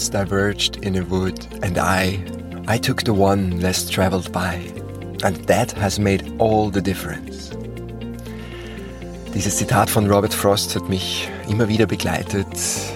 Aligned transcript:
roads 0.00 0.08
diverged 0.08 0.76
in 0.82 0.96
a 0.96 1.02
wood, 1.02 1.46
and 1.62 1.76
I, 1.78 2.24
I 2.66 2.78
took 2.78 3.04
the 3.04 3.12
one 3.12 3.60
less 3.60 3.88
traveled 3.88 4.32
by, 4.32 4.54
and 5.22 5.36
that 5.46 5.72
has 5.72 5.98
made 5.98 6.32
all 6.38 6.70
the 6.70 6.80
difference. 6.80 7.50
Dieses 9.34 9.58
Zitat 9.58 9.90
von 9.90 10.08
Robert 10.08 10.32
Frost 10.32 10.74
hat 10.74 10.88
mich 10.88 11.28
immer 11.48 11.68
wieder 11.68 11.86
begleitet, 11.86 12.46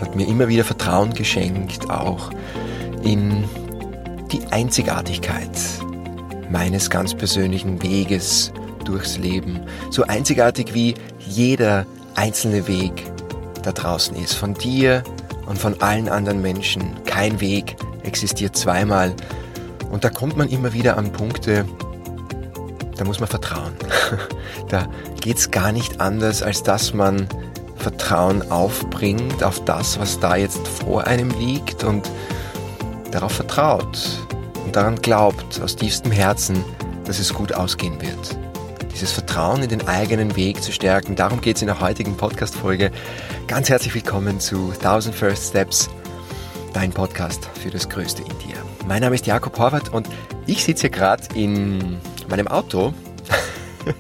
hat 0.01 0.16
mir 0.16 0.27
immer 0.27 0.48
wieder 0.48 0.64
Vertrauen 0.64 1.12
geschenkt, 1.12 1.91
auch 1.91 2.30
in 3.05 3.45
die 4.33 4.41
Einzigartigkeit 4.50 5.50
meines 6.50 6.91
ganz 6.91 7.14
persönlichen 7.14 7.83
Weges 7.83 8.52
durchs 8.84 9.19
Leben. 9.19 9.61
So 9.91 10.05
einzigartig 10.05 10.75
wie 10.75 10.95
jeder 11.20 11.86
einzelne 12.14 12.66
Weg 12.66 13.05
da 13.62 13.73
draußen 13.73 14.16
ist. 14.16 14.34
Von 14.34 14.55
dir 14.55 15.05
und 15.47 15.59
von 15.59 15.80
allen 15.80 16.09
anderen 16.09 16.41
Menschen. 16.42 17.03
Kein 17.14 17.41
Weg 17.41 17.77
existiert 18.02 18.56
zweimal. 18.56 19.14
Und 19.92 20.02
da 20.02 20.10
kommt 20.10 20.36
man 20.36 20.48
immer 20.48 20.72
wieder 20.72 20.98
an 20.98 21.12
Punkte, 21.12 21.64
da 22.96 23.05
muss 23.05 23.20
man 23.20 23.28
vertrauen. 23.28 23.72
Da 24.68 24.88
geht's 25.20 25.50
gar 25.50 25.70
nicht 25.70 26.00
anders, 26.00 26.42
als 26.42 26.62
dass 26.62 26.92
man 26.95 27.28
Vertrauen 27.77 28.50
aufbringt 28.50 29.44
auf 29.44 29.64
das, 29.64 30.00
was 30.00 30.19
da 30.19 30.36
jetzt 30.36 30.66
vor 30.66 31.06
einem 31.06 31.30
liegt 31.39 31.84
und 31.84 32.11
darauf 33.12 33.33
vertraut 33.33 33.98
und 34.64 34.74
daran 34.74 35.00
glaubt 35.00 35.61
aus 35.61 35.77
tiefstem 35.77 36.11
Herzen, 36.11 36.64
dass 37.05 37.20
es 37.20 37.33
gut 37.33 37.52
ausgehen 37.52 38.00
wird 38.00 38.36
dieses 38.92 39.11
Vertrauen 39.11 39.62
in 39.62 39.69
den 39.69 39.89
eigenen 39.89 40.36
Weg 40.36 40.62
zu 40.62 40.70
stärken. 40.70 41.17
Darum 41.17 41.41
geht 41.41 41.56
es 41.56 41.62
in 41.62 41.67
der 41.67 41.80
heutigen 41.80 42.17
Podcast-Folge. 42.17 42.92
Ganz 43.48 43.69
herzlich 43.69 43.92
willkommen 43.92 44.39
zu 44.39 44.70
1000 44.70 45.14
First 45.14 45.48
Steps, 45.48 45.91
dein 46.75 46.92
Podcast 46.92 47.48
für 47.55 47.70
das 47.70 47.89
Größte 47.89 48.22
in 48.22 48.39
dir. 48.41 48.56
Mein 48.86 49.00
Name 49.00 49.14
ist 49.14 49.27
Jakob 49.27 49.58
Horvath 49.58 49.89
und 49.94 50.08
ich 50.47 50.64
sitze 50.64 50.91
gerade 50.91 51.22
in 51.34 51.97
meinem 52.28 52.48
Auto. 52.48 52.92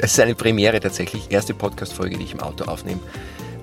Es 0.00 0.12
ist 0.12 0.20
eine 0.20 0.36
Premiere 0.36 0.78
tatsächlich, 0.78 1.32
erste 1.32 1.54
Podcast-Folge, 1.54 2.18
die 2.18 2.22
ich 2.22 2.32
im 2.32 2.38
Auto 2.38 2.66
aufnehme. 2.66 3.00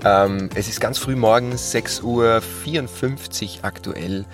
Ähm, 0.03 0.49
es 0.53 0.67
ist 0.67 0.81
ganz 0.81 0.97
früh 0.97 1.15
morgens, 1.15 1.73
6.54 1.73 2.03
Uhr 2.03 3.63
aktuell. 3.63 4.25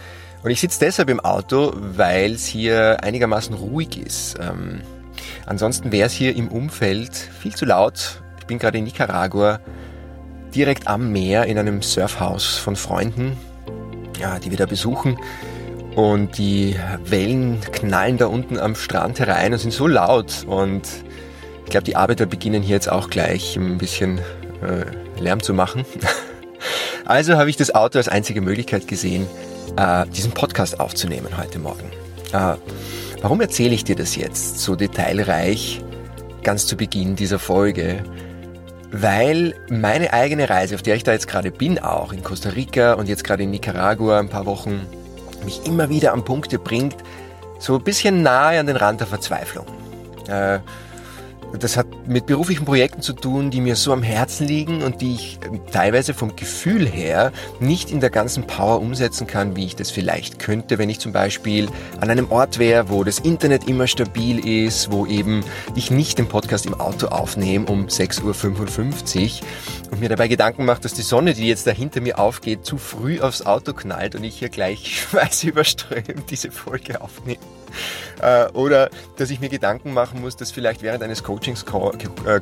Und 0.41 0.49
ich 0.49 0.59
sitze 0.59 0.79
deshalb 0.79 1.11
im 1.11 1.19
Auto, 1.19 1.73
weil 1.75 2.31
es 2.33 2.47
hier 2.47 3.03
einigermaßen 3.03 3.53
ruhig 3.53 4.03
ist. 4.03 4.39
Ähm, 4.41 4.81
Ansonsten 5.45 5.91
wäre 5.91 6.07
es 6.07 6.13
hier 6.13 6.35
im 6.35 6.47
Umfeld 6.47 7.15
viel 7.15 7.55
zu 7.55 7.65
laut. 7.65 8.21
Ich 8.39 8.45
bin 8.45 8.59
gerade 8.59 8.77
in 8.77 8.83
Nicaragua, 8.83 9.59
direkt 10.53 10.87
am 10.87 11.11
Meer 11.11 11.45
in 11.45 11.57
einem 11.57 11.81
Surfhaus 11.81 12.57
von 12.57 12.75
Freunden, 12.75 13.37
ja, 14.21 14.39
die 14.39 14.51
wir 14.51 14.57
da 14.57 14.65
besuchen. 14.65 15.17
Und 15.95 16.37
die 16.37 16.75
Wellen 17.05 17.59
knallen 17.73 18.17
da 18.17 18.27
unten 18.27 18.57
am 18.57 18.75
Strand 18.75 19.19
herein 19.19 19.51
und 19.51 19.59
sind 19.59 19.73
so 19.73 19.87
laut. 19.87 20.45
Und 20.47 20.83
ich 21.65 21.69
glaube, 21.69 21.83
die 21.83 21.97
Arbeiter 21.97 22.25
beginnen 22.25 22.61
hier 22.61 22.75
jetzt 22.75 22.89
auch 22.89 23.09
gleich 23.09 23.57
ein 23.57 23.77
bisschen 23.77 24.19
äh, 24.61 25.21
Lärm 25.21 25.41
zu 25.41 25.53
machen. 25.53 25.85
Also 27.03 27.35
habe 27.35 27.49
ich 27.49 27.57
das 27.57 27.73
Auto 27.73 27.97
als 27.97 28.07
einzige 28.07 28.41
Möglichkeit 28.41 28.87
gesehen, 28.87 29.25
äh, 29.75 30.05
diesen 30.15 30.31
Podcast 30.31 30.79
aufzunehmen 30.79 31.29
heute 31.35 31.57
Morgen. 31.57 31.91
Äh, 32.31 32.55
Warum 33.21 33.39
erzähle 33.39 33.75
ich 33.75 33.83
dir 33.83 33.95
das 33.95 34.15
jetzt 34.15 34.57
so 34.59 34.75
detailreich 34.75 35.79
ganz 36.43 36.65
zu 36.65 36.75
Beginn 36.75 37.15
dieser 37.15 37.37
Folge? 37.37 38.03
Weil 38.91 39.55
meine 39.69 40.11
eigene 40.11 40.49
Reise, 40.49 40.75
auf 40.75 40.81
der 40.81 40.95
ich 40.95 41.03
da 41.03 41.13
jetzt 41.13 41.27
gerade 41.27 41.49
bin, 41.49 41.79
auch 41.79 42.11
in 42.11 42.23
Costa 42.23 42.49
Rica 42.49 42.93
und 42.93 43.07
jetzt 43.07 43.23
gerade 43.23 43.43
in 43.43 43.51
Nicaragua 43.51 44.19
ein 44.19 44.27
paar 44.27 44.45
Wochen, 44.45 44.85
mich 45.45 45.65
immer 45.65 45.89
wieder 45.89 46.13
an 46.13 46.25
Punkte 46.25 46.59
bringt, 46.59 46.97
so 47.57 47.75
ein 47.75 47.83
bisschen 47.83 48.21
nahe 48.21 48.59
an 48.59 48.67
den 48.67 48.75
Rand 48.75 48.99
der 48.99 49.07
Verzweiflung. 49.07 49.65
Äh, 50.27 50.59
das 51.59 51.77
hat 51.77 51.87
mit 52.07 52.25
beruflichen 52.25 52.65
Projekten 52.65 53.01
zu 53.01 53.13
tun, 53.13 53.51
die 53.51 53.61
mir 53.61 53.75
so 53.75 53.91
am 53.93 54.03
Herzen 54.03 54.47
liegen 54.47 54.83
und 54.83 55.01
die 55.01 55.15
ich 55.15 55.39
ähm, 55.45 55.61
teilweise 55.71 56.13
vom 56.13 56.35
Gefühl 56.35 56.87
her 56.87 57.31
nicht 57.59 57.91
in 57.91 57.99
der 57.99 58.09
ganzen 58.09 58.47
Power 58.47 58.79
umsetzen 58.81 59.27
kann, 59.27 59.55
wie 59.55 59.65
ich 59.65 59.75
das 59.75 59.91
vielleicht 59.91 60.39
könnte, 60.39 60.77
wenn 60.77 60.89
ich 60.89 60.99
zum 60.99 61.11
Beispiel 61.11 61.69
an 61.99 62.09
einem 62.09 62.31
Ort 62.31 62.59
wäre, 62.59 62.89
wo 62.89 63.03
das 63.03 63.19
Internet 63.19 63.67
immer 63.67 63.87
stabil 63.87 64.45
ist, 64.45 64.91
wo 64.91 65.05
eben 65.05 65.43
ich 65.75 65.91
nicht 65.91 66.17
den 66.17 66.27
Podcast 66.27 66.65
im 66.65 66.73
Auto 66.79 67.07
aufnehme 67.07 67.65
um 67.65 67.87
6.55 67.87 69.41
Uhr 69.41 69.91
und 69.91 69.99
mir 69.99 70.09
dabei 70.09 70.27
Gedanken 70.27 70.65
mache, 70.65 70.81
dass 70.81 70.93
die 70.93 71.01
Sonne, 71.01 71.33
die 71.33 71.47
jetzt 71.47 71.67
da 71.67 71.71
hinter 71.71 72.01
mir 72.01 72.19
aufgeht, 72.19 72.65
zu 72.65 72.77
früh 72.77 73.19
aufs 73.19 73.45
Auto 73.45 73.73
knallt 73.73 74.15
und 74.15 74.23
ich 74.23 74.39
hier 74.39 74.49
gleich 74.49 75.01
schweißüberströmt 75.09 76.29
diese 76.29 76.51
Folge 76.51 77.01
aufnehme. 77.01 77.39
Äh, 78.21 78.47
oder 78.53 78.89
dass 79.17 79.29
ich 79.29 79.39
mir 79.39 79.49
Gedanken 79.49 79.93
machen 79.93 80.21
muss, 80.21 80.35
dass 80.35 80.51
vielleicht 80.51 80.81
während 80.81 81.03
eines 81.03 81.23
Coachings 81.23 81.65
Call, 81.65 81.93
äh, 82.25 82.39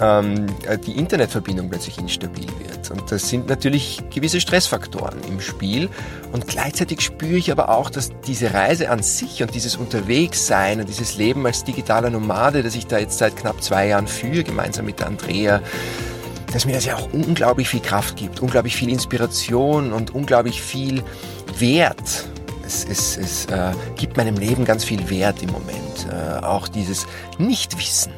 ähm, 0.00 0.46
äh, 0.66 0.78
die 0.78 0.92
Internetverbindung 0.92 1.70
plötzlich 1.70 1.98
instabil 1.98 2.48
wird. 2.58 2.90
Und 2.90 3.10
das 3.10 3.28
sind 3.28 3.48
natürlich 3.48 4.02
gewisse 4.10 4.40
Stressfaktoren 4.40 5.22
im 5.28 5.40
Spiel. 5.40 5.88
Und 6.32 6.46
gleichzeitig 6.46 7.00
spüre 7.00 7.36
ich 7.36 7.50
aber 7.52 7.68
auch, 7.68 7.90
dass 7.90 8.10
diese 8.26 8.52
Reise 8.52 8.90
an 8.90 9.02
sich 9.02 9.42
und 9.42 9.54
dieses 9.54 9.76
Unterwegssein 9.76 10.80
und 10.80 10.88
dieses 10.88 11.16
Leben 11.16 11.46
als 11.46 11.64
digitaler 11.64 12.10
Nomade, 12.10 12.62
das 12.62 12.74
ich 12.74 12.86
da 12.86 12.98
jetzt 12.98 13.18
seit 13.18 13.36
knapp 13.36 13.62
zwei 13.62 13.88
Jahren 13.88 14.06
führe, 14.06 14.44
gemeinsam 14.44 14.86
mit 14.86 15.02
Andrea, 15.02 15.60
dass 16.52 16.66
mir 16.66 16.72
das 16.72 16.84
ja 16.84 16.96
auch 16.96 17.12
unglaublich 17.12 17.68
viel 17.68 17.80
Kraft 17.80 18.16
gibt, 18.16 18.40
unglaublich 18.40 18.76
viel 18.76 18.90
Inspiration 18.90 19.92
und 19.92 20.14
unglaublich 20.14 20.60
viel 20.60 21.02
Wert 21.58 22.28
es, 22.72 22.84
es, 22.84 23.16
es 23.16 23.46
äh, 23.46 23.72
gibt 23.96 24.16
meinem 24.16 24.36
Leben 24.36 24.64
ganz 24.64 24.84
viel 24.84 25.10
Wert 25.10 25.42
im 25.42 25.50
Moment. 25.50 26.06
Äh, 26.10 26.44
auch 26.44 26.68
dieses 26.68 27.06
Nichtwissen, 27.38 28.12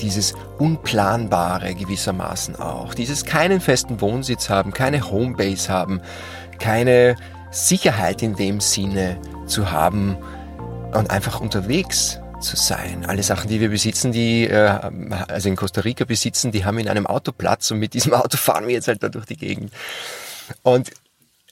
dieses 0.00 0.34
Unplanbare 0.58 1.74
gewissermaßen 1.74 2.56
auch, 2.56 2.94
dieses 2.94 3.24
keinen 3.24 3.60
festen 3.60 4.00
Wohnsitz 4.00 4.48
haben, 4.48 4.72
keine 4.72 5.10
Homebase 5.10 5.68
haben, 5.68 6.00
keine 6.58 7.16
Sicherheit 7.50 8.22
in 8.22 8.36
dem 8.36 8.60
Sinne 8.60 9.18
zu 9.46 9.70
haben 9.70 10.16
und 10.92 11.10
einfach 11.10 11.40
unterwegs 11.40 12.20
zu 12.40 12.56
sein. 12.56 13.04
Alle 13.06 13.22
Sachen, 13.24 13.48
die 13.48 13.60
wir 13.60 13.68
besitzen, 13.68 14.12
die 14.12 14.44
äh, 14.44 14.78
also 15.28 15.48
in 15.48 15.56
Costa 15.56 15.80
Rica 15.80 16.04
besitzen, 16.04 16.52
die 16.52 16.64
haben 16.64 16.78
in 16.78 16.88
einem 16.88 17.06
Auto 17.06 17.32
Platz 17.32 17.70
und 17.72 17.80
mit 17.80 17.94
diesem 17.94 18.14
Auto 18.14 18.36
fahren 18.36 18.66
wir 18.68 18.74
jetzt 18.74 18.88
halt 18.88 19.02
da 19.02 19.08
durch 19.08 19.26
die 19.26 19.36
Gegend. 19.36 19.72
Und 20.62 20.90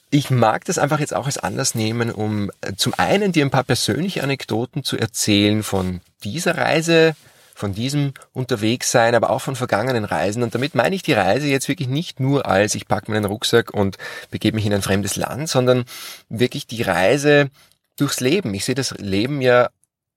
ich 0.09 0.29
mag 0.29 0.65
das 0.65 0.77
einfach 0.77 0.99
jetzt 0.99 1.13
auch 1.13 1.25
als 1.25 1.37
Anlass 1.37 1.75
nehmen, 1.75 2.11
um 2.11 2.51
äh, 2.61 2.73
zum 2.75 2.93
einen 2.97 3.31
dir 3.31 3.45
ein 3.45 3.51
paar 3.51 3.63
persönliche 3.63 4.23
Anekdoten 4.23 4.83
zu 4.83 4.97
erzählen 4.97 5.63
von 5.63 6.01
dieser 6.23 6.57
Reise, 6.57 7.15
von 7.53 7.73
diesem 7.73 8.13
Unterwegssein, 8.33 9.15
aber 9.15 9.31
auch 9.31 9.41
von 9.41 9.55
vergangenen 9.55 10.05
Reisen. 10.05 10.43
Und 10.43 10.53
damit 10.53 10.75
meine 10.75 10.95
ich 10.95 11.03
die 11.03 11.13
Reise 11.13 11.47
jetzt 11.47 11.67
wirklich 11.67 11.87
nicht 11.87 12.19
nur 12.19 12.45
als 12.45 12.75
ich 12.75 12.87
packe 12.87 13.11
meinen 13.11 13.25
Rucksack 13.25 13.73
und 13.73 13.97
begebe 14.29 14.55
mich 14.55 14.65
in 14.65 14.73
ein 14.73 14.83
fremdes 14.83 15.15
Land, 15.15 15.49
sondern 15.49 15.85
wirklich 16.29 16.67
die 16.67 16.83
Reise 16.83 17.49
durchs 17.97 18.19
Leben. 18.19 18.53
Ich 18.53 18.63
sehe 18.63 18.75
das 18.75 18.91
Leben 18.91 19.41
ja 19.41 19.69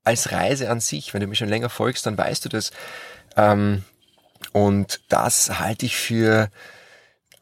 als 0.04 0.32
Reise 0.32 0.70
an 0.70 0.80
sich. 0.80 1.14
Wenn 1.14 1.22
du 1.22 1.26
mir 1.26 1.34
schon 1.34 1.48
länger 1.48 1.70
folgst, 1.70 2.06
dann 2.06 2.18
weißt 2.18 2.44
du 2.44 2.48
das. 2.50 2.70
Ähm, 3.36 3.84
und 4.52 5.00
das 5.08 5.58
halte 5.58 5.86
ich 5.86 5.96
für 5.96 6.50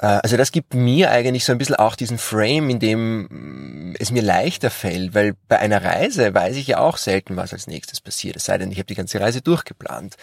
also 0.07 0.37
das 0.37 0.53
gibt 0.53 0.75
mir 0.75 1.11
eigentlich 1.11 1.45
so 1.45 1.53
ein 1.53 1.59
bisschen 1.59 1.75
auch 1.77 1.97
diesen 1.97 2.19
Frame, 2.19 2.71
in 2.71 2.79
dem 2.79 3.23
mm, 3.23 3.97
es 3.99 4.11
mir 4.11 4.23
leichter 4.23 4.71
fällt, 4.71 5.15
weil 5.15 5.35
bei 5.49 5.59
einer 5.59 5.83
Reise 5.83 6.33
weiß 6.33 6.57
ich 6.57 6.69
ja 6.69 6.79
auch 6.79 6.97
selten, 6.97 7.37
was 7.37 7.53
als 7.53 7.67
nächstes 7.67 8.01
passiert. 8.01 8.37
Es 8.37 8.45
sei 8.45 8.59
denn, 8.59 8.71
ich 8.71 8.79
habe 8.79 8.87
die 8.87 8.95
ganze 8.95 9.21
Reise 9.21 9.43
durchgeplant. 9.43 10.17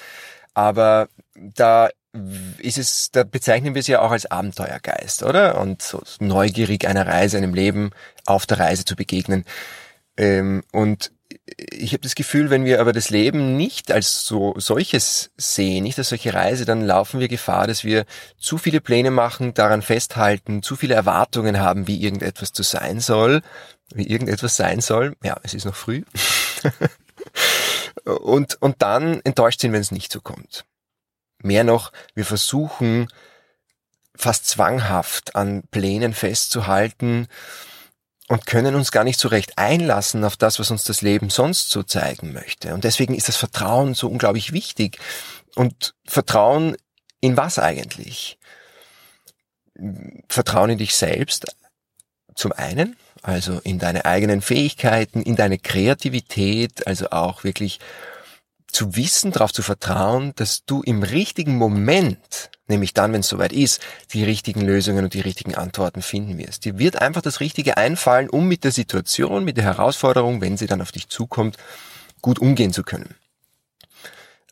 Aber 0.54 1.10
da 1.36 1.90
ist 2.60 2.78
es, 2.78 3.12
da 3.12 3.24
bezeichnen 3.24 3.76
wir 3.76 3.82
es 3.82 3.88
ja 3.88 4.02
auch 4.02 4.12
als 4.12 4.26
Abenteuergeist, 4.26 5.24
oder? 5.24 5.60
Und 5.60 5.82
so 5.82 6.02
neugierig 6.20 6.88
einer 6.88 7.06
Reise, 7.06 7.38
einem 7.38 7.54
Leben 7.54 7.92
auf 8.26 8.46
der 8.46 8.60
Reise 8.60 8.86
zu 8.86 8.96
begegnen. 8.96 9.44
Ähm, 10.18 10.64
und 10.72 11.12
ich 11.58 11.94
habe 11.94 12.02
das 12.02 12.16
Gefühl, 12.16 12.50
wenn 12.50 12.66
wir 12.66 12.80
aber 12.80 12.94
das 12.94 13.10
Leben 13.10 13.58
nicht 13.58 13.92
als 13.92 14.26
so 14.26 14.54
solches 14.58 15.32
sehen, 15.38 15.84
nicht 15.84 15.98
als 15.98 16.10
solche 16.10 16.34
Reise, 16.34 16.66
dann 16.66 16.82
laufen 16.82 17.20
wir 17.20 17.28
Gefahr, 17.28 17.68
dass 17.68 17.84
wir 17.84 18.06
zu 18.38 18.58
viele 18.58 18.82
Pläne 18.82 19.12
machen, 19.12 19.54
daran 19.54 19.82
festhalten, 19.82 20.62
zu 20.64 20.76
viele 20.76 20.96
Erwartungen 20.96 21.60
haben, 21.60 21.88
wie 21.88 22.02
irgendetwas 22.02 22.54
zu 22.54 22.64
sein 22.64 23.00
soll, 23.00 23.42
wie 23.94 24.08
irgendetwas 24.08 24.56
sein 24.56 24.82
soll. 24.82 25.16
Ja, 25.24 25.38
es 25.44 25.54
ist 25.54 25.66
noch 25.66 25.76
früh. 25.76 26.04
und, 28.06 28.62
und 28.62 28.82
dann 28.82 29.22
enttäuscht 29.22 29.62
sind, 29.62 29.74
wenn 29.74 29.82
es 29.82 29.92
nicht 29.92 30.12
so 30.12 30.22
kommt. 30.22 30.66
Mehr 31.40 31.64
noch, 31.64 31.92
wir 32.14 32.26
versuchen 32.26 33.08
fast 34.16 34.48
zwanghaft 34.48 35.36
an 35.36 35.64
Plänen 35.72 36.14
festzuhalten, 36.14 37.28
und 38.28 38.46
können 38.46 38.76
uns 38.76 38.92
gar 38.92 39.04
nicht 39.04 39.20
so 39.20 39.28
recht 39.28 39.58
einlassen 39.58 40.24
auf 40.24 40.36
das, 40.36 40.60
was 40.60 40.72
uns 40.72 40.84
das 40.84 41.02
Leben 41.02 41.30
sonst 41.30 41.70
so 41.70 41.84
zeigen 41.84 42.34
möchte. 42.34 42.74
Und 42.74 42.84
deswegen 42.84 43.14
ist 43.14 43.28
das 43.28 43.36
Vertrauen 43.36 43.94
so 43.94 44.08
unglaublich 44.08 44.52
wichtig. 44.52 44.98
Und 45.56 45.94
Vertrauen 46.06 46.76
in 47.22 47.38
was 47.38 47.60
eigentlich? 47.60 48.40
Vertrauen 50.28 50.72
in 50.72 50.78
dich 50.78 50.96
selbst 50.96 51.46
zum 52.36 52.52
einen, 52.52 52.96
also 53.22 53.60
in 53.64 53.80
deine 53.80 54.06
eigenen 54.06 54.42
Fähigkeiten, 54.42 55.22
in 55.22 55.36
deine 55.36 55.58
Kreativität, 55.58 56.88
also 56.88 57.10
auch 57.12 57.44
wirklich 57.44 57.80
zu 58.72 58.96
wissen, 58.96 59.32
darauf 59.32 59.54
zu 59.54 59.62
vertrauen, 59.62 60.34
dass 60.36 60.66
du 60.66 60.82
im 60.82 61.04
richtigen 61.04 61.58
Moment, 61.58 62.50
nämlich 62.68 62.94
dann, 62.94 63.14
wenn 63.14 63.22
es 63.22 63.30
soweit 63.30 63.54
ist, 63.54 63.82
die 64.12 64.24
richtigen 64.24 64.62
Lösungen 64.62 65.04
und 65.06 65.14
die 65.14 65.22
richtigen 65.22 65.56
Antworten 65.56 66.02
finden 66.02 66.38
wirst. 66.38 66.66
Dir 66.66 66.78
wird 66.78 67.02
einfach 67.02 67.22
das 67.22 67.40
Richtige 67.40 67.78
einfallen, 67.78 68.30
um 68.30 68.48
mit 68.48 68.64
der 68.64 68.72
Situation, 68.72 69.46
mit 69.46 69.58
der 69.58 69.64
Herausforderung, 69.64 70.42
wenn 70.42 70.58
sie 70.58 70.68
dann 70.68 70.82
auf 70.82 70.92
dich 70.92 71.08
zukommt, 71.08 71.58
gut 72.22 72.40
umgehen 72.40 72.74
zu 72.74 72.84
können. 72.84 73.16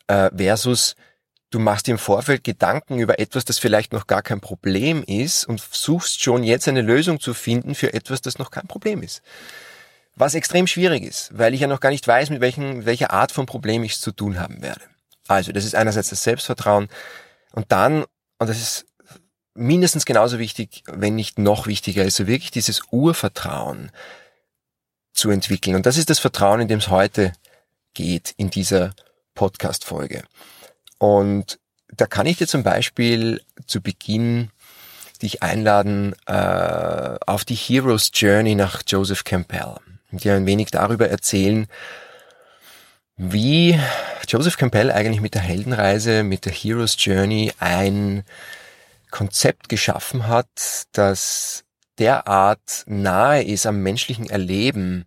Äh, 0.06 0.30
versus 0.36 0.96
du 1.50 1.58
machst 1.58 1.86
dir 1.86 1.92
im 1.92 1.98
Vorfeld 1.98 2.44
Gedanken 2.44 2.98
über 2.98 3.18
etwas, 3.18 3.44
das 3.44 3.58
vielleicht 3.58 3.92
noch 3.92 4.06
gar 4.06 4.22
kein 4.22 4.40
Problem 4.40 5.04
ist 5.04 5.44
und 5.44 5.60
suchst 5.60 6.22
schon 6.22 6.42
jetzt 6.42 6.66
eine 6.66 6.82
Lösung 6.82 7.20
zu 7.20 7.32
finden 7.32 7.74
für 7.74 7.94
etwas, 7.94 8.20
das 8.20 8.38
noch 8.38 8.50
kein 8.50 8.66
Problem 8.66 9.02
ist. 9.02 9.22
Was 10.16 10.34
extrem 10.34 10.66
schwierig 10.66 11.02
ist, 11.02 11.36
weil 11.36 11.54
ich 11.54 11.60
ja 11.60 11.66
noch 11.66 11.80
gar 11.80 11.90
nicht 11.90 12.06
weiß, 12.06 12.30
mit 12.30 12.40
welchen, 12.40 12.84
welcher 12.84 13.10
Art 13.10 13.32
von 13.32 13.46
Problem 13.46 13.82
ich 13.82 13.94
es 13.94 14.00
zu 14.00 14.12
tun 14.12 14.38
haben 14.38 14.62
werde. 14.62 14.82
Also, 15.26 15.52
das 15.52 15.64
ist 15.64 15.74
einerseits 15.74 16.10
das 16.10 16.22
Selbstvertrauen 16.22 16.88
und 17.52 17.72
dann, 17.72 18.04
und 18.38 18.48
das 18.48 18.60
ist 18.60 18.86
mindestens 19.54 20.04
genauso 20.04 20.38
wichtig, 20.38 20.82
wenn 20.86 21.14
nicht 21.14 21.38
noch 21.38 21.66
wichtiger, 21.66 22.04
ist 22.04 22.16
so 22.16 22.26
wirklich 22.26 22.50
dieses 22.50 22.82
Urvertrauen 22.90 23.90
zu 25.12 25.30
entwickeln. 25.30 25.76
Und 25.76 25.86
das 25.86 25.96
ist 25.96 26.10
das 26.10 26.18
Vertrauen, 26.18 26.60
in 26.60 26.68
dem 26.68 26.80
es 26.80 26.88
heute 26.88 27.32
geht 27.94 28.34
in 28.36 28.50
dieser 28.50 28.94
Podcast-Folge. 29.34 30.24
Und 30.98 31.58
da 31.88 32.06
kann 32.06 32.26
ich 32.26 32.38
dir 32.38 32.48
zum 32.48 32.64
Beispiel 32.64 33.40
zu 33.66 33.80
Beginn 33.80 34.50
dich 35.22 35.42
einladen 35.42 36.14
äh, 36.26 37.16
auf 37.26 37.44
die 37.44 37.54
Hero's 37.54 38.10
Journey 38.12 38.56
nach 38.56 38.82
Joseph 38.86 39.22
Campbell 39.22 39.76
und 40.14 40.22
dir 40.22 40.34
ein 40.34 40.46
wenig 40.46 40.70
darüber 40.70 41.08
erzählen, 41.08 41.66
wie 43.16 43.78
Joseph 44.28 44.56
Campbell 44.56 44.92
eigentlich 44.92 45.20
mit 45.20 45.34
der 45.34 45.42
Heldenreise, 45.42 46.22
mit 46.22 46.44
der 46.44 46.52
Hero's 46.52 46.94
Journey 46.96 47.52
ein 47.58 48.22
Konzept 49.10 49.68
geschaffen 49.68 50.28
hat, 50.28 50.86
das 50.92 51.64
derart 51.98 52.84
nahe 52.86 53.42
ist 53.42 53.66
am 53.66 53.82
menschlichen 53.82 54.30
Erleben, 54.30 55.04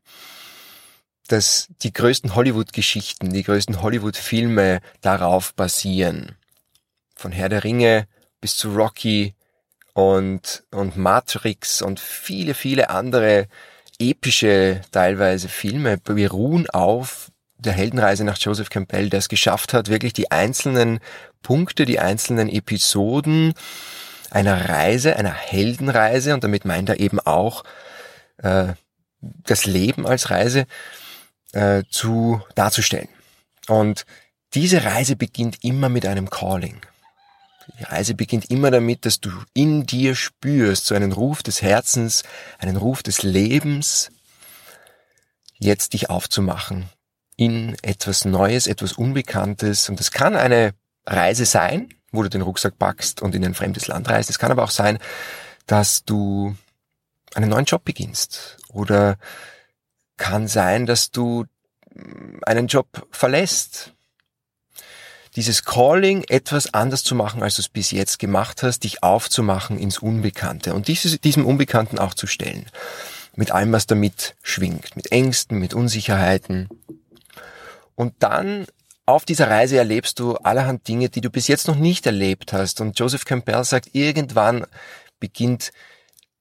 dass 1.30 1.70
die 1.84 1.94
größten 1.94 2.36
Hollywood-Geschichten, 2.36 3.32
die 3.32 3.44
größten 3.44 3.82
Hollywood-Filme 3.82 4.82
darauf 5.00 5.54
basieren. 5.54 6.36
Von 7.16 7.32
Herr 7.32 7.48
der 7.48 7.64
Ringe 7.64 8.08
bis 8.42 8.58
zu 8.58 8.76
Rocky 8.76 9.36
und, 9.94 10.66
und 10.72 10.98
Matrix 10.98 11.82
und 11.82 12.02
viele, 12.02 12.54
viele 12.54 12.90
andere 12.90 13.48
epische 14.00 14.82
teilweise 14.92 15.50
Filme 15.50 15.98
beruhen 15.98 16.70
auf 16.70 17.32
der 17.58 17.74
Heldenreise 17.74 18.24
nach 18.24 18.38
Joseph 18.38 18.70
Campbell, 18.70 19.10
der 19.10 19.20
es 19.20 19.30
geschafft 19.30 19.74
hat, 19.74 19.90
wirklich 19.90 20.14
die 20.14 20.32
einzelnen 20.32 21.00
Punkte, 21.42 21.86
die 21.86 22.00
einzelnen 22.00 22.50
Episoden 22.50 23.54
einer 24.30 24.70
Reise, 24.70 25.16
einer 25.16 25.34
Heldenreise, 25.34 26.34
und 26.34 26.44
damit 26.44 26.66
meint 26.66 26.90
er 26.90 27.00
eben 27.00 27.20
auch 27.20 27.64
äh, 28.38 28.74
das 29.22 29.66
Leben 29.66 30.06
als 30.06 30.30
Reise, 30.30 30.66
äh, 31.54 31.84
zu 31.90 32.42
darzustellen. 32.56 33.10
Und 33.68 34.06
diese 34.54 34.84
Reise 34.84 35.16
beginnt 35.16 35.64
immer 35.64 35.90
mit 35.90 36.06
einem 36.06 36.30
Calling. 36.30 36.82
Die 37.80 37.84
Reise 37.84 38.16
beginnt 38.16 38.50
immer 38.50 38.72
damit, 38.72 39.06
dass 39.06 39.20
du 39.20 39.30
in 39.54 39.86
dir 39.86 40.16
spürst, 40.16 40.86
so 40.86 40.96
einen 40.96 41.12
Ruf 41.12 41.44
des 41.44 41.62
Herzens, 41.62 42.24
einen 42.60 42.78
Ruf 42.78 43.04
des 43.04 43.24
Lebens, 43.24 44.10
jetzt 45.60 45.94
dich 45.94 46.10
aufzumachen 46.10 46.90
in 47.36 47.76
etwas 47.82 48.26
Neues, 48.26 48.68
etwas 48.68 48.94
Unbekanntes. 48.94 49.90
Und 49.90 50.00
es 50.00 50.12
kann 50.12 50.36
eine 50.36 50.74
Reise 51.06 51.46
sein, 51.46 51.90
wo 52.12 52.24
du 52.24 52.30
den 52.30 52.42
Rucksack 52.42 52.78
packst 52.78 53.22
und 53.22 53.36
in 53.36 53.46
ein 53.46 53.54
fremdes 53.54 53.88
Land 53.88 54.10
reist. 54.10 54.30
Es 54.30 54.40
kann 54.40 54.52
aber 54.52 54.64
auch 54.64 54.72
sein, 54.72 54.98
dass 55.66 56.04
du 56.04 56.56
einen 57.36 57.50
neuen 57.50 57.66
Job 57.66 57.84
beginnst 57.84 58.58
oder 58.70 59.18
kann 60.18 60.48
sein, 60.48 60.86
dass 60.86 61.12
du 61.12 61.46
einen 62.44 62.68
Job 62.68 63.08
verlässt. 63.12 63.94
Dieses 65.38 65.64
Calling, 65.64 66.24
etwas 66.28 66.74
anders 66.74 67.04
zu 67.04 67.14
machen, 67.14 67.44
als 67.44 67.56
du 67.56 67.62
es 67.62 67.70
bis 67.70 67.92
jetzt 67.92 68.18
gemacht 68.18 68.64
hast, 68.64 68.84
dich 68.84 69.04
aufzumachen 69.04 69.78
ins 69.78 70.00
Unbekannte 70.00 70.74
und 70.74 70.88
dieses, 70.88 71.22
diesem 71.22 71.46
Unbekannten 71.46 72.00
auch 72.00 72.16
zu 72.16 72.26
stellen. 72.26 72.66
Mit 73.36 73.52
allem, 73.52 73.72
was 73.72 73.86
damit 73.86 74.36
schwingt. 74.42 74.96
Mit 74.96 75.12
Ängsten, 75.12 75.60
mit 75.60 75.76
Unsicherheiten. 75.76 76.68
Und 77.94 78.16
dann 78.18 78.66
auf 79.06 79.26
dieser 79.26 79.48
Reise 79.48 79.78
erlebst 79.78 80.18
du 80.20 80.38
allerhand 80.38 80.88
Dinge, 80.88 81.10
die 81.10 81.22
du 81.22 81.30
bis 81.30 81.48
jetzt 81.48 81.68
noch 81.68 81.76
nicht 81.76 82.08
erlebt 82.08 82.52
hast. 82.52 82.82
Und 82.82 82.98
Joseph 82.98 83.24
Campbell 83.24 83.64
sagt, 83.64 83.94
irgendwann 83.94 84.66
beginnt 85.20 85.72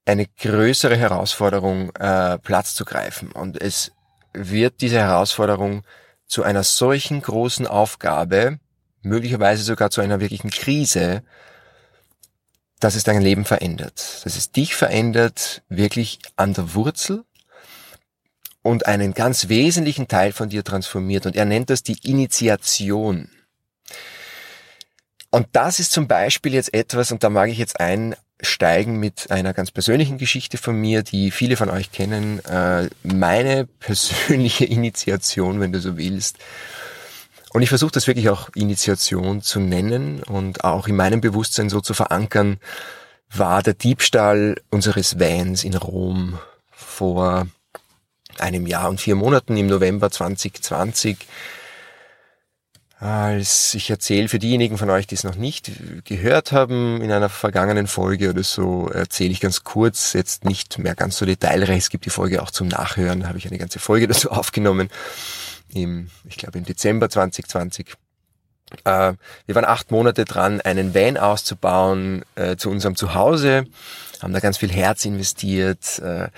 eine 0.06 0.26
größere 0.26 0.96
Herausforderung 0.96 1.94
äh, 1.96 2.38
Platz 2.38 2.75
zu 2.75 2.87
greifen. 2.87 3.31
Und 3.31 3.60
es 3.60 3.93
wird 4.32 4.81
diese 4.81 5.00
Herausforderung 5.00 5.84
zu 6.26 6.44
einer 6.44 6.62
solchen 6.62 7.20
großen 7.20 7.66
Aufgabe, 7.66 8.58
möglicherweise 9.06 9.62
sogar 9.62 9.91
zu 9.91 10.00
einer 10.00 10.20
wirklichen 10.20 10.50
Krise, 10.50 11.23
dass 12.81 12.94
es 12.94 13.05
dein 13.05 13.23
Leben 13.23 13.44
verändert. 13.44 14.20
Dass 14.25 14.37
es 14.37 14.53
dich 14.53 14.75
verändert, 14.75 15.62
wirklich 15.69 16.19
an 16.37 16.53
der 16.53 16.75
Wurzel 16.75 17.25
und 18.62 18.87
einen 18.87 19.14
ganz 19.14 19.49
wesentlichen 19.49 20.08
Teil 20.08 20.32
von 20.32 20.49
dir 20.49 20.64
transformiert. 20.64 21.25
Und 21.25 21.37
er 21.37 21.44
nennt 21.44 21.70
das 21.70 21.82
die 21.82 21.99
Initiation. 22.03 23.31
Und 25.31 25.48
das 25.53 25.81
ist 25.81 25.93
zum 25.93 26.08
Beispiel 26.08 26.55
jetzt 26.55 26.75
etwas, 26.75 27.13
und 27.13 27.22
da 27.22 27.31
mag 27.31 27.48
ich 27.51 27.58
jetzt 27.58 27.81
ein, 27.81 28.17
steigen 28.41 28.98
mit 28.98 29.31
einer 29.31 29.55
ganz 29.55 29.70
persönlichen 29.70 30.19
Geschichte 30.19 30.58
von 30.58 30.79
mir, 30.79 31.03
die 31.03 31.31
viele 31.31 31.56
von 31.56 31.70
euch 31.70 31.91
kennen. 31.91 32.44
Äh, 32.44 32.91
meine 33.03 33.67
persönliche 33.67 34.65
Initiation, 34.67 35.60
wenn 35.60 35.72
du 35.72 35.81
so 35.81 35.96
willst. 35.96 36.36
Und 37.56 37.63
ich 37.63 37.70
versuche 37.70 37.93
das 37.93 38.06
wirklich 38.06 38.29
auch 38.29 38.51
Initiation 38.55 39.41
zu 39.41 39.60
nennen 39.60 40.22
und 40.22 40.63
auch 40.63 40.89
in 40.89 40.96
meinem 40.96 41.22
Bewusstsein 41.22 41.70
so 41.70 41.81
zu 41.81 41.94
verankern, 41.94 42.58
war 43.31 43.63
der 43.63 43.72
Diebstahl 43.72 44.56
unseres 44.69 45.19
Vans 45.19 45.65
in 45.65 45.75
Rom 45.75 46.39
vor 46.70 47.46
einem 48.36 48.67
Jahr 48.67 48.91
und 48.91 49.01
vier 49.01 49.15
Monaten 49.15 49.56
im 49.56 49.69
November 49.69 50.10
2020 50.10 51.17
als 52.98 53.75
ich 53.75 53.91
erzähle 53.91 54.29
für 54.29 54.39
diejenigen 54.39 54.79
von 54.79 54.89
euch, 54.89 55.06
die 55.06 55.15
es 55.15 55.25
noch 55.25 55.34
nicht 55.34 55.70
gehört 56.05 56.53
haben, 56.53 57.03
in 57.03 57.13
einer 57.13 57.29
vergangenen 57.29 57.86
Folge 57.86 58.31
oder 58.31 58.43
so, 58.43 58.89
erzähle 58.89 59.32
ich 59.32 59.41
ganz 59.41 59.65
kurz, 59.65 60.15
jetzt 60.15 60.46
nicht 60.46 60.79
mehr 60.79 60.94
ganz 60.94 61.19
so 61.19 61.27
detailreich, 61.27 61.77
es 61.77 61.91
gibt 61.91 62.06
die 62.06 62.10
Folge 62.10 62.43
auch 62.43 62.51
zum 62.51 62.69
Nachhören, 62.69 63.20
da 63.20 63.29
habe 63.29 63.36
ich 63.36 63.46
eine 63.46 63.58
ganze 63.58 63.79
Folge 63.81 64.08
dazu 64.08 64.31
aufgenommen, 64.31 64.89
im, 65.73 66.11
ich 66.29 66.37
glaube 66.37 66.58
im 66.58 66.65
Dezember 66.65 67.08
2020. 67.08 67.94
Äh, 68.85 69.15
wir 69.46 69.55
waren 69.55 69.65
acht 69.65 69.91
Monate 69.91 70.25
dran, 70.25 70.61
einen 70.61 70.94
Van 70.94 71.17
auszubauen 71.17 72.25
äh, 72.35 72.56
zu 72.56 72.70
unserem 72.70 72.96
Zuhause 72.96 73.67
haben 74.23 74.32
da 74.32 74.41
ganz 74.41 74.58
viel 74.58 74.73
Herz 74.73 75.05
investiert. 75.05 75.99
Äh, 75.99 76.29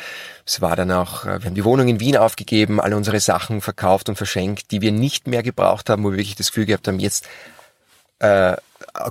es 0.46 0.60
war 0.60 0.76
dann 0.76 0.90
auch, 0.90 1.24
äh, 1.24 1.40
wir 1.40 1.46
haben 1.46 1.54
die 1.54 1.64
Wohnung 1.64 1.88
in 1.88 2.00
Wien 2.00 2.16
aufgegeben, 2.16 2.80
alle 2.80 2.96
unsere 2.96 3.20
Sachen 3.20 3.60
verkauft 3.60 4.08
und 4.08 4.16
verschenkt, 4.16 4.70
die 4.70 4.80
wir 4.80 4.92
nicht 4.92 5.26
mehr 5.26 5.42
gebraucht 5.42 5.90
haben, 5.90 6.04
wo 6.04 6.10
wir 6.10 6.18
wirklich 6.18 6.36
das 6.36 6.48
Gefühl 6.48 6.66
gehabt 6.66 6.88
haben, 6.88 6.98
jetzt 6.98 7.26
äh, 8.20 8.56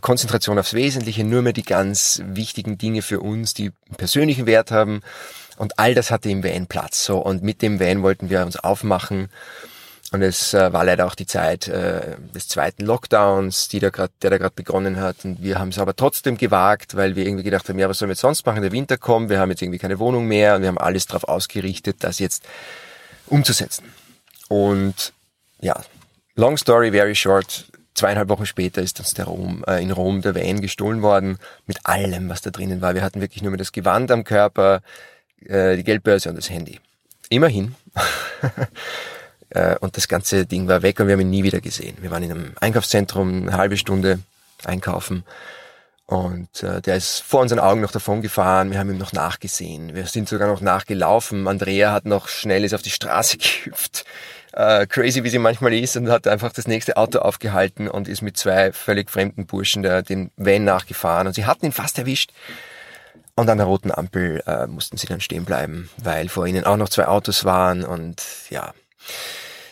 Konzentration 0.02 0.60
aufs 0.60 0.74
Wesentliche, 0.74 1.24
nur 1.24 1.42
mehr 1.42 1.54
die 1.54 1.64
ganz 1.64 2.22
wichtigen 2.26 2.78
Dinge 2.78 3.02
für 3.02 3.20
uns, 3.20 3.54
die 3.54 3.72
persönlichen 3.98 4.46
Wert 4.46 4.72
haben. 4.72 5.02
Und 5.58 5.80
all 5.80 5.96
das 5.96 6.12
hatte 6.12 6.30
im 6.30 6.44
Van 6.44 6.68
Platz. 6.68 7.04
So. 7.04 7.18
Und 7.18 7.42
mit 7.42 7.62
dem 7.62 7.80
Van 7.80 8.04
wollten 8.04 8.30
wir 8.30 8.46
uns 8.46 8.58
aufmachen 8.58 9.30
und 10.14 10.22
es 10.22 10.54
äh, 10.54 10.72
war 10.72 10.86
leider 10.86 11.06
auch 11.06 11.16
die 11.16 11.26
Zeit 11.26 11.68
äh, 11.68 12.16
des 12.34 12.48
zweiten 12.48 12.86
Lockdowns, 12.86 13.68
die 13.68 13.80
da 13.80 13.90
grad, 13.90 14.12
der 14.22 14.30
da 14.30 14.38
gerade 14.38 14.56
begonnen 14.56 15.02
hat. 15.02 15.26
Und 15.26 15.42
wir 15.42 15.60
haben 15.60 15.70
es 15.70 15.80
aber 15.80 15.96
trotzdem 15.96 16.38
gewagt, 16.38 16.96
weil 16.96 17.18
wir 17.18 17.26
irgendwie 17.26 17.44
gedacht 17.44 17.68
haben, 17.68 17.78
ja, 17.78 17.90
was 17.90 18.00
sollen 18.00 18.08
wir 18.10 18.14
jetzt 18.14 18.22
sonst 18.22 18.46
machen? 18.46 18.62
Der 18.62 18.72
Winter 18.72 18.98
kommt, 18.98 19.30
wir 19.30 19.40
haben 19.40 19.50
jetzt 19.50 19.62
irgendwie 19.62 19.80
keine 19.80 20.00
Wohnung 20.00 20.26
mehr 20.26 20.56
und 20.56 20.62
wir 20.62 20.70
haben 20.70 20.78
alles 20.78 21.08
darauf 21.08 21.26
ausgerichtet, 21.26 21.98
das 22.00 22.20
jetzt 22.20 22.46
umzusetzen. 23.26 23.84
Und 24.48 25.12
ja, 25.60 25.76
long 26.36 26.56
story 26.56 26.92
very 26.92 27.16
short, 27.16 27.66
zweieinhalb 27.94 28.30
Wochen 28.30 28.46
später 28.46 28.82
ist 28.82 29.00
uns 29.00 29.14
der 29.14 29.26
Rom, 29.26 29.66
äh, 29.68 29.84
in 29.84 29.92
Rom 29.92 30.22
der 30.22 30.36
Van 30.36 30.62
gestohlen 30.62 31.02
worden, 31.02 31.38
mit 31.66 31.86
allem, 31.86 32.30
was 32.30 32.42
da 32.42 32.50
drinnen 32.50 32.80
war. 32.80 32.96
Wir 32.96 33.02
hatten 33.02 33.20
wirklich 33.20 33.42
nur 33.42 33.52
mehr 33.52 33.58
das 33.58 33.74
Gewand 33.74 34.10
am 34.12 34.24
Körper, 34.24 34.82
äh, 35.46 35.76
die 35.76 35.84
Geldbörse 35.84 36.30
und 36.30 36.38
das 36.38 36.50
Handy. 36.50 36.80
Immerhin. 37.28 37.76
Äh, 39.58 39.76
und 39.80 39.98
das 39.98 40.08
ganze 40.08 40.46
Ding 40.46 40.68
war 40.68 40.82
weg 40.82 41.00
und 41.00 41.08
wir 41.08 41.14
haben 41.14 41.22
ihn 41.22 41.30
nie 41.30 41.44
wieder 41.44 41.62
gesehen. 41.62 41.98
Wir 42.02 42.12
waren 42.12 42.24
in 42.24 42.32
einem 42.32 42.54
Einkaufszentrum 42.60 43.44
eine 43.44 43.58
halbe 43.58 43.78
Stunde 43.78 44.20
einkaufen 44.64 45.24
Und 46.06 46.64
äh, 46.64 46.82
der 46.82 46.96
ist 46.96 47.22
vor 47.22 47.42
unseren 47.42 47.60
Augen 47.60 47.82
noch 47.82 47.92
davon 47.92 48.22
gefahren. 48.22 48.72
Wir 48.72 48.80
haben 48.80 48.92
ihm 48.92 48.98
noch 48.98 49.14
nachgesehen. 49.14 49.96
Wir 49.96 50.06
sind 50.06 50.30
sogar 50.30 50.48
noch 50.48 50.62
nachgelaufen. 50.62 51.48
Andrea 51.48 51.92
hat 51.92 52.06
noch 52.06 52.28
schnell 52.28 52.64
ist 52.64 52.74
auf 52.74 52.84
die 52.84 52.92
Straße 52.92 53.38
gehüpft. 53.40 54.06
Äh, 54.54 54.88
crazy, 54.88 55.24
wie 55.24 55.30
sie 55.30 55.40
manchmal 55.40 55.74
ist, 55.74 55.98
und 55.98 56.10
hat 56.10 56.28
einfach 56.28 56.52
das 56.52 56.68
nächste 56.68 56.98
Auto 56.98 57.20
aufgehalten 57.20 57.88
und 57.88 58.08
ist 58.08 58.22
mit 58.22 58.38
zwei 58.38 58.72
völlig 58.72 59.12
fremden 59.12 59.46
Burschen 59.46 59.84
der, 59.84 60.02
den 60.02 60.32
Van 60.38 60.64
nachgefahren. 60.64 61.28
Und 61.28 61.34
sie 61.34 61.46
hatten 61.46 61.66
ihn 61.66 61.72
fast 61.72 61.98
erwischt. 61.98 62.32
Und 63.36 63.50
an 63.50 63.58
der 63.58 63.68
roten 63.68 63.92
Ampel 63.92 64.42
äh, 64.48 64.66
mussten 64.66 64.98
sie 64.98 65.06
dann 65.06 65.22
stehen 65.22 65.46
bleiben, 65.46 65.90
weil 65.98 66.28
vor 66.28 66.48
ihnen 66.48 66.64
auch 66.64 66.78
noch 66.78 66.90
zwei 66.90 67.08
Autos 67.08 67.46
waren. 67.46 67.84
Und 67.84 68.24
ja, 68.50 68.74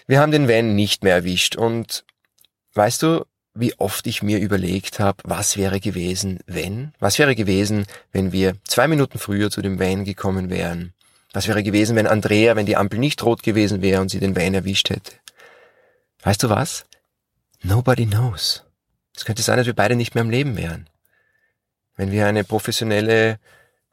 wir 0.08 0.20
haben 0.20 0.32
den 0.32 0.48
Van 0.48 0.76
nicht 0.76 1.04
mehr 1.04 1.16
erwischt. 1.16 1.56
Und 1.56 2.06
weißt 2.74 3.04
du, 3.04 3.26
wie 3.54 3.74
oft 3.80 4.06
ich 4.08 4.22
mir 4.22 4.40
überlegt 4.40 5.00
habe, 5.00 5.24
was 5.24 5.58
wäre 5.58 5.80
gewesen, 5.80 6.40
wenn? 6.46 6.94
Was 7.00 7.18
wäre 7.20 7.36
gewesen, 7.36 7.86
wenn 8.12 8.32
wir 8.32 8.56
zwei 8.66 8.88
Minuten 8.88 9.18
früher 9.18 9.50
zu 9.50 9.62
dem 9.62 9.80
Van 9.80 10.04
gekommen 10.04 10.50
wären? 10.50 10.94
Was 11.32 11.48
wäre 11.48 11.64
gewesen, 11.64 11.96
wenn 11.96 12.08
Andrea, 12.08 12.56
wenn 12.56 12.66
die 12.66 12.78
Ampel 12.78 13.00
nicht 13.00 13.24
rot 13.24 13.44
gewesen 13.44 13.82
wäre 13.82 14.02
und 14.02 14.10
sie 14.10 14.20
den 14.20 14.36
Van 14.36 14.54
erwischt 14.54 14.90
hätte? 14.90 15.14
Weißt 16.24 16.44
du 16.44 16.50
was? 16.50 16.86
Nobody 17.64 18.06
knows. 18.06 18.64
Es 19.16 19.26
könnte 19.26 19.42
sein, 19.42 19.58
dass 19.58 19.66
wir 19.66 19.76
beide 19.76 19.96
nicht 19.96 20.16
mehr 20.16 20.24
am 20.24 20.30
Leben 20.30 20.58
wären. 20.58 20.90
Wenn 21.96 22.12
wir 22.12 22.28
eine 22.28 22.44
professionelle 22.44 23.40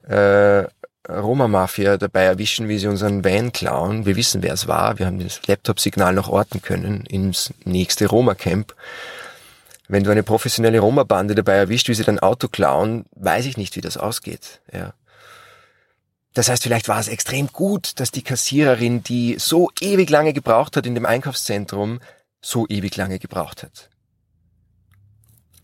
äh, 0.02 0.64
Roma-Mafia 1.09 1.97
dabei 1.97 2.25
erwischen, 2.25 2.69
wie 2.69 2.79
sie 2.79 2.87
unseren 2.87 3.25
Van 3.25 3.53
klauen, 3.53 4.07
wir 4.07 4.17
wissen, 4.17 4.43
wer 4.43 4.55
es 4.55 4.69
war, 4.69 4.99
wir 4.99 5.07
haben 5.07 5.19
das 5.19 5.41
Laptop-Signal 5.47 6.15
noch 6.15 6.29
orten 6.29 6.63
können 6.63 7.05
ins 7.07 7.53
nächste 7.65 8.07
Roma-Camp 8.07 8.75
wenn 9.93 10.05
du 10.05 10.11
eine 10.11 10.23
professionelle 10.23 10.81
Roma-Bande 10.81 11.35
dabei 11.35 11.53
erwischt, 11.53 11.89
wie 11.89 11.95
sie 11.95 12.03
dein 12.03 12.19
Auto 12.19 12.49
klauen, 12.49 13.05
weiß 13.15 13.45
ich 13.45 13.59
nicht, 13.59 13.77
wie 13.77 13.83
das 13.83 13.99
ausgeht. 13.99 14.63
Ja. 14.73 14.95
Das 16.33 16.49
heißt, 16.49 16.63
vielleicht 16.63 16.89
war 16.89 16.99
es 16.99 17.09
extrem 17.09 17.49
gut, 17.49 18.01
dass 18.01 18.11
die 18.11 18.23
Kassiererin, 18.23 19.03
die 19.03 19.37
so 19.39 19.71
ewig 19.81 20.09
lange 20.09 20.33
gebraucht 20.33 20.79
hat 20.79 20.87
in 20.87 20.95
dem 20.95 21.05
Einkaufszentrum, 21.05 22.01
so 22.41 22.67
ewig 22.69 22.97
lange 22.97 23.19
gebraucht 23.19 23.63
hat. 23.63 23.91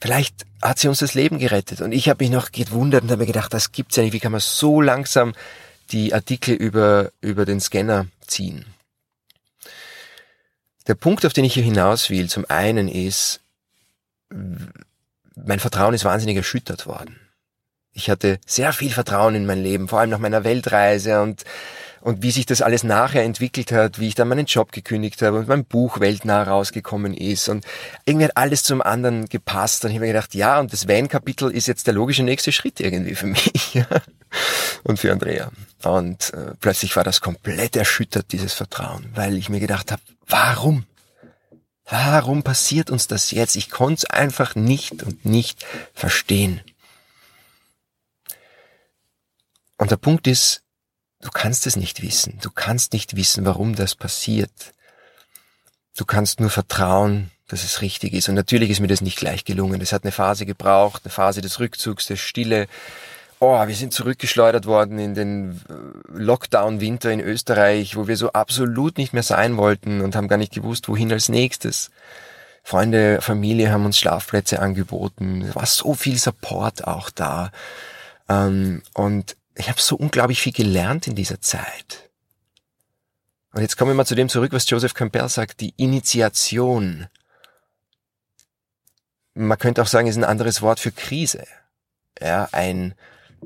Vielleicht 0.00 0.46
hat 0.62 0.78
sie 0.78 0.88
uns 0.88 1.00
das 1.00 1.14
Leben 1.14 1.38
gerettet. 1.38 1.80
Und 1.80 1.92
ich 1.92 2.08
habe 2.08 2.22
mich 2.22 2.32
noch 2.32 2.52
gewundert 2.52 3.02
und 3.02 3.10
habe 3.10 3.22
mir 3.22 3.26
gedacht, 3.26 3.52
das 3.52 3.72
gibt's 3.72 3.96
ja 3.96 4.02
nicht. 4.02 4.12
Wie 4.12 4.20
kann 4.20 4.32
man 4.32 4.40
so 4.40 4.80
langsam 4.80 5.34
die 5.90 6.14
Artikel 6.14 6.54
über, 6.54 7.10
über 7.20 7.44
den 7.44 7.60
Scanner 7.60 8.06
ziehen? 8.26 8.64
Der 10.86 10.94
Punkt, 10.94 11.26
auf 11.26 11.32
den 11.32 11.44
ich 11.44 11.54
hier 11.54 11.64
hinaus 11.64 12.10
will, 12.10 12.28
zum 12.28 12.46
einen 12.48 12.88
ist, 12.88 13.40
mein 14.30 15.60
Vertrauen 15.60 15.94
ist 15.94 16.04
wahnsinnig 16.04 16.36
erschüttert 16.36 16.86
worden. 16.86 17.18
Ich 17.92 18.08
hatte 18.08 18.38
sehr 18.46 18.72
viel 18.72 18.90
Vertrauen 18.90 19.34
in 19.34 19.46
mein 19.46 19.62
Leben, 19.62 19.88
vor 19.88 20.00
allem 20.00 20.10
nach 20.10 20.18
meiner 20.18 20.44
Weltreise 20.44 21.20
und, 21.20 21.44
und 22.00 22.22
wie 22.22 22.30
sich 22.30 22.46
das 22.46 22.62
alles 22.62 22.84
nachher 22.84 23.22
entwickelt 23.22 23.72
hat, 23.72 23.98
wie 23.98 24.08
ich 24.08 24.14
dann 24.14 24.28
meinen 24.28 24.46
Job 24.46 24.72
gekündigt 24.72 25.20
habe 25.22 25.38
und 25.38 25.48
mein 25.48 25.64
Buch 25.64 26.00
weltnah 26.00 26.42
rausgekommen 26.42 27.14
ist 27.14 27.48
und 27.48 27.64
irgendwie 28.04 28.26
hat 28.26 28.36
alles 28.36 28.62
zum 28.62 28.82
anderen 28.82 29.28
gepasst 29.28 29.84
und 29.84 29.90
ich 29.90 29.96
habe 29.96 30.06
mir 30.06 30.12
gedacht, 30.12 30.34
ja, 30.34 30.60
und 30.60 30.72
das 30.72 30.88
Van-Kapitel 30.88 31.50
ist 31.50 31.66
jetzt 31.66 31.86
der 31.86 31.94
logische 31.94 32.22
nächste 32.22 32.52
Schritt 32.52 32.80
irgendwie 32.80 33.14
für 33.14 33.26
mich 33.28 33.82
und 34.84 34.98
für 34.98 35.12
Andrea. 35.12 35.50
Und 35.84 36.32
äh, 36.34 36.54
plötzlich 36.60 36.96
war 36.96 37.04
das 37.04 37.20
komplett 37.20 37.76
erschüttert, 37.76 38.32
dieses 38.32 38.52
Vertrauen, 38.52 39.10
weil 39.14 39.36
ich 39.36 39.48
mir 39.48 39.60
gedacht 39.60 39.92
habe, 39.92 40.02
warum? 40.26 40.84
Warum 41.90 42.42
passiert 42.42 42.90
uns 42.90 43.06
das 43.06 43.30
jetzt? 43.30 43.56
Ich 43.56 43.70
konnte 43.70 44.00
es 44.00 44.04
einfach 44.04 44.54
nicht 44.54 45.02
und 45.02 45.24
nicht 45.24 45.64
verstehen. 45.94 46.60
Und 49.78 49.90
der 49.90 49.96
Punkt 49.96 50.26
ist, 50.26 50.62
du 51.20 51.30
kannst 51.30 51.66
es 51.66 51.76
nicht 51.76 52.02
wissen. 52.02 52.38
Du 52.42 52.50
kannst 52.50 52.92
nicht 52.92 53.16
wissen, 53.16 53.44
warum 53.44 53.74
das 53.74 53.94
passiert. 53.94 54.50
Du 55.96 56.04
kannst 56.04 56.40
nur 56.40 56.50
vertrauen, 56.50 57.30
dass 57.48 57.64
es 57.64 57.82
richtig 57.82 58.12
ist. 58.12 58.28
Und 58.28 58.34
natürlich 58.34 58.70
ist 58.70 58.80
mir 58.80 58.88
das 58.88 59.00
nicht 59.00 59.18
gleich 59.18 59.44
gelungen. 59.44 59.80
Es 59.80 59.92
hat 59.92 60.04
eine 60.04 60.12
Phase 60.12 60.46
gebraucht, 60.46 61.02
eine 61.04 61.12
Phase 61.12 61.40
des 61.40 61.58
Rückzugs, 61.58 62.06
der 62.06 62.16
Stille, 62.16 62.68
oh, 63.40 63.66
wir 63.66 63.74
sind 63.74 63.92
zurückgeschleudert 63.92 64.66
worden 64.66 64.98
in 64.98 65.14
den 65.14 65.60
äh, 65.68 66.18
Lockdown-Winter 66.18 67.10
in 67.10 67.20
Österreich, 67.20 67.96
wo 67.96 68.08
wir 68.08 68.16
so 68.16 68.32
absolut 68.32 68.98
nicht 68.98 69.12
mehr 69.12 69.22
sein 69.22 69.56
wollten 69.56 70.00
und 70.00 70.16
haben 70.16 70.28
gar 70.28 70.38
nicht 70.38 70.52
gewusst, 70.52 70.88
wohin 70.88 71.12
als 71.12 71.28
nächstes. 71.28 71.90
Freunde, 72.62 73.20
Familie 73.20 73.70
haben 73.70 73.86
uns 73.86 73.98
Schlafplätze 73.98 74.60
angeboten. 74.60 75.42
Es 75.42 75.56
war 75.56 75.66
so 75.66 75.94
viel 75.94 76.18
Support 76.18 76.86
auch 76.86 77.10
da. 77.10 77.50
Ähm, 78.28 78.82
und 78.94 79.36
ich 79.58 79.68
habe 79.68 79.80
so 79.80 79.96
unglaublich 79.96 80.40
viel 80.40 80.52
gelernt 80.52 81.06
in 81.06 81.14
dieser 81.14 81.40
Zeit. 81.40 82.10
Und 83.52 83.62
jetzt 83.62 83.76
kommen 83.76 83.90
wir 83.90 83.96
mal 83.96 84.06
zu 84.06 84.14
dem 84.14 84.28
zurück, 84.28 84.52
was 84.52 84.68
Joseph 84.70 84.94
Campbell 84.94 85.28
sagt, 85.28 85.60
die 85.60 85.74
Initiation. 85.76 87.08
Man 89.34 89.58
könnte 89.58 89.82
auch 89.82 89.86
sagen, 89.86 90.06
ist 90.06 90.16
ein 90.16 90.24
anderes 90.24 90.62
Wort 90.62 90.80
für 90.80 90.92
Krise. 90.92 91.46
Ja, 92.20 92.48
ein, 92.52 92.94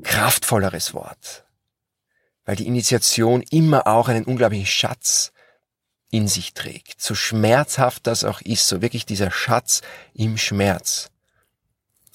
kraftvolleres 0.01 0.93
Wort. 0.93 1.45
Weil 2.45 2.55
die 2.55 2.67
Initiation 2.67 3.43
immer 3.51 3.87
auch 3.87 4.07
einen 4.07 4.25
unglaublichen 4.25 4.65
Schatz 4.65 5.31
in 6.09 6.27
sich 6.27 6.53
trägt. 6.53 7.01
So 7.01 7.15
schmerzhaft 7.15 8.05
das 8.07 8.23
auch 8.23 8.41
ist, 8.41 8.67
so 8.67 8.81
wirklich 8.81 9.05
dieser 9.05 9.31
Schatz 9.31 9.81
im 10.13 10.37
Schmerz. 10.37 11.09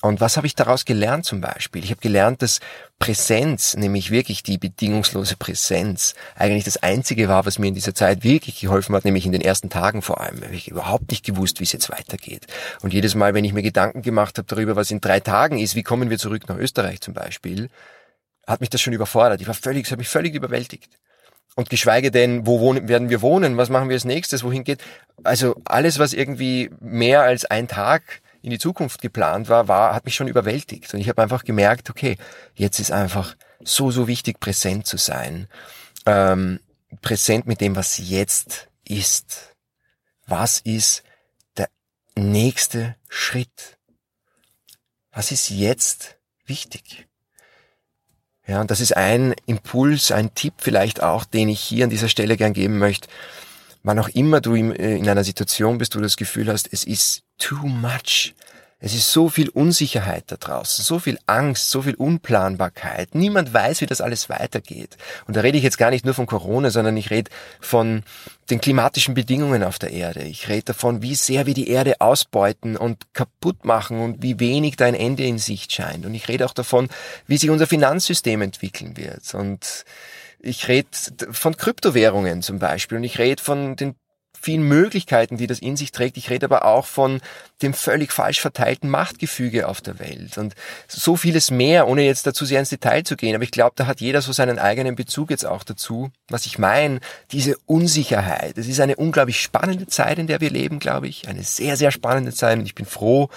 Und 0.01 0.21
was 0.21 0.37
habe 0.37 0.47
ich 0.47 0.55
daraus 0.55 0.85
gelernt 0.85 1.25
zum 1.25 1.41
Beispiel? 1.41 1.83
Ich 1.83 1.91
habe 1.91 2.01
gelernt, 2.01 2.41
dass 2.41 2.61
Präsenz, 3.01 3.77
nämlich 3.77 4.13
wirklich 4.13 4.45
die 4.45 4.57
bedingungslose 4.57 5.37
Präsenz, 5.37 6.15
eigentlich 6.37 6.63
das 6.63 6.77
Einzige 6.77 7.29
war, 7.29 7.47
was 7.47 7.59
mir 7.59 7.67
in 7.67 7.75
dieser 7.75 7.97
Zeit 7.97 8.23
wirklich 8.23 8.61
geholfen 8.61 8.95
hat, 8.95 9.05
nämlich 9.05 9.27
in 9.27 9.33
den 9.33 9.41
ersten 9.41 9.71
Tagen 9.71 10.03
vor 10.03 10.21
allem. 10.21 10.41
Habe 10.43 10.55
ich 10.55 10.69
überhaupt 10.69 11.11
nicht 11.11 11.25
gewusst, 11.25 11.59
wie 11.59 11.65
es 11.65 11.73
jetzt 11.73 11.91
weitergeht. 11.91 12.47
Und 12.81 12.93
jedes 12.93 13.17
Mal, 13.17 13.35
wenn 13.35 13.45
ich 13.45 13.53
mir 13.53 13.63
Gedanken 13.63 14.03
gemacht 14.03 14.39
habe 14.39 14.47
darüber, 14.47 14.77
was 14.77 14.93
in 14.93 15.01
drei 15.01 15.19
Tagen 15.19 15.59
ist, 15.59 15.75
wie 15.75 15.83
kommen 15.83 16.11
wir 16.11 16.19
zurück 16.19 16.49
nach 16.49 16.57
Österreich 16.57 17.01
zum 17.01 17.15
Beispiel, 17.15 17.69
hat 18.47 18.61
mich 18.61 18.71
das 18.71 18.81
schon 18.81 18.93
überfordert. 18.93 19.41
Ich 19.41 19.49
war 19.49 19.55
völlig, 19.55 19.87
es 19.87 19.91
hat 19.91 19.99
mich 19.99 20.09
völlig 20.09 20.35
überwältigt. 20.35 20.91
Und 21.57 21.71
geschweige 21.71 22.13
denn, 22.13 22.47
wo 22.47 22.61
wohnen, 22.61 22.87
werden 22.87 23.11
wir 23.11 23.21
wohnen? 23.21 23.57
Was 23.57 23.69
machen 23.69 23.89
wir 23.89 23.95
als 23.95 24.05
nächstes? 24.05 24.45
Wohin 24.45 24.63
geht? 24.63 24.81
Also 25.25 25.57
alles, 25.65 25.99
was 25.99 26.13
irgendwie 26.13 26.71
mehr 26.79 27.23
als 27.23 27.47
ein 27.47 27.67
Tag 27.67 28.21
in 28.43 28.51
die 28.51 28.59
Zukunft 28.59 29.01
geplant 29.01 29.49
war, 29.49 29.69
war, 29.69 29.95
hat 29.95 30.05
mich 30.05 30.15
schon 30.15 30.29
überwältigt. 30.29 30.93
Und 30.95 31.01
ich 31.01 31.09
habe 31.09 31.23
einfach 31.23 31.45
gemerkt, 31.45 31.91
okay, 31.91 32.17
jetzt 32.55 32.79
ist 32.79 32.93
einfach 32.93 33.37
so, 33.61 33.91
so 33.91 34.07
wichtig, 34.07 34.41
präsent 34.41 34.87
zu 34.87 34.97
sein. 34.97 35.49
Ähm, 36.07 36.61
präsent 37.03 37.47
mit 37.47 37.61
dem, 37.61 37.77
was 37.77 37.99
jetzt 37.99 38.69
ist. 38.85 39.55
Was 40.27 40.61
ist 40.61 41.03
der 41.57 41.69
nächste 42.17 42.97
Schritt? 43.09 43.79
Was 45.11 45.33
ist 45.33 45.51
jetzt 45.51 46.17
wichtig? 46.47 47.07
Ja, 48.47 48.63
und 48.63 48.71
das 48.71 48.81
ist 48.81 48.97
ein 48.97 49.35
Impuls, 49.47 50.11
ein 50.11 50.35
Tipp 50.35 50.55
vielleicht 50.59 51.03
auch, 51.03 51.25
den 51.25 51.51
ich 51.51 51.61
hier 51.61 51.85
an 51.85 51.91
dieser 51.91 52.09
Stelle 52.09 52.37
gern 52.37 52.55
geben 52.55 52.79
möchte. 52.79 53.09
Wann 53.83 53.99
auch 53.99 54.09
immer 54.09 54.41
du 54.41 54.55
äh, 54.55 54.97
in 54.97 55.09
einer 55.09 55.25
Situation 55.25 55.79
bist, 55.79 55.95
du 55.95 56.01
das 56.01 56.17
Gefühl 56.17 56.51
hast, 56.51 56.73
es 56.73 56.85
ist 56.85 57.25
too 57.39 57.67
much. 57.67 58.35
Es 58.81 58.95
ist 58.95 59.11
so 59.11 59.29
viel 59.29 59.49
Unsicherheit 59.49 60.25
da 60.29 60.37
draußen, 60.37 60.85
so 60.85 61.01
viel 61.01 61.19
Angst, 61.27 61.71
so 61.71 61.83
viel 61.83 61.97
Unplanbarkeit. 61.97 63.13
Niemand 63.13 63.53
weiß, 63.53 63.81
wie 63.81 63.87
das 63.87 64.01
alles 64.01 64.29
weitergeht. 64.29 64.97
Und 65.27 65.35
da 65.35 65.41
rede 65.41 65.59
ich 65.59 65.65
jetzt 65.65 65.79
gar 65.79 65.91
nicht 65.91 66.05
nur 66.05 66.15
von 66.15 66.27
Corona, 66.27 66.71
sondern 66.71 66.97
ich 66.97 67.11
rede 67.11 67.29
von 67.61 68.05
den 68.51 68.61
klimatischen 68.61 69.15
Bedingungen 69.15 69.65
auf 69.65 69.81
der 69.81 69.91
Erde. 69.91 70.23
Ich 70.23 70.49
rede 70.49 70.63
davon, 70.63 71.03
wie 71.03 71.17
sehr 71.17 71.47
wir 71.47 71.55
die 71.55 71.69
Erde 71.69 72.01
ausbeuten 72.01 72.77
und 72.77 73.13
kaputt 73.15 73.65
machen 73.65 73.99
und 73.99 74.23
wie 74.23 74.39
wenig 74.39 74.77
da 74.77 74.85
ein 74.85 74.95
Ende 74.95 75.25
in 75.25 75.39
Sicht 75.39 75.73
scheint. 75.73 76.07
Und 76.07 76.15
ich 76.15 76.29
rede 76.29 76.47
auch 76.47 76.55
davon, 76.55 76.89
wie 77.27 77.37
sich 77.37 77.51
unser 77.51 77.67
Finanzsystem 77.67 78.43
entwickeln 78.43 78.97
wird. 78.97 79.35
Und 79.35 79.85
ich 80.39 80.69
rede 80.69 80.89
von 81.33 81.57
Kryptowährungen 81.57 82.43
zum 82.43 82.61
Beispiel 82.61 82.99
und 82.99 83.05
ich 83.05 83.19
rede 83.19 83.43
von 83.43 83.75
den 83.75 83.97
vielen 84.41 84.63
Möglichkeiten, 84.63 85.37
die 85.37 85.47
das 85.47 85.59
in 85.59 85.77
sich 85.77 85.93
trägt. 85.93 86.17
Ich 86.17 86.31
rede 86.31 86.47
aber 86.47 86.65
auch 86.65 86.87
von 86.87 87.21
dem 87.63 87.75
völlig 87.75 88.13
falsch 88.13 88.41
verteilten 88.41 88.89
Machtgefüge 88.89 89.69
auf 89.69 89.81
der 89.81 89.99
Welt 89.99 90.39
und 90.39 90.55
so 90.87 91.17
vieles 91.17 91.51
mehr, 91.51 91.89
ohne 91.89 92.03
jetzt 92.03 92.27
dazu 92.27 92.45
sehr 92.45 92.61
ins 92.61 92.69
Detail 92.71 93.03
zu 93.03 93.17
gehen. 93.17 93.35
Aber 93.35 93.45
ich 93.45 93.51
glaube, 93.51 93.73
da 93.77 93.87
hat 93.87 94.01
jeder 94.01 94.23
so 94.23 94.33
seinen 94.33 94.59
eigenen 94.59 94.95
Bezug 94.95 95.31
jetzt 95.31 95.45
auch 95.45 95.65
dazu. 95.65 96.11
Was 96.29 96.47
ich 96.47 96.59
meine, 96.59 97.01
diese 97.33 97.57
Unsicherheit. 97.67 98.57
Es 98.59 98.69
ist 98.69 98.81
eine 98.81 98.97
unglaublich 98.97 99.41
spannende 99.41 99.87
Zeit, 99.87 100.19
in 100.19 100.27
der 100.27 100.41
wir 100.41 100.51
leben, 100.51 100.79
glaube 100.79 101.09
ich. 101.09 101.29
Eine 101.29 101.43
sehr, 101.43 101.77
sehr 101.77 101.91
spannende 101.91 102.33
Zeit 102.33 102.59
und 102.59 102.67
ich 102.67 102.75
bin 102.75 102.87
froh, 102.87 103.29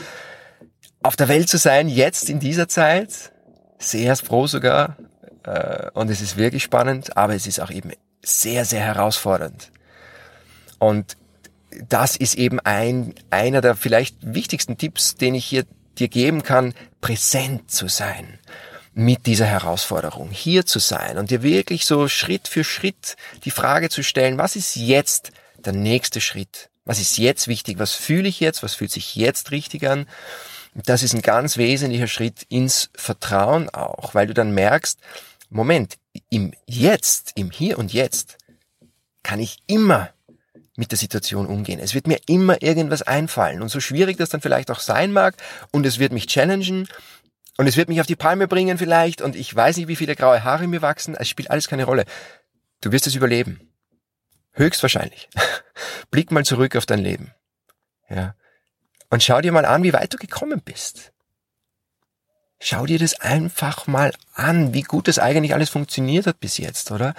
auf 1.03 1.15
der 1.15 1.27
Welt 1.27 1.50
zu 1.50 1.58
sein, 1.58 1.89
jetzt 1.89 2.29
in 2.29 2.39
dieser 2.39 2.67
Zeit. 2.67 3.31
Sehr 3.79 4.15
froh 4.15 4.46
sogar. 4.46 4.98
Äh, 5.43 5.89
und 5.93 6.10
es 6.12 6.22
ist 6.22 6.38
wirklich 6.38 6.63
spannend, 6.63 7.17
aber 7.17 7.34
es 7.34 7.48
ist 7.48 7.60
auch 7.60 7.72
eben 7.72 7.91
sehr, 8.24 8.65
sehr 8.65 8.81
herausfordernd. 8.81 9.72
Und 10.82 11.16
das 11.90 12.16
ist 12.16 12.34
eben 12.34 12.60
ein, 12.60 13.14
einer 13.30 13.62
der 13.62 13.76
vielleicht 13.76 14.16
wichtigsten 14.22 14.80
Tipps, 14.80 15.14
den 15.14 15.36
ich 15.36 15.46
hier 15.46 15.66
dir 16.00 16.08
geben 16.08 16.42
kann, 16.42 16.74
präsent 17.02 17.70
zu 17.70 17.88
sein 17.88 18.40
mit 18.96 19.28
dieser 19.28 19.46
Herausforderung, 19.46 20.32
hier 20.32 20.66
zu 20.66 20.80
sein 20.80 21.20
und 21.20 21.30
dir 21.30 21.44
wirklich 21.44 21.86
so 21.86 22.08
Schritt 22.08 22.48
für 22.48 22.64
Schritt 22.64 23.16
die 23.46 23.52
Frage 23.52 23.90
zu 23.90 24.02
stellen, 24.02 24.40
was 24.40 24.56
ist 24.56 24.76
jetzt 24.76 25.32
der 25.60 25.74
nächste 25.74 26.20
Schritt? 26.20 26.72
Was 26.84 27.00
ist 27.00 27.20
jetzt 27.20 27.48
wichtig? 27.48 27.78
Was 27.78 27.94
fühle 27.94 28.28
ich 28.28 28.40
jetzt? 28.40 28.64
Was 28.64 28.74
fühlt 28.74 28.92
sich 28.92 29.16
jetzt 29.16 29.52
richtig 29.52 29.88
an? 29.88 30.08
Das 30.74 31.04
ist 31.04 31.14
ein 31.14 31.22
ganz 31.22 31.58
wesentlicher 31.58 32.08
Schritt 32.08 32.42
ins 32.50 32.90
Vertrauen 32.96 33.70
auch, 33.70 34.16
weil 34.16 34.26
du 34.26 34.34
dann 34.34 34.52
merkst, 34.56 35.00
Moment, 35.52 36.00
im 36.30 36.54
Jetzt, 36.66 37.34
im 37.36 37.52
Hier 37.52 37.78
und 37.78 37.94
Jetzt 37.94 38.38
kann 39.22 39.40
ich 39.40 39.60
immer 39.68 40.10
mit 40.82 40.90
der 40.90 40.98
Situation 40.98 41.46
umgehen. 41.46 41.80
Es 41.80 41.94
wird 41.94 42.08
mir 42.08 42.20
immer 42.26 42.64
irgendwas 42.64 43.04
einfallen 43.04 43.62
und 43.62 43.70
so 43.70 43.80
schwierig 43.80 44.18
das 44.18 44.30
dann 44.30 44.42
vielleicht 44.42 44.72
auch 44.72 44.80
sein 44.80 45.14
mag 45.14 45.36
und 45.70 45.86
es 45.86 46.00
wird 46.00 46.12
mich 46.12 46.26
challengen 46.26 46.88
und 47.58 47.68
es 47.68 47.78
wird 47.78 47.88
mich 47.88 48.02
auf 48.02 48.08
die 48.08 48.16
Palme 48.16 48.48
bringen 48.48 48.80
vielleicht 48.80 49.22
und 49.22 49.36
ich 49.36 49.56
weiß 49.56 49.78
nicht, 49.78 49.88
wie 49.88 49.96
viele 49.96 50.16
graue 50.16 50.44
Haare 50.44 50.66
mir 50.66 50.82
wachsen, 50.82 51.14
es 51.14 51.30
spielt 51.30 51.52
alles 51.52 51.68
keine 51.68 51.84
Rolle. 51.84 52.06
Du 52.82 52.92
wirst 52.92 53.06
es 53.06 53.14
überleben. 53.14 53.70
Höchstwahrscheinlich. 54.54 55.30
Blick 56.10 56.32
mal 56.32 56.46
zurück 56.46 56.76
auf 56.76 56.88
dein 56.88 56.98
Leben. 56.98 57.32
Ja. 58.10 58.34
Und 59.12 59.22
schau 59.22 59.40
dir 59.40 59.52
mal 59.52 59.66
an, 59.66 59.84
wie 59.84 59.94
weit 59.94 60.12
du 60.12 60.18
gekommen 60.18 60.64
bist. 60.66 61.12
Schau 62.60 62.88
dir 62.88 62.98
das 62.98 63.22
einfach 63.22 63.86
mal 63.86 64.14
an, 64.34 64.74
wie 64.74 64.82
gut 64.82 65.08
das 65.08 65.20
eigentlich 65.20 65.54
alles 65.54 65.70
funktioniert 65.70 66.26
hat 66.26 66.40
bis 66.40 66.58
jetzt, 66.58 66.90
oder? 66.90 67.14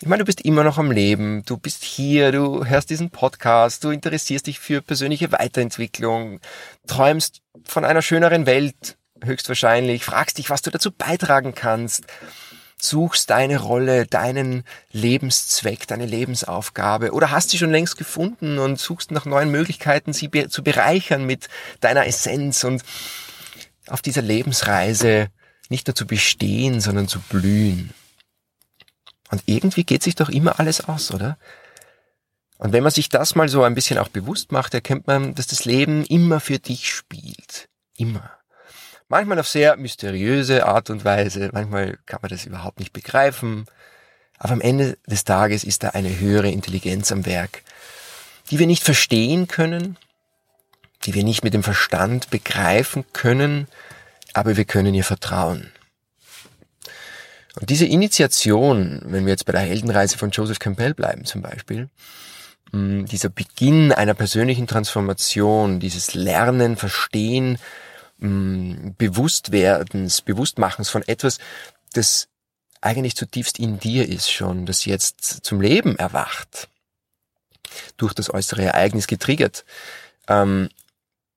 Ich 0.00 0.06
meine, 0.06 0.20
du 0.20 0.26
bist 0.26 0.42
immer 0.42 0.62
noch 0.62 0.78
am 0.78 0.92
Leben, 0.92 1.42
du 1.44 1.56
bist 1.56 1.82
hier, 1.82 2.30
du 2.30 2.64
hörst 2.64 2.88
diesen 2.88 3.10
Podcast, 3.10 3.82
du 3.82 3.90
interessierst 3.90 4.46
dich 4.46 4.60
für 4.60 4.80
persönliche 4.80 5.32
Weiterentwicklung, 5.32 6.38
träumst 6.86 7.42
von 7.64 7.84
einer 7.84 8.00
schöneren 8.00 8.46
Welt, 8.46 8.96
höchstwahrscheinlich, 9.24 10.04
fragst 10.04 10.38
dich, 10.38 10.50
was 10.50 10.62
du 10.62 10.70
dazu 10.70 10.92
beitragen 10.92 11.52
kannst, 11.52 12.04
suchst 12.80 13.30
deine 13.30 13.58
Rolle, 13.58 14.06
deinen 14.06 14.62
Lebenszweck, 14.92 15.88
deine 15.88 16.06
Lebensaufgabe 16.06 17.10
oder 17.10 17.32
hast 17.32 17.50
sie 17.50 17.58
schon 17.58 17.72
längst 17.72 17.98
gefunden 17.98 18.60
und 18.60 18.78
suchst 18.78 19.10
nach 19.10 19.24
neuen 19.24 19.50
Möglichkeiten, 19.50 20.12
sie 20.12 20.28
be 20.28 20.48
zu 20.48 20.62
bereichern 20.62 21.24
mit 21.24 21.48
deiner 21.80 22.06
Essenz 22.06 22.62
und 22.62 22.84
auf 23.88 24.00
dieser 24.00 24.22
Lebensreise 24.22 25.26
nicht 25.70 25.88
nur 25.88 25.96
zu 25.96 26.06
bestehen, 26.06 26.80
sondern 26.80 27.08
zu 27.08 27.18
blühen. 27.18 27.92
Und 29.30 29.42
irgendwie 29.46 29.84
geht 29.84 30.02
sich 30.02 30.14
doch 30.14 30.28
immer 30.28 30.58
alles 30.58 30.88
aus, 30.88 31.12
oder? 31.12 31.38
Und 32.58 32.72
wenn 32.72 32.82
man 32.82 32.92
sich 32.92 33.08
das 33.08 33.34
mal 33.34 33.48
so 33.48 33.62
ein 33.62 33.74
bisschen 33.74 33.98
auch 33.98 34.08
bewusst 34.08 34.50
macht, 34.50 34.74
erkennt 34.74 35.06
man, 35.06 35.34
dass 35.34 35.46
das 35.46 35.64
Leben 35.64 36.04
immer 36.04 36.40
für 36.40 36.58
dich 36.58 36.92
spielt. 36.92 37.68
Immer. 37.96 38.32
Manchmal 39.08 39.38
auf 39.38 39.48
sehr 39.48 39.76
mysteriöse 39.76 40.66
Art 40.66 40.90
und 40.90 41.04
Weise, 41.04 41.50
manchmal 41.52 41.98
kann 42.04 42.18
man 42.20 42.30
das 42.30 42.44
überhaupt 42.44 42.78
nicht 42.78 42.92
begreifen. 42.92 43.66
Aber 44.38 44.52
am 44.52 44.60
Ende 44.60 44.98
des 45.06 45.24
Tages 45.24 45.64
ist 45.64 45.82
da 45.82 45.90
eine 45.90 46.18
höhere 46.18 46.50
Intelligenz 46.50 47.10
am 47.12 47.24
Werk, 47.26 47.62
die 48.50 48.58
wir 48.58 48.66
nicht 48.66 48.84
verstehen 48.84 49.48
können, 49.48 49.96
die 51.04 51.14
wir 51.14 51.24
nicht 51.24 51.44
mit 51.44 51.54
dem 51.54 51.62
Verstand 51.62 52.30
begreifen 52.30 53.04
können, 53.12 53.68
aber 54.34 54.56
wir 54.56 54.64
können 54.64 54.94
ihr 54.94 55.04
vertrauen. 55.04 55.72
Und 57.58 57.70
diese 57.70 57.86
Initiation, 57.86 59.00
wenn 59.04 59.26
wir 59.26 59.32
jetzt 59.32 59.44
bei 59.44 59.52
der 59.52 59.62
Heldenreise 59.62 60.16
von 60.16 60.30
Joseph 60.30 60.58
Campbell 60.58 60.94
bleiben 60.94 61.24
zum 61.24 61.42
Beispiel, 61.42 61.88
mm, 62.72 63.04
dieser 63.06 63.30
Beginn 63.30 63.92
einer 63.92 64.14
persönlichen 64.14 64.66
Transformation, 64.66 65.80
dieses 65.80 66.14
Lernen, 66.14 66.76
Verstehen, 66.76 67.58
mm, 68.18 68.90
Bewusstwerdens, 68.96 70.22
Bewusstmachens 70.22 70.88
von 70.88 71.02
etwas, 71.06 71.38
das 71.94 72.28
eigentlich 72.80 73.16
zutiefst 73.16 73.58
in 73.58 73.80
dir 73.80 74.08
ist 74.08 74.30
schon, 74.30 74.64
das 74.64 74.84
jetzt 74.84 75.44
zum 75.44 75.60
Leben 75.60 75.96
erwacht, 75.96 76.68
durch 77.96 78.14
das 78.14 78.32
äußere 78.32 78.62
Ereignis 78.62 79.08
getriggert. 79.08 79.64
Ähm, 80.28 80.68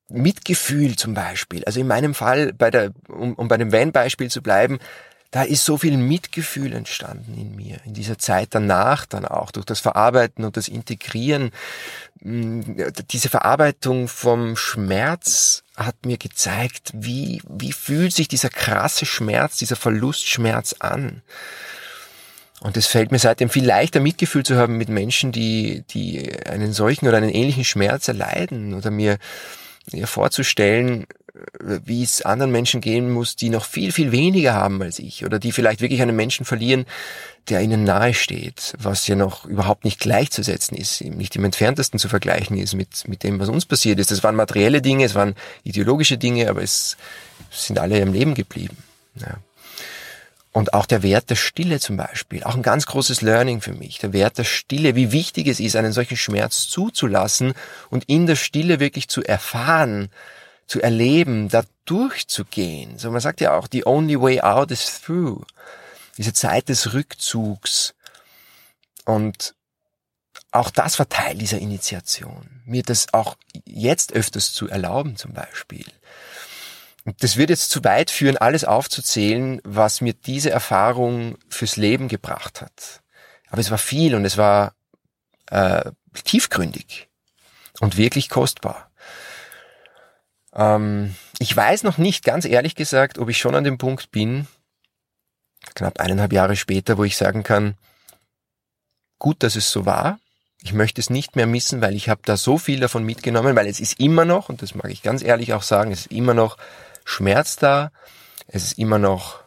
Mitgefühl 0.08 0.96
zum 0.96 1.14
Beispiel. 1.14 1.64
Also 1.64 1.80
in 1.80 1.86
meinem 1.86 2.14
Fall, 2.14 2.52
bei 2.52 2.70
der, 2.70 2.92
um, 3.08 3.34
um 3.34 3.48
bei 3.48 3.56
dem 3.56 3.72
Van-Beispiel 3.72 4.30
zu 4.30 4.42
bleiben, 4.42 4.78
da 5.32 5.42
ist 5.42 5.64
so 5.64 5.78
viel 5.78 5.96
Mitgefühl 5.96 6.74
entstanden 6.74 7.34
in 7.34 7.56
mir, 7.56 7.78
in 7.86 7.94
dieser 7.94 8.18
Zeit 8.18 8.48
danach 8.50 9.06
dann 9.06 9.24
auch, 9.24 9.50
durch 9.50 9.64
das 9.64 9.80
Verarbeiten 9.80 10.44
und 10.44 10.58
das 10.58 10.68
Integrieren. 10.68 11.52
Mm, 12.20 12.60
diese 13.10 13.30
Verarbeitung 13.30 14.08
vom 14.08 14.56
Schmerz 14.56 15.64
hat 15.74 16.04
mir 16.04 16.18
gezeigt, 16.18 16.92
wie, 16.94 17.40
wie 17.48 17.72
fühlt 17.72 18.14
sich 18.14 18.28
dieser 18.28 18.50
krasse 18.50 19.06
Schmerz, 19.06 19.56
dieser 19.56 19.76
Verlustschmerz 19.76 20.74
an. 20.80 21.22
Und 22.60 22.76
es 22.76 22.86
fällt 22.86 23.10
mir 23.10 23.18
seitdem 23.18 23.48
viel 23.48 23.64
leichter, 23.64 24.00
Mitgefühl 24.00 24.44
zu 24.44 24.56
haben 24.56 24.76
mit 24.76 24.90
Menschen, 24.90 25.32
die, 25.32 25.82
die 25.88 26.30
einen 26.44 26.74
solchen 26.74 27.08
oder 27.08 27.16
einen 27.16 27.30
ähnlichen 27.30 27.64
Schmerz 27.64 28.06
erleiden 28.06 28.74
oder 28.74 28.90
mir, 28.90 29.16
mir 29.90 30.06
vorzustellen, 30.06 31.06
wie 31.58 32.02
es 32.02 32.22
anderen 32.22 32.52
Menschen 32.52 32.80
gehen 32.80 33.10
muss, 33.10 33.36
die 33.36 33.48
noch 33.48 33.64
viel, 33.64 33.92
viel 33.92 34.12
weniger 34.12 34.52
haben 34.52 34.82
als 34.82 34.98
ich 34.98 35.24
oder 35.24 35.38
die 35.38 35.52
vielleicht 35.52 35.80
wirklich 35.80 36.02
einen 36.02 36.14
Menschen 36.14 36.44
verlieren, 36.44 36.84
der 37.48 37.62
ihnen 37.62 37.84
nahe 37.84 38.12
steht, 38.12 38.74
was 38.78 39.06
ja 39.06 39.16
noch 39.16 39.46
überhaupt 39.46 39.84
nicht 39.84 39.98
gleichzusetzen 39.98 40.76
ist, 40.76 41.00
nicht 41.00 41.34
im 41.34 41.44
entferntesten 41.44 41.98
zu 41.98 42.08
vergleichen 42.08 42.58
ist 42.58 42.74
mit, 42.74 43.08
mit 43.08 43.22
dem, 43.22 43.40
was 43.40 43.48
uns 43.48 43.64
passiert 43.64 43.98
ist. 43.98 44.10
Das 44.10 44.22
waren 44.22 44.36
materielle 44.36 44.82
Dinge, 44.82 45.04
es 45.04 45.14
waren 45.14 45.34
ideologische 45.64 46.18
Dinge, 46.18 46.50
aber 46.50 46.62
es 46.62 46.96
sind 47.50 47.78
alle 47.78 47.98
im 47.98 48.12
Leben 48.12 48.34
geblieben. 48.34 48.76
Ja. 49.16 49.38
Und 50.52 50.74
auch 50.74 50.84
der 50.84 51.02
Wert 51.02 51.30
der 51.30 51.36
Stille 51.36 51.80
zum 51.80 51.96
Beispiel, 51.96 52.44
auch 52.44 52.54
ein 52.54 52.62
ganz 52.62 52.84
großes 52.84 53.22
Learning 53.22 53.62
für 53.62 53.72
mich, 53.72 53.98
der 53.98 54.12
Wert 54.12 54.36
der 54.36 54.44
Stille, 54.44 54.94
wie 54.94 55.10
wichtig 55.10 55.46
es 55.46 55.60
ist, 55.60 55.76
einen 55.76 55.92
solchen 55.92 56.18
Schmerz 56.18 56.68
zuzulassen 56.68 57.54
und 57.88 58.04
in 58.04 58.26
der 58.26 58.36
Stille 58.36 58.78
wirklich 58.78 59.08
zu 59.08 59.22
erfahren, 59.22 60.10
zu 60.66 60.80
erleben, 60.80 61.48
da 61.48 61.64
durchzugehen. 61.84 62.98
So 62.98 63.10
man 63.10 63.20
sagt 63.20 63.40
ja 63.40 63.56
auch, 63.56 63.68
the 63.70 63.86
only 63.86 64.20
way 64.20 64.40
out 64.40 64.70
is 64.70 65.00
through. 65.00 65.44
Diese 66.16 66.32
Zeit 66.32 66.68
des 66.68 66.92
Rückzugs. 66.92 67.94
Und 69.04 69.54
auch 70.50 70.70
das 70.70 70.98
war 70.98 71.08
Teil 71.08 71.36
dieser 71.36 71.58
Initiation. 71.58 72.62
Mir 72.64 72.82
das 72.82 73.12
auch 73.12 73.36
jetzt 73.64 74.12
öfters 74.12 74.52
zu 74.52 74.68
erlauben 74.68 75.16
zum 75.16 75.32
Beispiel. 75.32 75.86
Das 77.18 77.36
wird 77.36 77.50
jetzt 77.50 77.70
zu 77.70 77.82
weit 77.82 78.10
führen, 78.10 78.36
alles 78.36 78.64
aufzuzählen, 78.64 79.60
was 79.64 80.00
mir 80.00 80.12
diese 80.12 80.50
Erfahrung 80.50 81.36
fürs 81.48 81.76
Leben 81.76 82.06
gebracht 82.06 82.60
hat. 82.60 83.02
Aber 83.48 83.60
es 83.60 83.70
war 83.70 83.78
viel 83.78 84.14
und 84.14 84.24
es 84.24 84.36
war 84.36 84.74
äh, 85.46 85.90
tiefgründig 86.24 87.08
und 87.80 87.96
wirklich 87.96 88.28
kostbar. 88.28 88.91
Ähm, 90.54 91.14
ich 91.38 91.56
weiß 91.56 91.82
noch 91.82 91.98
nicht, 91.98 92.24
ganz 92.24 92.44
ehrlich 92.44 92.74
gesagt, 92.74 93.18
ob 93.18 93.28
ich 93.28 93.38
schon 93.38 93.54
an 93.54 93.64
dem 93.64 93.78
Punkt 93.78 94.10
bin, 94.10 94.46
knapp 95.74 96.00
eineinhalb 96.00 96.32
Jahre 96.32 96.56
später, 96.56 96.98
wo 96.98 97.04
ich 97.04 97.16
sagen 97.16 97.42
kann, 97.42 97.74
gut, 99.18 99.42
dass 99.42 99.56
es 99.56 99.70
so 99.70 99.86
war. 99.86 100.18
Ich 100.62 100.72
möchte 100.72 101.00
es 101.00 101.10
nicht 101.10 101.34
mehr 101.34 101.46
missen, 101.46 101.80
weil 101.80 101.94
ich 101.94 102.08
habe 102.08 102.20
da 102.24 102.36
so 102.36 102.58
viel 102.58 102.80
davon 102.80 103.04
mitgenommen, 103.04 103.56
weil 103.56 103.66
es 103.66 103.80
ist 103.80 103.98
immer 103.98 104.24
noch, 104.24 104.48
und 104.48 104.62
das 104.62 104.74
mag 104.74 104.90
ich 104.90 105.02
ganz 105.02 105.22
ehrlich 105.22 105.54
auch 105.54 105.62
sagen, 105.62 105.90
es 105.90 106.02
ist 106.02 106.12
immer 106.12 106.34
noch 106.34 106.56
Schmerz 107.04 107.56
da, 107.56 107.90
es 108.46 108.64
ist 108.64 108.78
immer 108.78 108.98
noch, 108.98 109.40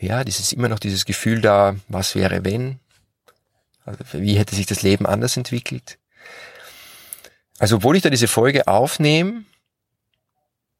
ja, 0.00 0.22
es 0.22 0.40
ist 0.40 0.52
immer 0.52 0.68
noch 0.68 0.78
dieses 0.78 1.04
Gefühl 1.04 1.40
da, 1.42 1.76
was 1.88 2.14
wäre 2.14 2.44
wenn, 2.44 2.80
also 3.84 3.98
wie 4.12 4.38
hätte 4.38 4.54
sich 4.54 4.66
das 4.66 4.82
Leben 4.82 5.06
anders 5.06 5.36
entwickelt. 5.36 5.98
Also 7.62 7.76
obwohl 7.76 7.94
ich 7.94 8.02
da 8.02 8.10
diese 8.10 8.26
Folge 8.26 8.66
aufnehme, 8.66 9.44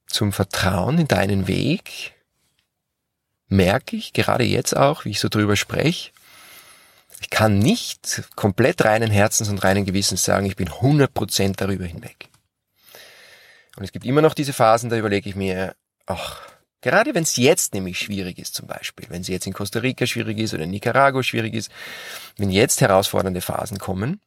zum 0.09 0.33
Vertrauen 0.33 0.99
in 0.99 1.07
deinen 1.07 1.47
Weg, 1.47 2.12
merke 3.47 3.95
ich 3.95 4.12
gerade 4.12 4.42
jetzt 4.42 4.77
auch, 4.77 5.05
wie 5.05 5.11
ich 5.11 5.21
so 5.21 5.29
drüber 5.29 5.55
spreche, 5.55 6.11
ich 7.21 7.31
kann 7.31 7.61
nicht 7.61 8.25
komplett 8.35 8.85
reinen 8.85 9.12
Herzens 9.12 9.49
und 9.49 9.62
reinen 9.62 9.85
Gewissens 9.85 10.25
sagen, 10.25 10.45
ich 10.45 10.57
bin 10.57 10.71
100% 10.71 11.55
darüber 11.57 11.85
hinweg. 11.85 12.29
Und 13.77 13.85
es 13.85 13.92
gibt 13.92 14.05
immer 14.05 14.21
noch 14.21 14.35
diese 14.35 14.53
Phasen, 14.53 14.90
da 14.90 14.97
überlege 14.97 15.29
ich 15.31 15.37
mir, 15.37 15.77
ach, 16.07 16.40
gerade 16.81 17.14
wenn 17.14 17.23
es 17.23 17.37
jetzt 17.37 17.75
nämlich 17.75 18.01
schwierig 18.01 18.40
ist 18.40 18.57
zum 18.57 18.66
Beispiel, 18.66 19.07
wenn 19.09 19.21
es 19.21 19.29
jetzt 19.29 19.47
in 19.47 19.53
Costa 19.53 19.79
Rica 19.79 20.05
schwierig 20.05 20.40
ist 20.40 20.53
oder 20.53 20.64
in 20.64 20.71
Nicaragua 20.71 21.23
schwierig 21.23 21.55
ist, 21.55 21.71
wenn 22.38 22.51
jetzt 22.51 22.81
herausfordernde 22.81 23.40
Phasen 23.40 23.79
kommen, 23.79 24.21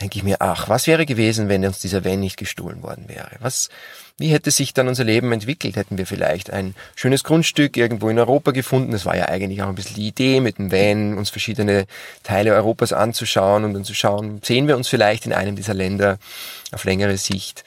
denke 0.00 0.18
ich 0.18 0.24
mir, 0.24 0.36
ach, 0.40 0.68
was 0.68 0.86
wäre 0.86 1.06
gewesen, 1.06 1.48
wenn 1.48 1.64
uns 1.64 1.78
dieser 1.78 2.04
Van 2.04 2.20
nicht 2.20 2.36
gestohlen 2.36 2.82
worden 2.82 3.08
wäre? 3.08 3.30
Was, 3.40 3.70
wie 4.18 4.28
hätte 4.28 4.50
sich 4.50 4.74
dann 4.74 4.88
unser 4.88 5.04
Leben 5.04 5.32
entwickelt? 5.32 5.76
Hätten 5.76 5.96
wir 5.96 6.06
vielleicht 6.06 6.50
ein 6.50 6.74
schönes 6.94 7.24
Grundstück 7.24 7.76
irgendwo 7.76 8.10
in 8.10 8.18
Europa 8.18 8.50
gefunden? 8.50 8.92
Das 8.92 9.06
war 9.06 9.16
ja 9.16 9.28
eigentlich 9.28 9.62
auch 9.62 9.68
ein 9.68 9.74
bisschen 9.74 9.96
die 9.96 10.08
Idee, 10.08 10.40
mit 10.40 10.58
dem 10.58 10.70
Van 10.70 11.16
uns 11.16 11.30
verschiedene 11.30 11.86
Teile 12.22 12.54
Europas 12.54 12.92
anzuschauen 12.92 13.64
und 13.64 13.72
dann 13.72 13.84
zu 13.84 13.94
schauen, 13.94 14.40
sehen 14.44 14.68
wir 14.68 14.76
uns 14.76 14.88
vielleicht 14.88 15.24
in 15.24 15.32
einem 15.32 15.56
dieser 15.56 15.74
Länder 15.74 16.18
auf 16.72 16.84
längere 16.84 17.16
Sicht? 17.16 17.64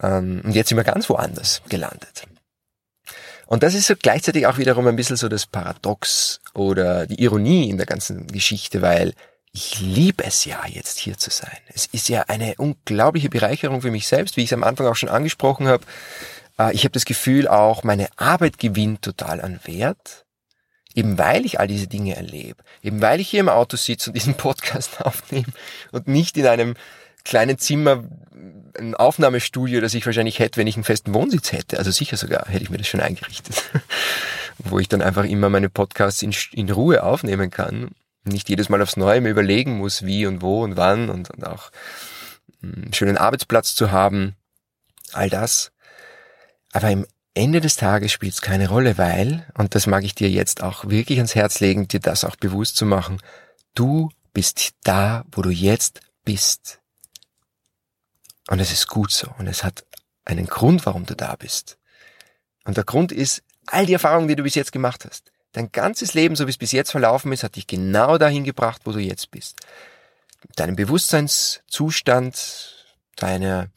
Ähm, 0.00 0.42
und 0.44 0.54
jetzt 0.54 0.68
sind 0.68 0.78
wir 0.78 0.84
ganz 0.84 1.08
woanders 1.08 1.62
gelandet. 1.68 2.24
Und 3.46 3.62
das 3.62 3.74
ist 3.74 3.86
so 3.86 3.94
gleichzeitig 3.96 4.46
auch 4.46 4.58
wiederum 4.58 4.86
ein 4.86 4.96
bisschen 4.96 5.16
so 5.16 5.28
das 5.28 5.46
Paradox 5.46 6.40
oder 6.54 7.06
die 7.06 7.22
Ironie 7.22 7.68
in 7.68 7.76
der 7.76 7.86
ganzen 7.86 8.26
Geschichte, 8.28 8.80
weil 8.80 9.12
ich 9.52 9.80
liebe 9.80 10.24
es 10.24 10.44
ja, 10.46 10.64
jetzt 10.66 10.98
hier 10.98 11.18
zu 11.18 11.30
sein. 11.30 11.58
Es 11.68 11.86
ist 11.86 12.08
ja 12.08 12.22
eine 12.22 12.54
unglaubliche 12.56 13.28
Bereicherung 13.28 13.82
für 13.82 13.90
mich 13.90 14.06
selbst, 14.06 14.36
wie 14.36 14.40
ich 14.42 14.48
es 14.48 14.52
am 14.54 14.64
Anfang 14.64 14.86
auch 14.86 14.96
schon 14.96 15.10
angesprochen 15.10 15.68
habe. 15.68 15.84
Äh, 16.58 16.72
ich 16.74 16.84
habe 16.84 16.92
das 16.92 17.04
Gefühl 17.04 17.48
auch, 17.48 17.84
meine 17.84 18.08
Arbeit 18.16 18.58
gewinnt 18.58 19.02
total 19.02 19.42
an 19.42 19.60
Wert, 19.64 20.24
eben 20.94 21.18
weil 21.18 21.44
ich 21.44 21.60
all 21.60 21.68
diese 21.68 21.86
Dinge 21.86 22.16
erlebe, 22.16 22.62
eben 22.82 23.02
weil 23.02 23.20
ich 23.20 23.28
hier 23.28 23.40
im 23.40 23.50
Auto 23.50 23.76
sitze 23.76 24.10
und 24.10 24.14
diesen 24.14 24.34
Podcast 24.34 25.00
aufnehme 25.04 25.52
und 25.90 26.08
nicht 26.08 26.36
in 26.38 26.46
einem 26.46 26.74
kleinen 27.24 27.58
Zimmer 27.58 28.04
ein 28.78 28.94
Aufnahmestudio, 28.94 29.82
das 29.82 29.92
ich 29.92 30.06
wahrscheinlich 30.06 30.38
hätte, 30.38 30.58
wenn 30.58 30.66
ich 30.66 30.76
einen 30.76 30.84
festen 30.84 31.12
Wohnsitz 31.12 31.52
hätte. 31.52 31.78
Also 31.78 31.90
sicher 31.90 32.16
sogar 32.16 32.48
hätte 32.48 32.64
ich 32.64 32.70
mir 32.70 32.78
das 32.78 32.88
schon 32.88 33.00
eingerichtet. 33.00 33.62
Wo 34.58 34.78
ich 34.78 34.88
dann 34.88 35.02
einfach 35.02 35.24
immer 35.24 35.50
meine 35.50 35.68
Podcasts 35.68 36.22
in, 36.22 36.34
in 36.52 36.70
Ruhe 36.70 37.02
aufnehmen 37.02 37.50
kann. 37.50 37.90
Nicht 38.24 38.48
jedes 38.48 38.68
Mal 38.68 38.82
aufs 38.82 38.96
Neue 38.96 39.20
mir 39.20 39.30
überlegen 39.30 39.78
muss, 39.78 40.04
wie 40.04 40.26
und 40.26 40.42
wo 40.42 40.62
und 40.62 40.76
wann 40.76 41.10
und, 41.10 41.30
und 41.30 41.46
auch 41.46 41.70
einen 42.62 42.92
schönen 42.92 43.16
Arbeitsplatz 43.16 43.74
zu 43.74 43.90
haben. 43.90 44.36
All 45.12 45.28
das. 45.28 45.72
Aber 46.72 46.90
im 46.90 47.06
Ende 47.34 47.60
des 47.60 47.76
Tages 47.76 48.12
spielt 48.12 48.34
es 48.34 48.40
keine 48.40 48.68
Rolle, 48.68 48.98
weil, 48.98 49.46
und 49.56 49.74
das 49.74 49.86
mag 49.86 50.04
ich 50.04 50.14
dir 50.14 50.30
jetzt 50.30 50.62
auch 50.62 50.88
wirklich 50.88 51.18
ans 51.18 51.34
Herz 51.34 51.60
legen, 51.60 51.88
dir 51.88 52.00
das 52.00 52.24
auch 52.24 52.36
bewusst 52.36 52.76
zu 52.76 52.86
machen, 52.86 53.18
du 53.74 54.10
bist 54.32 54.72
da, 54.84 55.24
wo 55.32 55.42
du 55.42 55.50
jetzt 55.50 56.00
bist. 56.24 56.80
Und 58.48 58.60
es 58.60 58.72
ist 58.72 58.88
gut 58.88 59.12
so. 59.12 59.30
Und 59.38 59.46
es 59.46 59.64
hat 59.64 59.84
einen 60.24 60.46
Grund, 60.46 60.84
warum 60.86 61.06
du 61.06 61.16
da 61.16 61.36
bist. 61.36 61.78
Und 62.64 62.76
der 62.76 62.84
Grund 62.84 63.12
ist 63.12 63.42
all 63.66 63.86
die 63.86 63.94
Erfahrungen, 63.94 64.28
die 64.28 64.36
du 64.36 64.42
bis 64.42 64.54
jetzt 64.54 64.72
gemacht 64.72 65.04
hast. 65.08 65.31
Dein 65.52 65.70
ganzes 65.70 66.14
Leben, 66.14 66.34
so 66.34 66.46
wie 66.46 66.50
es 66.50 66.58
bis 66.58 66.72
jetzt 66.72 66.90
verlaufen 66.90 67.32
ist, 67.32 67.44
hat 67.44 67.56
dich 67.56 67.66
genau 67.66 68.18
dahin 68.18 68.44
gebracht, 68.44 68.82
wo 68.84 68.92
du 68.92 68.98
jetzt 68.98 69.30
bist. 69.30 69.56
Deinem 70.56 70.76
Bewusstseinszustand, 70.76 72.86
deiner, 73.16 73.68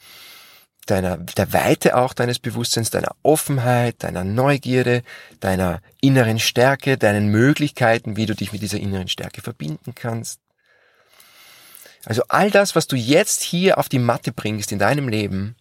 deiner, 0.86 1.18
der 1.18 1.52
Weite 1.52 1.98
auch 1.98 2.14
deines 2.14 2.40
Bewusstseins, 2.40 2.92
deiner 2.92 3.14
Offenheit, 3.24 4.04
deiner 4.04 4.24
Neugierde, 4.24 5.04
deiner 5.42 5.82
inneren 6.02 6.40
Stärke, 6.40 6.98
deinen 6.98 7.28
Möglichkeiten, 7.28 8.16
wie 8.16 8.26
du 8.26 8.36
dich 8.36 8.54
mit 8.54 8.62
dieser 8.62 8.80
inneren 8.80 9.10
Stärke 9.10 9.42
verbinden 9.42 9.94
kannst. 9.96 10.40
Also 12.06 12.24
all 12.30 12.52
das, 12.52 12.76
was 12.76 12.88
du 12.88 12.96
jetzt 12.96 13.42
hier 13.42 13.78
auf 13.78 13.90
die 13.90 14.00
Matte 14.00 14.32
bringst 14.32 14.72
in 14.72 14.80
deinem 14.80 15.10
Leben, 15.10 15.56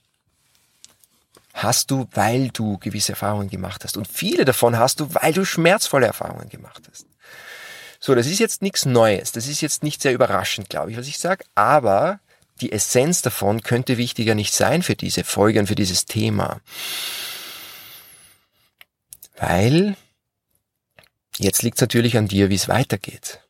hast 1.55 1.91
du, 1.91 2.07
weil 2.13 2.51
du 2.51 2.79
gewisse 2.79 3.13
Erfahrungen 3.13 3.49
gemacht 3.49 3.85
hast. 3.85 3.97
Und 3.97 4.09
viele 4.09 4.45
davon 4.45 4.77
hast 4.77 5.01
du, 5.01 5.15
weil 5.15 5.33
du 5.33 5.45
schmerzvolle 5.45 6.07
Erfahrungen 6.07 6.49
gemacht 6.49 6.83
hast. 6.91 7.07
So, 8.01 8.15
das 8.15 8.27
ist 8.27 8.41
jetzt 8.41 8.61
nichts 8.61 8.85
Neues. 8.85 9.33
Das 9.33 9.47
ist 9.47 9.63
jetzt 9.63 9.83
nicht 9.83 10.03
sehr 10.03 10.13
überraschend, 10.13 10.69
glaube 10.69 10.91
ich, 10.91 10.99
was 10.99 11.07
ich 11.07 11.19
sage. 11.19 11.45
Aber 11.55 12.21
die 12.61 12.73
Essenz 12.73 13.23
davon 13.23 13.63
könnte 13.63 13.97
wichtiger 13.97 14.35
nicht 14.35 14.53
sein 14.53 14.83
für 14.83 14.97
diese 14.97 15.25
Folge 15.25 15.61
und 15.61 15.69
für 15.69 15.75
dieses 15.75 16.05
Thema. 16.05 16.61
Weil 19.37 19.97
jetzt 21.39 21.63
liegt 21.63 21.79
es 21.79 21.81
natürlich 21.81 22.19
an 22.19 22.29
dir, 22.29 22.51
wie 22.51 22.57
es 22.57 22.69
weitergeht. 22.69 23.41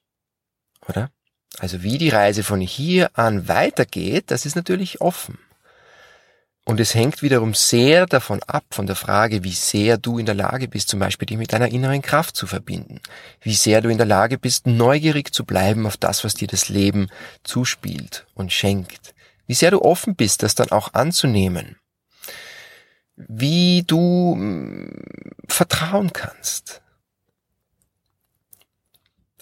Oder? 0.88 1.10
Also 1.58 1.82
wie 1.82 1.98
die 1.98 2.10
Reise 2.10 2.42
von 2.42 2.60
hier 2.60 3.10
an 3.18 3.48
weitergeht, 3.48 4.30
das 4.30 4.44
ist 4.46 4.56
natürlich 4.56 5.00
offen. 5.00 5.38
Und 6.66 6.80
es 6.80 6.94
hängt 6.94 7.20
wiederum 7.20 7.52
sehr 7.52 8.06
davon 8.06 8.42
ab, 8.44 8.64
von 8.70 8.86
der 8.86 8.96
Frage, 8.96 9.44
wie 9.44 9.52
sehr 9.52 9.98
du 9.98 10.18
in 10.18 10.24
der 10.24 10.34
Lage 10.34 10.66
bist, 10.66 10.88
zum 10.88 10.98
Beispiel 10.98 11.26
dich 11.26 11.36
mit 11.36 11.52
deiner 11.52 11.68
inneren 11.68 12.00
Kraft 12.00 12.36
zu 12.36 12.46
verbinden. 12.46 13.00
Wie 13.42 13.54
sehr 13.54 13.82
du 13.82 13.90
in 13.90 13.98
der 13.98 14.06
Lage 14.06 14.38
bist, 14.38 14.66
neugierig 14.66 15.34
zu 15.34 15.44
bleiben 15.44 15.86
auf 15.86 15.98
das, 15.98 16.24
was 16.24 16.32
dir 16.32 16.48
das 16.48 16.70
Leben 16.70 17.08
zuspielt 17.42 18.26
und 18.34 18.50
schenkt. 18.50 19.14
Wie 19.46 19.52
sehr 19.52 19.72
du 19.72 19.82
offen 19.82 20.16
bist, 20.16 20.42
das 20.42 20.54
dann 20.54 20.70
auch 20.70 20.94
anzunehmen. 20.94 21.76
Wie 23.16 23.84
du 23.86 24.34
mm, 24.34 24.88
vertrauen 25.46 26.14
kannst. 26.14 26.80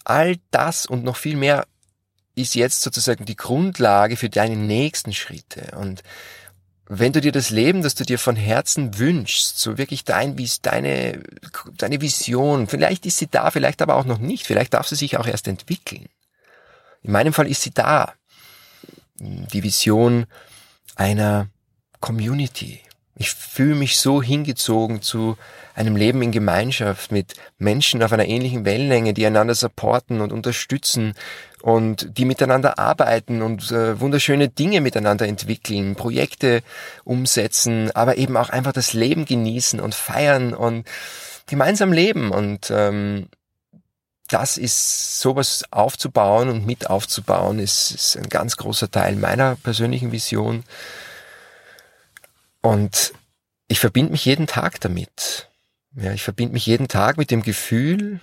All 0.02 0.36
das 0.50 0.86
und 0.86 1.04
noch 1.04 1.16
viel 1.16 1.36
mehr 1.36 1.66
ist 2.34 2.56
jetzt 2.56 2.80
sozusagen 2.80 3.26
die 3.26 3.36
Grundlage 3.36 4.16
für 4.16 4.28
deine 4.28 4.56
nächsten 4.56 5.12
Schritte. 5.12 5.76
Und 5.76 6.02
wenn 6.94 7.14
du 7.14 7.22
dir 7.22 7.32
das 7.32 7.48
Leben, 7.48 7.82
das 7.82 7.94
du 7.94 8.04
dir 8.04 8.18
von 8.18 8.36
Herzen 8.36 8.98
wünschst, 8.98 9.58
so 9.58 9.78
wirklich 9.78 10.04
dein, 10.04 10.36
deine, 10.60 11.22
deine 11.78 12.00
Vision, 12.02 12.66
vielleicht 12.66 13.06
ist 13.06 13.16
sie 13.16 13.28
da, 13.28 13.50
vielleicht 13.50 13.80
aber 13.80 13.96
auch 13.96 14.04
noch 14.04 14.18
nicht, 14.18 14.46
vielleicht 14.46 14.74
darf 14.74 14.86
sie 14.88 14.96
sich 14.96 15.16
auch 15.16 15.26
erst 15.26 15.48
entwickeln. 15.48 16.06
In 17.02 17.12
meinem 17.12 17.32
Fall 17.32 17.46
ist 17.46 17.62
sie 17.62 17.70
da. 17.70 18.12
Die 19.18 19.62
Vision 19.62 20.26
einer 20.94 21.48
Community. 22.00 22.80
Ich 23.14 23.30
fühle 23.30 23.74
mich 23.74 24.00
so 24.00 24.22
hingezogen 24.22 25.02
zu 25.02 25.36
einem 25.74 25.96
Leben 25.96 26.22
in 26.22 26.32
Gemeinschaft 26.32 27.12
mit 27.12 27.34
Menschen 27.58 28.02
auf 28.02 28.12
einer 28.12 28.26
ähnlichen 28.26 28.64
Wellenlänge, 28.64 29.14
die 29.14 29.26
einander 29.26 29.54
supporten 29.54 30.20
und 30.20 30.32
unterstützen 30.32 31.14
und 31.62 32.18
die 32.18 32.24
miteinander 32.24 32.78
arbeiten 32.78 33.42
und 33.42 33.70
äh, 33.70 34.00
wunderschöne 34.00 34.48
Dinge 34.48 34.80
miteinander 34.80 35.26
entwickeln, 35.26 35.94
Projekte 35.94 36.62
umsetzen, 37.04 37.90
aber 37.92 38.16
eben 38.16 38.36
auch 38.36 38.50
einfach 38.50 38.72
das 38.72 38.92
Leben 38.92 39.24
genießen 39.24 39.78
und 39.78 39.94
feiern 39.94 40.54
und 40.54 40.86
gemeinsam 41.46 41.92
leben. 41.92 42.30
Und 42.30 42.70
ähm, 42.70 43.28
das 44.28 44.56
ist 44.56 45.20
sowas 45.20 45.64
aufzubauen 45.70 46.48
und 46.48 46.66
mit 46.66 46.88
aufzubauen, 46.88 47.58
ist, 47.58 47.92
ist 47.92 48.16
ein 48.16 48.28
ganz 48.28 48.56
großer 48.56 48.90
Teil 48.90 49.16
meiner 49.16 49.56
persönlichen 49.56 50.12
Vision. 50.12 50.64
Und 52.62 53.12
ich 53.68 53.80
verbinde 53.80 54.12
mich 54.12 54.24
jeden 54.24 54.46
Tag 54.46 54.80
damit. 54.80 55.50
Ja, 55.94 56.12
ich 56.12 56.22
verbinde 56.22 56.54
mich 56.54 56.64
jeden 56.64 56.88
Tag 56.88 57.18
mit 57.18 57.30
dem 57.30 57.42
Gefühl, 57.42 58.20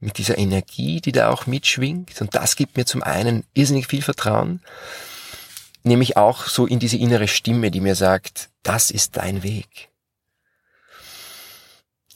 mit 0.00 0.18
dieser 0.18 0.36
Energie, 0.38 1.00
die 1.00 1.12
da 1.12 1.30
auch 1.30 1.46
mitschwingt. 1.46 2.20
Und 2.20 2.34
das 2.34 2.56
gibt 2.56 2.76
mir 2.76 2.84
zum 2.84 3.02
einen 3.02 3.44
irrsinnig 3.54 3.86
viel 3.86 4.02
Vertrauen, 4.02 4.60
nämlich 5.82 6.16
auch 6.16 6.46
so 6.46 6.66
in 6.66 6.78
diese 6.78 6.96
innere 6.96 7.28
Stimme, 7.28 7.70
die 7.70 7.80
mir 7.80 7.94
sagt, 7.94 8.48
das 8.62 8.90
ist 8.90 9.16
dein 9.16 9.42
Weg. 9.42 9.90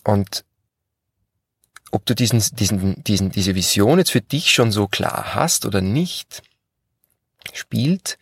Und 0.05 0.45
ob 1.91 2.05
du 2.07 2.15
diesen, 2.15 2.43
diesen, 2.57 3.03
diesen, 3.05 3.31
diese 3.31 3.55
Vision 3.55 3.99
jetzt 3.99 4.11
für 4.11 4.21
dich 4.21 4.53
schon 4.53 4.73
so 4.73 4.89
klar 4.89 5.35
hast 5.35 5.65
oder 5.65 5.81
nicht, 5.81 6.43
spielt 7.53 8.19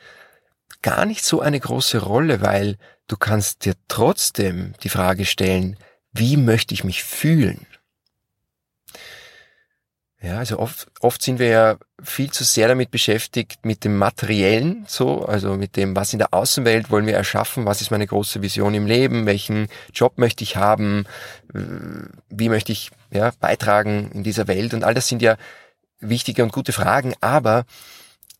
gar 0.86 1.04
nicht 1.04 1.24
so 1.24 1.40
eine 1.40 1.58
große 1.58 1.98
Rolle, 1.98 2.42
weil 2.42 2.76
du 3.08 3.16
kannst 3.16 3.64
dir 3.64 3.74
trotzdem 3.88 4.74
die 4.84 4.88
Frage 4.88 5.24
stellen, 5.24 5.76
wie 6.12 6.36
möchte 6.36 6.74
ich 6.74 6.84
mich 6.84 7.02
fühlen? 7.02 7.66
Ja, 10.22 10.38
also 10.38 10.60
oft, 10.60 10.86
oft 11.00 11.20
sind 11.22 11.40
wir 11.40 11.48
ja 11.48 11.76
viel 12.00 12.30
zu 12.30 12.44
sehr 12.44 12.68
damit 12.68 12.92
beschäftigt 12.92 13.64
mit 13.64 13.82
dem 13.82 13.96
Materiellen, 13.96 14.84
so, 14.86 15.24
also 15.24 15.56
mit 15.56 15.74
dem, 15.74 15.96
was 15.96 16.12
in 16.12 16.20
der 16.20 16.32
Außenwelt 16.32 16.88
wollen 16.88 17.06
wir 17.08 17.16
erschaffen, 17.16 17.66
was 17.66 17.80
ist 17.80 17.90
meine 17.90 18.06
große 18.06 18.40
Vision 18.40 18.72
im 18.72 18.86
Leben, 18.86 19.26
welchen 19.26 19.66
Job 19.92 20.18
möchte 20.18 20.44
ich 20.44 20.54
haben, 20.54 21.04
wie 22.28 22.48
möchte 22.48 22.70
ich 22.70 22.92
ja, 23.10 23.32
beitragen 23.40 24.12
in 24.12 24.22
dieser 24.22 24.46
Welt 24.46 24.72
und 24.72 24.84
all 24.84 24.94
das 24.94 25.08
sind 25.08 25.20
ja 25.20 25.36
wichtige 25.98 26.44
und 26.44 26.52
gute 26.52 26.72
Fragen, 26.72 27.14
aber 27.20 27.64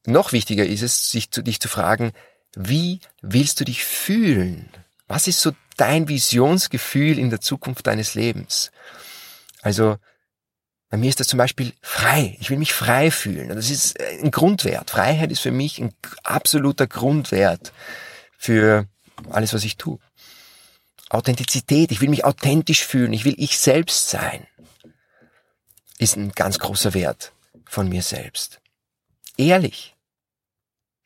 noch 0.07 0.31
wichtiger 0.31 0.65
ist 0.65 0.83
es, 0.83 1.11
sich 1.11 1.33
zu, 1.33 1.43
dich 1.43 1.59
zu 1.59 1.69
fragen, 1.69 2.13
wie 2.57 3.01
willst 3.21 3.61
du 3.61 3.65
dich 3.65 3.85
fühlen? 3.85 4.71
Was 5.07 5.29
ist 5.29 5.41
so 5.41 5.53
dein 5.77 6.09
Visionsgefühl 6.09 7.19
in 7.19 7.31
der 7.31 7.41
Zukunft 7.41 7.87
deines 7.87 8.15
Lebens? 8.15 8.73
Also, 9.61 9.99
bei 10.89 10.97
mir 10.97 11.11
ist 11.11 11.21
das 11.21 11.29
zum 11.29 11.37
Beispiel 11.37 11.75
frei. 11.83 12.37
Ich 12.41 12.49
will 12.49 12.59
mich 12.59 12.73
frei 12.73 13.11
fühlen. 13.11 13.49
das 13.49 13.71
ist 13.71 14.01
ein 14.01 14.31
Grundwert. 14.31 14.91
Freiheit 14.91 15.31
ist 15.31 15.41
für 15.41 15.51
mich 15.51 15.79
ein 15.79 15.93
absoluter 16.23 16.87
Grundwert 16.87 17.73
für 18.39 18.87
alles, 19.31 19.53
was 19.53 19.65
ich 19.65 19.77
tue. 19.77 19.99
Authentizität. 21.11 21.93
Ich 21.93 22.01
will 22.01 22.09
mich 22.09 22.25
authentisch 22.25 22.85
fühlen. 22.85 23.13
Ich 23.13 23.25
will 23.25 23.35
ich 23.37 23.59
selbst 23.59 24.09
sein. 24.09 24.47
Ist 25.99 26.17
ein 26.17 26.33
ganz 26.33 26.59
großer 26.59 26.95
Wert 26.95 27.33
von 27.67 27.89
mir 27.89 28.03
selbst. 28.03 28.61
Ehrlich. 29.37 29.96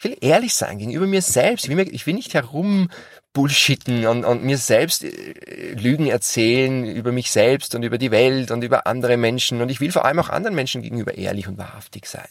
Ich 0.01 0.05
will 0.05 0.17
ehrlich 0.23 0.55
sein 0.55 0.79
gegenüber 0.79 1.07
mir 1.07 1.21
selbst. 1.21 1.65
Ich 1.65 1.69
will, 1.69 1.77
mir, 1.77 1.83
ich 1.93 2.07
will 2.07 2.15
nicht 2.15 2.33
herum 2.33 2.89
bullshitten 3.35 4.07
und, 4.07 4.25
und 4.25 4.43
mir 4.43 4.57
selbst 4.57 5.05
äh, 5.05 5.75
Lügen 5.75 6.07
erzählen 6.07 6.87
über 6.87 7.13
mich 7.13 7.31
selbst 7.31 7.75
und 7.75 7.83
über 7.83 7.99
die 7.99 8.11
Welt 8.11 8.51
und 8.51 8.65
über 8.65 8.87
andere 8.87 9.19
Menschen. 9.19 9.61
Und 9.61 9.69
ich 9.69 9.79
will 9.79 9.93
vor 9.93 10.07
allem 10.07 10.19
auch 10.19 10.31
anderen 10.31 10.55
Menschen 10.55 10.81
gegenüber 10.81 11.19
ehrlich 11.19 11.49
und 11.49 11.59
wahrhaftig 11.59 12.07
sein. 12.07 12.31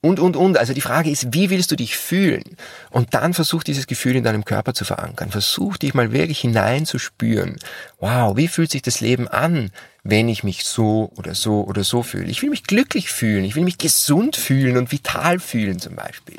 Und, 0.00 0.20
und, 0.20 0.36
und. 0.36 0.56
Also 0.56 0.74
die 0.74 0.80
Frage 0.80 1.10
ist, 1.10 1.34
wie 1.34 1.50
willst 1.50 1.72
du 1.72 1.76
dich 1.76 1.96
fühlen? 1.96 2.44
Und 2.90 3.14
dann 3.14 3.34
versuch 3.34 3.64
dieses 3.64 3.88
Gefühl 3.88 4.14
in 4.14 4.22
deinem 4.22 4.44
Körper 4.44 4.72
zu 4.72 4.84
verankern. 4.84 5.30
Versuch 5.30 5.76
dich 5.76 5.92
mal 5.92 6.12
wirklich 6.12 6.38
hineinzuspüren. 6.40 7.56
Wow, 7.98 8.36
wie 8.36 8.46
fühlt 8.46 8.70
sich 8.70 8.82
das 8.82 9.00
Leben 9.00 9.26
an, 9.26 9.72
wenn 10.04 10.28
ich 10.28 10.44
mich 10.44 10.64
so 10.64 11.10
oder 11.16 11.34
so 11.34 11.64
oder 11.64 11.82
so 11.82 12.04
fühle? 12.04 12.30
Ich 12.30 12.42
will 12.42 12.50
mich 12.50 12.62
glücklich 12.62 13.10
fühlen. 13.10 13.44
Ich 13.44 13.56
will 13.56 13.64
mich 13.64 13.78
gesund 13.78 14.36
fühlen 14.36 14.76
und 14.76 14.92
vital 14.92 15.40
fühlen 15.40 15.80
zum 15.80 15.96
Beispiel. 15.96 16.38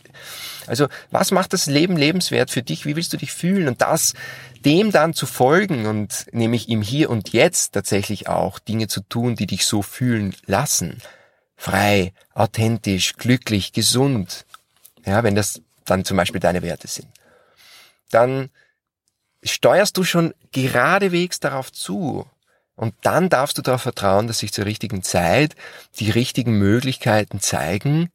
Also 0.66 0.88
was 1.12 1.32
macht 1.32 1.52
das 1.52 1.66
Leben 1.66 1.98
lebenswert 1.98 2.52
für 2.52 2.64
dich? 2.64 2.86
Wie 2.86 2.96
willst 2.96 3.12
du 3.12 3.18
dich 3.18 3.34
fühlen? 3.34 3.68
Und 3.68 3.82
das, 3.82 4.14
dem 4.64 4.92
dann 4.92 5.14
zu 5.14 5.26
folgen 5.26 5.86
und 5.86 6.28
nämlich 6.32 6.70
im 6.70 6.82
Hier 6.82 7.10
und 7.10 7.34
Jetzt 7.34 7.74
tatsächlich 7.74 8.30
auch 8.30 8.58
Dinge 8.58 8.88
zu 8.88 9.02
tun, 9.02 9.36
die 9.36 9.48
dich 9.48 9.66
so 9.66 9.82
fühlen 9.82 10.34
lassen 10.46 11.02
frei, 11.60 12.14
authentisch, 12.34 13.16
glücklich, 13.18 13.74
gesund, 13.74 14.46
ja, 15.06 15.24
wenn 15.24 15.36
das 15.36 15.62
dann 15.84 16.06
zum 16.06 16.16
Beispiel 16.16 16.40
deine 16.40 16.62
Werte 16.62 16.88
sind, 16.88 17.10
dann 18.12 18.50
steuerst 19.44 19.98
du 19.98 20.06
schon 20.06 20.34
geradewegs 20.54 21.42
darauf 21.42 21.72
zu. 21.72 22.26
Und 22.76 22.96
dann 23.02 23.28
darfst 23.28 23.58
du 23.58 23.62
darauf 23.62 23.82
vertrauen, 23.82 24.28
dass 24.28 24.40
sich 24.40 24.54
zur 24.54 24.66
richtigen 24.66 25.04
Zeit 25.04 25.56
die 26.00 26.10
richtigen 26.12 26.58
Möglichkeiten 26.58 27.42
zeigen, 27.42 28.10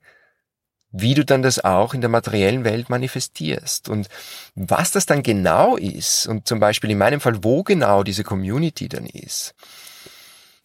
wie 0.90 1.12
du 1.12 1.22
dann 1.22 1.42
das 1.42 1.62
auch 1.62 1.92
in 1.92 2.00
der 2.00 2.08
materiellen 2.08 2.64
Welt 2.64 2.88
manifestierst. 2.88 3.90
Und 3.90 4.08
was 4.54 4.90
das 4.90 5.04
dann 5.04 5.22
genau 5.22 5.76
ist, 5.76 6.26
und 6.26 6.48
zum 6.48 6.60
Beispiel 6.60 6.90
in 6.90 6.98
meinem 6.98 7.20
Fall, 7.20 7.44
wo 7.44 7.62
genau 7.62 8.04
diese 8.04 8.24
Community 8.24 8.88
dann 8.88 9.04
ist, 9.04 9.54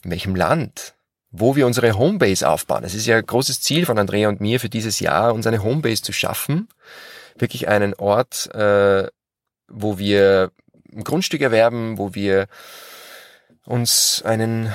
in 0.05 0.11
welchem 0.11 0.35
Land, 0.35 0.93
wo 1.31 1.55
wir 1.55 1.67
unsere 1.67 1.97
Homebase 1.97 2.47
aufbauen. 2.47 2.83
Es 2.83 2.95
ist 2.95 3.05
ja 3.05 3.17
ein 3.17 3.25
großes 3.25 3.61
Ziel 3.61 3.85
von 3.85 3.97
Andrea 3.99 4.29
und 4.29 4.41
mir 4.41 4.59
für 4.59 4.69
dieses 4.69 4.99
Jahr, 4.99 5.33
uns 5.33 5.45
eine 5.45 5.63
Homebase 5.63 6.01
zu 6.01 6.11
schaffen. 6.11 6.67
Wirklich 7.37 7.67
einen 7.67 7.93
Ort, 7.93 8.53
äh, 8.53 9.07
wo 9.67 9.97
wir 9.97 10.51
ein 10.91 11.03
Grundstück 11.03 11.41
erwerben, 11.41 11.97
wo 11.97 12.15
wir 12.15 12.47
uns 13.65 14.23
einen 14.25 14.73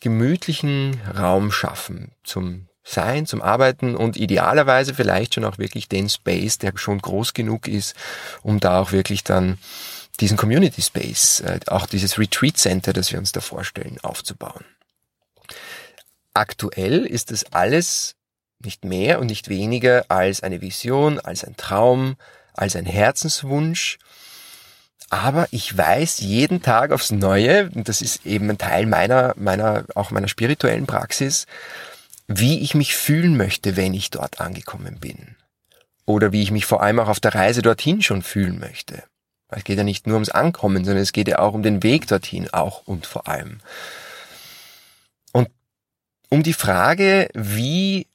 gemütlichen 0.00 1.00
Raum 1.16 1.52
schaffen 1.52 2.10
zum 2.24 2.66
Sein, 2.82 3.26
zum 3.26 3.40
Arbeiten 3.40 3.94
und 3.94 4.16
idealerweise 4.16 4.94
vielleicht 4.94 5.34
schon 5.34 5.44
auch 5.44 5.58
wirklich 5.58 5.88
den 5.88 6.08
Space, 6.08 6.58
der 6.58 6.72
schon 6.74 6.98
groß 6.98 7.32
genug 7.32 7.68
ist, 7.68 7.94
um 8.42 8.58
da 8.58 8.80
auch 8.80 8.90
wirklich 8.90 9.22
dann 9.22 9.58
diesen 10.18 10.36
Community 10.36 10.82
Space, 10.82 11.40
äh, 11.40 11.60
auch 11.68 11.86
dieses 11.86 12.18
Retreat 12.18 12.56
Center, 12.56 12.92
das 12.92 13.12
wir 13.12 13.20
uns 13.20 13.30
da 13.30 13.40
vorstellen, 13.40 13.98
aufzubauen. 14.02 14.64
Aktuell 16.34 17.04
ist 17.04 17.30
es 17.30 17.52
alles 17.52 18.14
nicht 18.64 18.84
mehr 18.84 19.20
und 19.20 19.26
nicht 19.26 19.48
weniger 19.48 20.04
als 20.08 20.42
eine 20.42 20.60
Vision, 20.60 21.18
als 21.20 21.44
ein 21.44 21.56
Traum, 21.56 22.16
als 22.54 22.76
ein 22.76 22.86
Herzenswunsch. 22.86 23.98
Aber 25.10 25.46
ich 25.50 25.76
weiß 25.76 26.20
jeden 26.20 26.62
Tag 26.62 26.90
aufs 26.90 27.10
Neue, 27.10 27.70
und 27.74 27.88
das 27.88 28.00
ist 28.00 28.24
eben 28.24 28.48
ein 28.48 28.58
Teil 28.58 28.86
meiner, 28.86 29.34
meiner, 29.36 29.84
auch 29.94 30.10
meiner 30.10 30.28
spirituellen 30.28 30.86
Praxis, 30.86 31.46
wie 32.28 32.60
ich 32.60 32.74
mich 32.74 32.94
fühlen 32.94 33.36
möchte, 33.36 33.76
wenn 33.76 33.92
ich 33.92 34.10
dort 34.10 34.40
angekommen 34.40 35.00
bin. 35.00 35.36
Oder 36.06 36.32
wie 36.32 36.42
ich 36.42 36.50
mich 36.50 36.64
vor 36.64 36.82
allem 36.82 36.98
auch 36.98 37.08
auf 37.08 37.20
der 37.20 37.34
Reise 37.34 37.60
dorthin 37.60 38.00
schon 38.00 38.22
fühlen 38.22 38.58
möchte. 38.58 39.02
Es 39.48 39.64
geht 39.64 39.76
ja 39.76 39.84
nicht 39.84 40.06
nur 40.06 40.14
ums 40.14 40.30
Ankommen, 40.30 40.84
sondern 40.84 41.02
es 41.02 41.12
geht 41.12 41.28
ja 41.28 41.40
auch 41.40 41.52
um 41.52 41.62
den 41.62 41.82
Weg 41.82 42.06
dorthin, 42.06 42.48
auch 42.50 42.86
und 42.86 43.06
vor 43.06 43.28
allem 43.28 43.60
um 46.32 46.42
die 46.42 46.54
Frage, 46.54 47.28
wie 47.34 48.06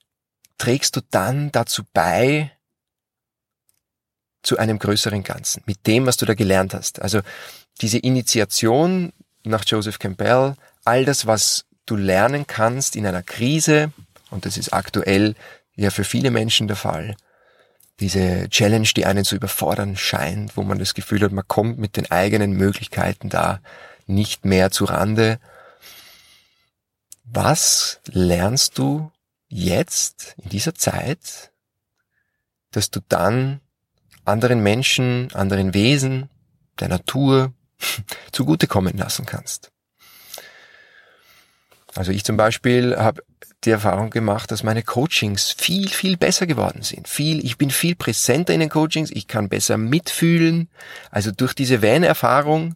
trägst 0.58 0.96
du 0.96 1.02
dann 1.12 1.52
dazu 1.52 1.84
bei, 1.94 2.52
zu 4.42 4.58
einem 4.58 4.80
größeren 4.80 5.22
Ganzen, 5.22 5.62
mit 5.68 5.86
dem, 5.86 6.08
was 6.08 6.18
du 6.18 6.26
da 6.26 6.34
gelernt 6.34 6.74
hast. 6.74 7.00
Also 7.00 7.22
diese 7.80 8.00
Initiation 8.00 9.14
nach 9.44 9.64
Joseph 9.68 10.00
Campbell, 10.00 10.56
all 10.84 11.06
das, 11.06 11.28
was 11.28 11.66
du 11.86 11.96
lernen 11.96 12.48
kannst 12.48 12.96
in 12.96 13.06
einer 13.06 13.22
Krise, 13.22 13.94
und 14.32 14.48
das 14.48 14.58
ist 14.58 14.74
aktuell 14.74 15.36
ja 15.76 15.92
für 15.92 16.04
viele 16.04 16.32
Menschen 16.32 16.68
der 16.68 16.76
Fall, 16.76 17.16
diese 18.00 18.50
Challenge, 18.50 18.90
die 18.96 19.06
einen 19.06 19.26
zu 19.26 19.36
überfordern 19.36 19.96
scheint, 19.96 20.58
wo 20.58 20.64
man 20.64 20.80
das 20.80 20.96
Gefühl 20.96 21.22
hat, 21.22 21.34
man 21.34 21.48
kommt 21.48 21.78
mit 21.78 21.96
den 21.96 22.10
eigenen 22.10 22.54
Möglichkeiten 22.54 23.30
da 23.30 23.60
nicht 24.08 24.44
mehr 24.44 24.72
zu 24.72 24.86
Rande 24.86 25.40
was 27.32 28.00
lernst 28.06 28.78
du 28.78 29.12
jetzt 29.48 30.36
in 30.38 30.50
dieser 30.50 30.76
Zeit, 30.76 31.52
dass 32.72 32.92
du 32.92 33.00
dann 33.08 33.62
anderen 34.26 34.62
Menschen, 34.62 35.30
anderen 35.34 35.74
Wesen, 35.74 36.30
der 36.80 36.90
Natur 36.90 37.54
zugutekommen 38.32 38.98
lassen 38.98 39.26
kannst? 39.26 39.72
Also 41.96 42.12
ich 42.12 42.24
zum 42.24 42.38
Beispiel 42.38 42.96
habe 42.96 43.24
die 43.64 43.72
Erfahrung 43.72 44.12
gemacht, 44.12 44.52
dass 44.52 44.64
meine 44.64 44.84
Coachings 44.84 45.52
viel, 45.52 45.90
viel 45.90 46.16
besser 46.16 46.46
geworden 46.46 46.84
sind. 46.84 47.08
Viel, 47.08 47.44
ich 47.44 47.58
bin 47.58 47.72
viel 47.72 47.96
präsenter 47.96 48.54
in 48.54 48.60
den 48.60 48.70
Coachings, 48.70 49.10
ich 49.12 49.28
kann 49.28 49.50
besser 49.50 49.78
mitfühlen. 49.78 50.70
Also 51.10 51.32
durch 51.32 51.54
diese 51.54 51.82
Van-Erfahrung 51.82 52.76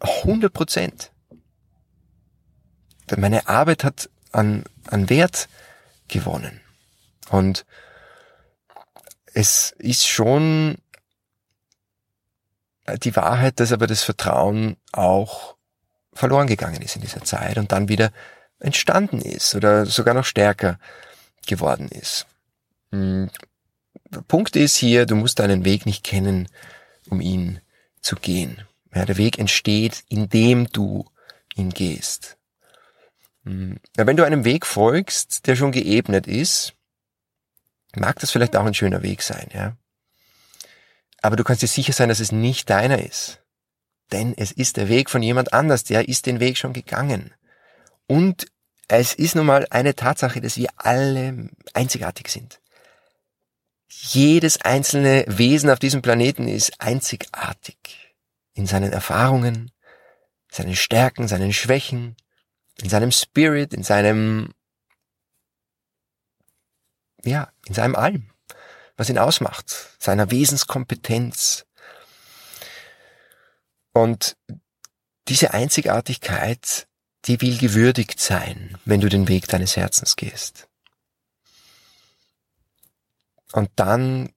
100 0.00 0.52
Prozent 0.52 1.10
meine 3.16 3.48
Arbeit 3.48 3.84
hat 3.84 4.10
an, 4.32 4.64
an 4.86 5.08
Wert 5.08 5.48
gewonnen. 6.08 6.60
Und 7.30 7.64
es 9.34 9.74
ist 9.78 10.06
schon 10.06 10.78
die 13.02 13.14
Wahrheit, 13.16 13.60
dass 13.60 13.72
aber 13.72 13.86
das 13.86 14.02
Vertrauen 14.02 14.76
auch 14.92 15.56
verloren 16.12 16.46
gegangen 16.46 16.82
ist 16.82 16.96
in 16.96 17.02
dieser 17.02 17.22
Zeit 17.22 17.58
und 17.58 17.72
dann 17.72 17.88
wieder 17.88 18.12
entstanden 18.60 19.20
ist 19.20 19.54
oder 19.54 19.86
sogar 19.86 20.14
noch 20.14 20.24
stärker 20.24 20.78
geworden 21.46 21.88
ist. 21.88 22.26
Hm, 22.90 23.30
der 24.10 24.22
Punkt 24.22 24.56
ist 24.56 24.76
hier, 24.76 25.06
du 25.06 25.16
musst 25.16 25.38
deinen 25.38 25.64
Weg 25.64 25.86
nicht 25.86 26.02
kennen, 26.02 26.48
um 27.10 27.20
ihn 27.20 27.60
zu 28.00 28.16
gehen. 28.16 28.62
Ja, 28.94 29.04
der 29.04 29.18
Weg 29.18 29.38
entsteht, 29.38 30.04
indem 30.08 30.68
du 30.68 31.04
ihn 31.54 31.70
gehst. 31.70 32.37
Ja, 33.96 34.06
wenn 34.06 34.16
du 34.16 34.24
einem 34.24 34.44
Weg 34.44 34.66
folgst, 34.66 35.46
der 35.46 35.56
schon 35.56 35.72
geebnet 35.72 36.26
ist, 36.26 36.74
mag 37.96 38.18
das 38.18 38.30
vielleicht 38.30 38.56
auch 38.56 38.66
ein 38.66 38.74
schöner 38.74 39.02
Weg 39.02 39.22
sein, 39.22 39.48
ja. 39.54 39.76
Aber 41.22 41.36
du 41.36 41.44
kannst 41.44 41.62
dir 41.62 41.68
sicher 41.68 41.92
sein, 41.92 42.10
dass 42.10 42.20
es 42.20 42.30
nicht 42.30 42.68
deiner 42.68 43.02
ist. 43.02 43.40
Denn 44.12 44.34
es 44.36 44.52
ist 44.52 44.76
der 44.76 44.88
Weg 44.88 45.10
von 45.10 45.22
jemand 45.22 45.52
anders, 45.52 45.84
der 45.84 46.08
ist 46.08 46.26
den 46.26 46.40
Weg 46.40 46.58
schon 46.58 46.72
gegangen. 46.72 47.34
Und 48.06 48.46
es 48.86 49.14
ist 49.14 49.34
nun 49.34 49.46
mal 49.46 49.66
eine 49.70 49.94
Tatsache, 49.94 50.40
dass 50.40 50.56
wir 50.56 50.68
alle 50.76 51.50
einzigartig 51.74 52.28
sind. 52.28 52.60
Jedes 53.88 54.60
einzelne 54.60 55.24
Wesen 55.26 55.70
auf 55.70 55.78
diesem 55.78 56.02
Planeten 56.02 56.48
ist 56.48 56.80
einzigartig. 56.80 58.14
In 58.54 58.66
seinen 58.66 58.92
Erfahrungen, 58.92 59.70
seinen 60.50 60.76
Stärken, 60.76 61.28
seinen 61.28 61.52
Schwächen, 61.52 62.16
in 62.82 62.88
seinem 62.88 63.12
Spirit, 63.12 63.74
in 63.74 63.82
seinem, 63.82 64.54
ja, 67.24 67.52
in 67.66 67.74
seinem 67.74 67.96
Allem, 67.96 68.30
was 68.96 69.08
ihn 69.08 69.18
ausmacht, 69.18 69.74
seiner 69.98 70.30
Wesenskompetenz. 70.30 71.66
Und 73.92 74.36
diese 75.28 75.52
Einzigartigkeit, 75.52 76.86
die 77.24 77.40
will 77.40 77.58
gewürdigt 77.58 78.20
sein, 78.20 78.78
wenn 78.84 79.00
du 79.00 79.08
den 79.08 79.28
Weg 79.28 79.48
deines 79.48 79.76
Herzens 79.76 80.16
gehst. 80.16 80.68
Und 83.52 83.70
dann 83.76 84.32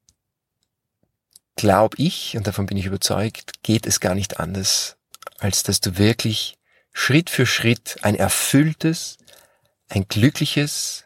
glaube 1.56 1.98
ich, 2.00 2.36
und 2.38 2.48
davon 2.48 2.66
bin 2.66 2.78
ich 2.78 2.86
überzeugt, 2.86 3.62
geht 3.64 3.86
es 3.86 4.00
gar 4.00 4.16
nicht 4.16 4.40
anders, 4.40 4.98
als 5.38 5.64
dass 5.64 5.80
du 5.80 5.98
wirklich 5.98 6.58
Schritt 6.94 7.30
für 7.30 7.46
Schritt 7.46 7.98
ein 8.02 8.16
erfülltes, 8.16 9.18
ein 9.90 10.06
glückliches, 10.08 11.06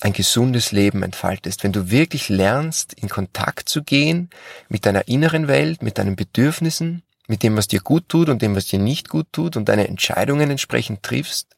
ein 0.00 0.12
gesundes 0.12 0.72
Leben 0.72 1.02
entfaltest, 1.02 1.62
wenn 1.62 1.72
du 1.72 1.90
wirklich 1.90 2.28
lernst, 2.28 2.94
in 2.94 3.08
Kontakt 3.08 3.68
zu 3.68 3.82
gehen 3.82 4.30
mit 4.68 4.86
deiner 4.86 5.08
inneren 5.08 5.46
Welt, 5.48 5.82
mit 5.82 5.98
deinen 5.98 6.16
Bedürfnissen, 6.16 7.02
mit 7.28 7.42
dem, 7.42 7.56
was 7.56 7.68
dir 7.68 7.80
gut 7.80 8.08
tut 8.08 8.28
und 8.28 8.42
dem, 8.42 8.56
was 8.56 8.66
dir 8.66 8.78
nicht 8.78 9.08
gut 9.08 9.26
tut 9.32 9.56
und 9.56 9.68
deine 9.68 9.88
Entscheidungen 9.88 10.50
entsprechend 10.50 11.02
triffst. 11.02 11.48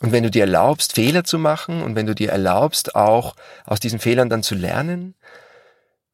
Und 0.00 0.12
wenn 0.12 0.24
du 0.24 0.30
dir 0.30 0.42
erlaubst, 0.42 0.94
Fehler 0.94 1.24
zu 1.24 1.38
machen 1.38 1.82
und 1.82 1.94
wenn 1.94 2.06
du 2.06 2.14
dir 2.14 2.30
erlaubst, 2.30 2.94
auch 2.94 3.36
aus 3.64 3.80
diesen 3.80 3.98
Fehlern 3.98 4.28
dann 4.28 4.42
zu 4.42 4.54
lernen, 4.54 5.14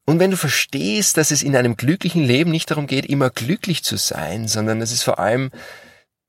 und 0.05 0.19
wenn 0.19 0.31
du 0.31 0.37
verstehst, 0.37 1.15
dass 1.15 1.31
es 1.31 1.43
in 1.43 1.55
einem 1.55 1.77
glücklichen 1.77 2.23
Leben 2.23 2.51
nicht 2.51 2.69
darum 2.69 2.87
geht, 2.87 3.05
immer 3.05 3.29
glücklich 3.29 3.83
zu 3.83 3.95
sein, 3.95 4.49
sondern 4.49 4.81
dass 4.81 4.91
es 4.91 5.01
vor 5.01 5.17
allem 5.17 5.49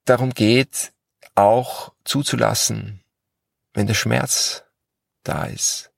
darum 0.05 0.35
geht, 0.35 0.93
auch 1.35 1.93
zuzulassen, 2.05 3.03
wenn 3.73 3.87
der 3.87 3.95
Schmerz 3.95 4.65
da 5.23 5.45
ist. 5.45 5.91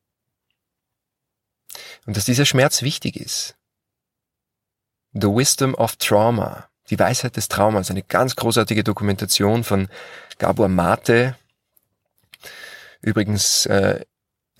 Und 2.07 2.17
dass 2.17 2.25
dieser 2.25 2.47
Schmerz 2.47 2.83
wichtig 2.83 3.17
ist. 3.17 3.57
The 5.13 5.29
Wisdom 5.29 5.75
of 5.75 5.97
Trauma, 5.97 6.69
die 6.91 6.99
Weisheit 6.99 7.37
des 7.37 7.49
Traumas, 7.49 7.91
eine 7.91 8.03
ganz 8.03 8.37
großartige 8.37 8.85
Dokumentation 8.85 9.65
von 9.65 9.89
Gabor 10.39 10.69
Mate. 10.69 11.37
Übrigens 13.01 13.67
äh, 13.67 14.05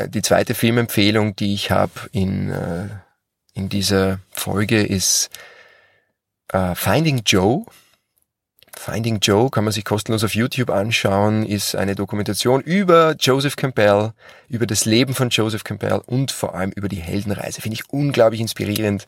die 0.05 0.23
zweite 0.23 0.55
Filmempfehlung, 0.55 1.37
die 1.37 1.55
ich 1.55 1.71
habe 1.71 1.93
in, 2.13 2.51
äh, 2.51 2.89
in 3.55 3.69
dieser 3.69 4.21
Folge, 4.31 4.83
ist 4.85 5.31
äh, 6.49 6.75
Finding 6.75 7.23
Joe. 7.25 7.65
Finding 8.79 9.19
Joe 9.21 9.51
kann 9.51 9.65
man 9.65 9.73
sich 9.73 9.85
kostenlos 9.85 10.23
auf 10.23 10.35
YouTube 10.35 10.71
anschauen, 10.71 11.45
ist 11.45 11.75
eine 11.75 11.95
Dokumentation 11.95 12.61
über 12.61 13.17
Joseph 13.19 13.57
Campbell, 13.57 14.13
über 14.49 14.67
das 14.67 14.85
Leben 14.85 15.15
von 15.15 15.31
Joseph 15.31 15.65
Campbell 15.65 16.03
und 16.07 16.31
vor 16.31 16.55
allem 16.55 16.71
über 16.73 16.89
die 16.89 17.01
Heldenreise. 17.01 17.63
Finde 17.63 17.75
ich 17.75 17.91
unglaublich 17.91 18.41
inspirierend. 18.41 19.07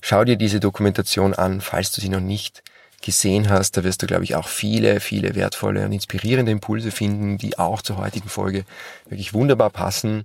Schau 0.00 0.24
dir 0.24 0.36
diese 0.36 0.58
Dokumentation 0.58 1.34
an, 1.34 1.60
falls 1.60 1.92
du 1.92 2.00
sie 2.00 2.08
noch 2.08 2.20
nicht 2.20 2.62
gesehen 3.02 3.50
hast. 3.50 3.76
Da 3.76 3.84
wirst 3.84 4.02
du, 4.02 4.06
glaube 4.06 4.24
ich, 4.24 4.34
auch 4.34 4.48
viele, 4.48 5.00
viele 5.00 5.34
wertvolle 5.34 5.84
und 5.84 5.92
inspirierende 5.92 6.50
Impulse 6.50 6.90
finden, 6.90 7.38
die 7.38 7.58
auch 7.58 7.82
zur 7.82 7.98
heutigen 7.98 8.28
Folge 8.28 8.64
wirklich 9.08 9.34
wunderbar 9.34 9.70
passen. 9.70 10.24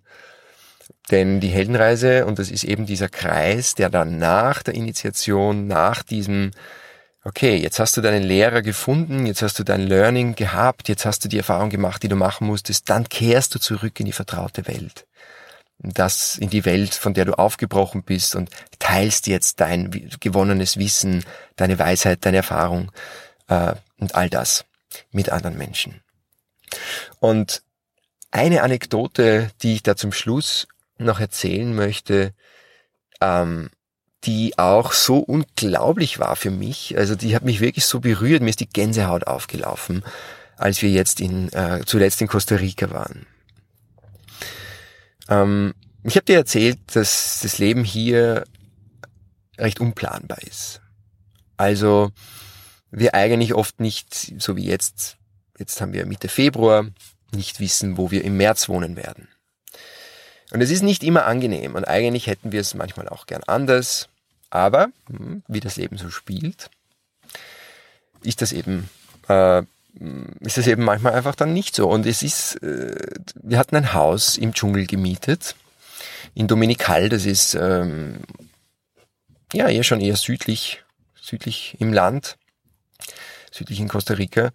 Denn 1.11 1.39
die 1.39 1.49
Heldenreise, 1.49 2.25
und 2.25 2.39
das 2.39 2.49
ist 2.49 2.63
eben 2.63 2.85
dieser 2.85 3.09
Kreis, 3.09 3.75
der 3.75 3.89
dann 3.89 4.17
nach 4.17 4.63
der 4.63 4.75
Initiation, 4.75 5.67
nach 5.67 6.03
diesem, 6.03 6.51
okay, 7.23 7.57
jetzt 7.57 7.79
hast 7.79 7.97
du 7.97 8.01
deinen 8.01 8.23
Lehrer 8.23 8.61
gefunden, 8.61 9.25
jetzt 9.25 9.41
hast 9.41 9.59
du 9.59 9.63
dein 9.63 9.81
Learning 9.81 10.35
gehabt, 10.35 10.89
jetzt 10.89 11.05
hast 11.05 11.23
du 11.23 11.29
die 11.29 11.37
Erfahrung 11.37 11.69
gemacht, 11.69 12.03
die 12.03 12.07
du 12.07 12.15
machen 12.15 12.47
musstest, 12.47 12.89
dann 12.89 13.09
kehrst 13.09 13.53
du 13.55 13.59
zurück 13.59 13.99
in 13.99 14.05
die 14.05 14.13
vertraute 14.13 14.67
Welt. 14.67 15.05
Das 15.79 16.37
in 16.37 16.49
die 16.49 16.65
Welt, 16.65 16.93
von 16.93 17.13
der 17.13 17.25
du 17.25 17.37
aufgebrochen 17.37 18.03
bist 18.03 18.35
und 18.35 18.49
teilst 18.79 19.27
jetzt 19.27 19.61
dein 19.61 20.09
gewonnenes 20.19 20.77
Wissen, 20.77 21.23
deine 21.55 21.79
Weisheit, 21.79 22.25
deine 22.25 22.37
Erfahrung 22.37 22.91
äh, 23.47 23.73
und 23.97 24.15
all 24.15 24.29
das 24.29 24.65
mit 25.11 25.29
anderen 25.29 25.57
Menschen. 25.57 26.01
Und 27.19 27.61
eine 28.31 28.61
Anekdote, 28.61 29.51
die 29.61 29.75
ich 29.75 29.83
da 29.83 29.95
zum 29.95 30.11
Schluss 30.11 30.67
noch 30.97 31.19
erzählen 31.19 31.73
möchte, 31.73 32.33
ähm, 33.21 33.69
die 34.25 34.57
auch 34.57 34.91
so 34.91 35.19
unglaublich 35.19 36.19
war 36.19 36.35
für 36.35 36.51
mich. 36.51 36.97
Also 36.97 37.15
die 37.15 37.35
hat 37.35 37.43
mich 37.43 37.61
wirklich 37.61 37.85
so 37.85 37.99
berührt. 37.99 38.41
Mir 38.41 38.49
ist 38.49 38.59
die 38.59 38.69
Gänsehaut 38.69 39.27
aufgelaufen, 39.27 40.03
als 40.57 40.81
wir 40.81 40.89
jetzt 40.89 41.21
in 41.21 41.51
äh, 41.53 41.81
zuletzt 41.85 42.21
in 42.21 42.27
Costa 42.27 42.55
Rica 42.55 42.91
waren. 42.91 43.25
Ähm, 45.29 45.73
ich 46.03 46.15
habe 46.15 46.25
dir 46.25 46.37
erzählt, 46.37 46.79
dass 46.93 47.39
das 47.41 47.57
Leben 47.59 47.83
hier 47.83 48.43
recht 49.57 49.79
unplanbar 49.79 50.41
ist. 50.43 50.81
Also 51.57 52.11
wir 52.91 53.13
eigentlich 53.13 53.53
oft 53.53 53.79
nicht, 53.79 54.13
so 54.41 54.55
wie 54.55 54.65
jetzt, 54.65 55.17
jetzt 55.57 55.81
haben 55.81 55.93
wir 55.93 56.05
Mitte 56.05 56.29
Februar, 56.29 56.87
nicht 57.33 57.59
wissen, 57.59 57.97
wo 57.97 58.11
wir 58.11 58.23
im 58.23 58.37
März 58.37 58.69
wohnen 58.69 58.95
werden. 58.95 59.27
Und 60.51 60.61
es 60.61 60.71
ist 60.71 60.81
nicht 60.81 61.03
immer 61.03 61.25
angenehm 61.25 61.75
und 61.75 61.87
eigentlich 61.87 62.27
hätten 62.27 62.51
wir 62.51 62.61
es 62.61 62.73
manchmal 62.73 63.07
auch 63.07 63.27
gern 63.27 63.43
anders. 63.45 64.09
Aber, 64.49 64.89
hm, 65.07 65.43
wie 65.47 65.59
das 65.59 65.75
Leben 65.75 65.97
so 65.97 66.09
spielt, 66.09 66.69
ist 68.23 68.41
das 68.41 68.51
eben, 68.51 68.89
äh, 69.27 69.61
ist 70.39 70.57
das 70.57 70.67
eben 70.67 70.83
manchmal 70.83 71.13
einfach 71.13 71.35
dann 71.35 71.53
nicht 71.53 71.75
so. 71.75 71.87
Und 71.87 72.05
es 72.05 72.23
ist, 72.23 72.55
äh, 72.63 72.95
wir 73.35 73.59
hatten 73.59 73.75
ein 73.75 73.93
Haus 73.93 74.37
im 74.37 74.53
Dschungel 74.53 74.87
gemietet, 74.87 75.55
in 76.33 76.47
Dominical, 76.47 77.09
das 77.09 77.25
ist, 77.25 77.53
ähm, 77.55 78.19
ja, 79.53 79.67
eher 79.67 79.83
schon 79.83 80.01
eher 80.01 80.15
südlich, 80.15 80.83
südlich 81.19 81.75
im 81.79 81.93
Land, 81.93 82.37
südlich 83.51 83.79
in 83.79 83.87
Costa 83.87 84.15
Rica 84.15 84.51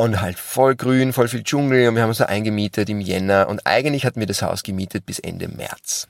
und 0.00 0.20
halt 0.20 0.38
voll 0.38 0.76
grün, 0.76 1.12
voll 1.12 1.28
viel 1.28 1.44
Dschungel 1.44 1.88
und 1.88 1.94
wir 1.94 2.02
haben 2.02 2.08
uns 2.08 2.18
da 2.18 2.26
eingemietet 2.26 2.88
im 2.88 3.00
Jänner 3.00 3.48
und 3.48 3.66
eigentlich 3.66 4.06
hatten 4.06 4.20
wir 4.20 4.26
das 4.26 4.42
Haus 4.42 4.62
gemietet 4.62 5.04
bis 5.04 5.18
Ende 5.18 5.48
März. 5.48 6.08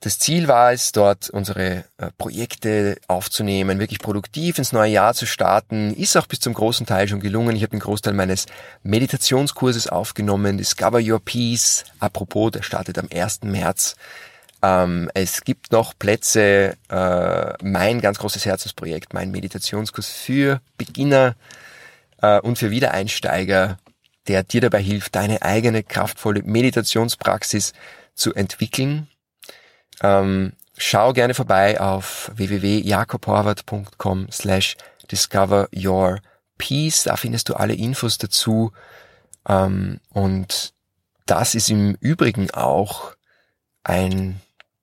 Das 0.00 0.18
Ziel 0.18 0.46
war 0.46 0.72
es, 0.72 0.92
dort 0.92 1.30
unsere 1.30 1.84
äh, 1.96 2.10
Projekte 2.18 2.96
aufzunehmen, 3.08 3.78
wirklich 3.78 4.00
produktiv 4.00 4.58
ins 4.58 4.72
neue 4.72 4.92
Jahr 4.92 5.14
zu 5.14 5.26
starten. 5.26 5.94
Ist 5.94 6.16
auch 6.16 6.26
bis 6.26 6.40
zum 6.40 6.54
großen 6.54 6.86
Teil 6.86 7.08
schon 7.08 7.20
gelungen. 7.20 7.56
Ich 7.56 7.62
habe 7.62 7.70
den 7.70 7.80
Großteil 7.80 8.12
meines 8.12 8.46
Meditationskurses 8.82 9.88
aufgenommen, 9.88 10.58
Discover 10.58 11.00
Your 11.00 11.20
Peace. 11.20 11.84
Apropos, 11.98 12.52
der 12.52 12.62
startet 12.62 12.98
am 12.98 13.08
1. 13.12 13.42
März. 13.44 13.96
Ähm, 14.62 15.10
es 15.14 15.42
gibt 15.42 15.72
noch 15.72 15.94
Plätze, 15.98 16.76
äh, 16.88 17.64
mein 17.64 18.00
ganz 18.00 18.18
großes 18.18 18.44
Herzensprojekt, 18.44 19.14
mein 19.14 19.30
Meditationskurs 19.30 20.08
für 20.08 20.60
Beginner 20.76 21.36
äh, 22.22 22.40
und 22.40 22.58
für 22.58 22.70
Wiedereinsteiger, 22.70 23.78
der 24.28 24.42
dir 24.42 24.60
dabei 24.60 24.82
hilft, 24.82 25.14
deine 25.14 25.42
eigene 25.42 25.82
kraftvolle 25.82 26.42
Meditationspraxis 26.42 27.72
zu 28.14 28.34
entwickeln. 28.34 29.08
Ähm, 30.02 30.52
schau 30.76 31.12
gerne 31.12 31.34
vorbei 31.34 31.80
auf 31.80 32.30
www.jakobhorvath.com 32.34 34.28
slash 34.30 34.76
discover 35.10 35.68
your 35.74 36.20
peace. 36.58 37.04
Da 37.04 37.16
findest 37.16 37.48
du 37.48 37.54
alle 37.54 37.74
Infos 37.74 38.18
dazu. 38.18 38.72
Ähm, 39.48 40.00
und 40.10 40.74
das 41.26 41.54
ist 41.54 41.70
im 41.70 41.96
Übrigen 42.00 42.50
auch 42.50 43.14
ein 43.84 44.40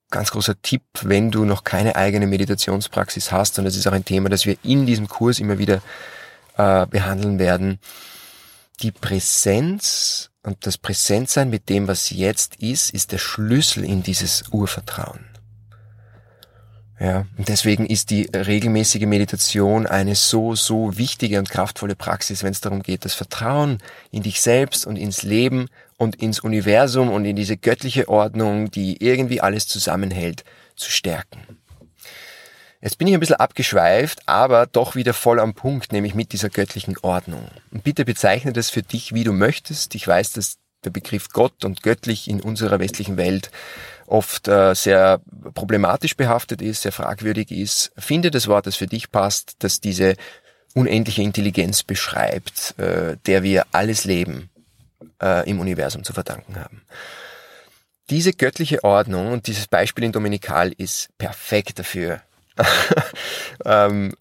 ganz 0.10 0.32
großer 0.32 0.62
Tipp, 0.62 0.84
wenn 1.02 1.32
du 1.32 1.43
noch 1.43 1.63
keine 1.63 1.96
eigene 1.96 2.28
Meditationspraxis 2.28 3.32
hast. 3.32 3.58
Und 3.58 3.65
das 3.65 3.76
ist 3.76 3.88
auch 3.88 3.93
ein 3.93 4.06
Thema, 4.06 4.30
das 4.30 4.46
wir 4.46 4.58
in 4.63 4.86
diesem 4.86 5.08
Kurs 5.08 5.39
immer 5.39 5.58
wieder 5.58 5.82
äh, 6.57 6.85
behandeln 6.87 7.39
werden. 7.39 7.79
Die 8.81 8.91
Präsenz 8.91 10.31
und 10.43 10.65
das 10.65 10.77
Präsentsein 10.77 11.49
mit 11.49 11.69
dem, 11.69 11.87
was 11.87 12.09
jetzt 12.09 12.57
ist, 12.57 12.91
ist 12.91 13.11
der 13.11 13.17
Schlüssel 13.17 13.83
in 13.83 14.03
dieses 14.03 14.43
Urvertrauen. 14.51 15.25
Ja, 16.99 17.25
und 17.37 17.49
deswegen 17.49 17.85
ist 17.85 18.11
die 18.11 18.29
regelmäßige 18.33 19.05
Meditation 19.07 19.87
eine 19.87 20.15
so, 20.15 20.55
so 20.55 20.97
wichtige 20.97 21.39
und 21.39 21.49
kraftvolle 21.49 21.95
Praxis, 21.95 22.43
wenn 22.43 22.51
es 22.51 22.61
darum 22.61 22.81
geht, 22.81 23.03
das 23.03 23.13
Vertrauen 23.13 23.79
in 24.11 24.23
dich 24.23 24.41
selbst 24.41 24.85
und 24.85 24.95
ins 24.95 25.23
Leben 25.23 25.67
und 25.97 26.15
ins 26.15 26.39
Universum 26.39 27.09
und 27.09 27.25
in 27.25 27.35
diese 27.35 27.57
göttliche 27.57 28.07
Ordnung, 28.07 28.71
die 28.71 29.03
irgendwie 29.03 29.41
alles 29.41 29.67
zusammenhält, 29.67 30.43
zu 30.75 30.91
stärken. 30.91 31.41
Jetzt 32.84 32.98
bin 32.98 33.08
ich 33.08 33.13
ein 33.13 33.22
bisschen 33.22 33.38
abgeschweift, 33.38 34.28
aber 34.28 34.65
doch 34.65 34.93
wieder 34.93 35.13
voll 35.13 35.39
am 35.39 35.54
Punkt, 35.54 35.93
nämlich 35.93 36.15
mit 36.15 36.34
dieser 36.34 36.50
göttlichen 36.50 36.98
Ordnung. 36.98 37.48
Und 37.72 37.86
bitte 37.86 38.04
bezeichne 38.04 38.52
das 38.52 38.69
für 38.69 38.84
dich, 38.84 39.13
wie 39.13 39.24
du 39.24 39.32
möchtest. 39.32 39.96
Ich 39.96 40.06
weiß, 40.06 40.34
dass 40.34 40.58
der 40.84 40.89
Begriff 40.89 41.30
Gott 41.30 41.63
und 41.63 41.82
göttlich 41.82 42.30
in 42.30 42.41
unserer 42.41 42.80
westlichen 42.80 43.15
Welt 43.15 43.52
oft 44.06 44.50
äh, 44.50 44.76
sehr 44.76 45.22
problematisch 45.54 46.17
behaftet 46.17 46.62
ist, 46.62 46.82
sehr 46.82 46.91
fragwürdig 46.91 47.52
ist. 47.52 47.93
Finde 47.98 48.32
das 48.32 48.50
Wort, 48.50 48.67
das 48.67 48.76
für 48.76 48.88
dich 48.88 49.12
passt, 49.12 49.56
das 49.60 49.80
diese 49.80 50.17
unendliche 50.74 51.22
Intelligenz 51.22 51.84
beschreibt, 51.84 52.78
äh, 52.80 53.15
der 53.26 53.43
wir 53.43 53.65
alles 53.72 54.04
Leben 54.04 54.50
äh, 55.21 55.50
im 55.50 55.62
Universum 55.62 56.04
zu 56.04 56.12
verdanken 56.12 56.58
haben. 56.60 56.81
Diese 58.10 58.34
göttliche 58.34 58.84
Ordnung 58.84 59.31
und 59.31 59.48
dieses 59.48 59.67
Beispiel 59.67 60.04
in 60.04 60.12
Dominikal 60.12 60.73
ist 60.73 61.17
perfekt 61.17 61.79
dafür, 61.79 62.21
ähm, 63.65 64.13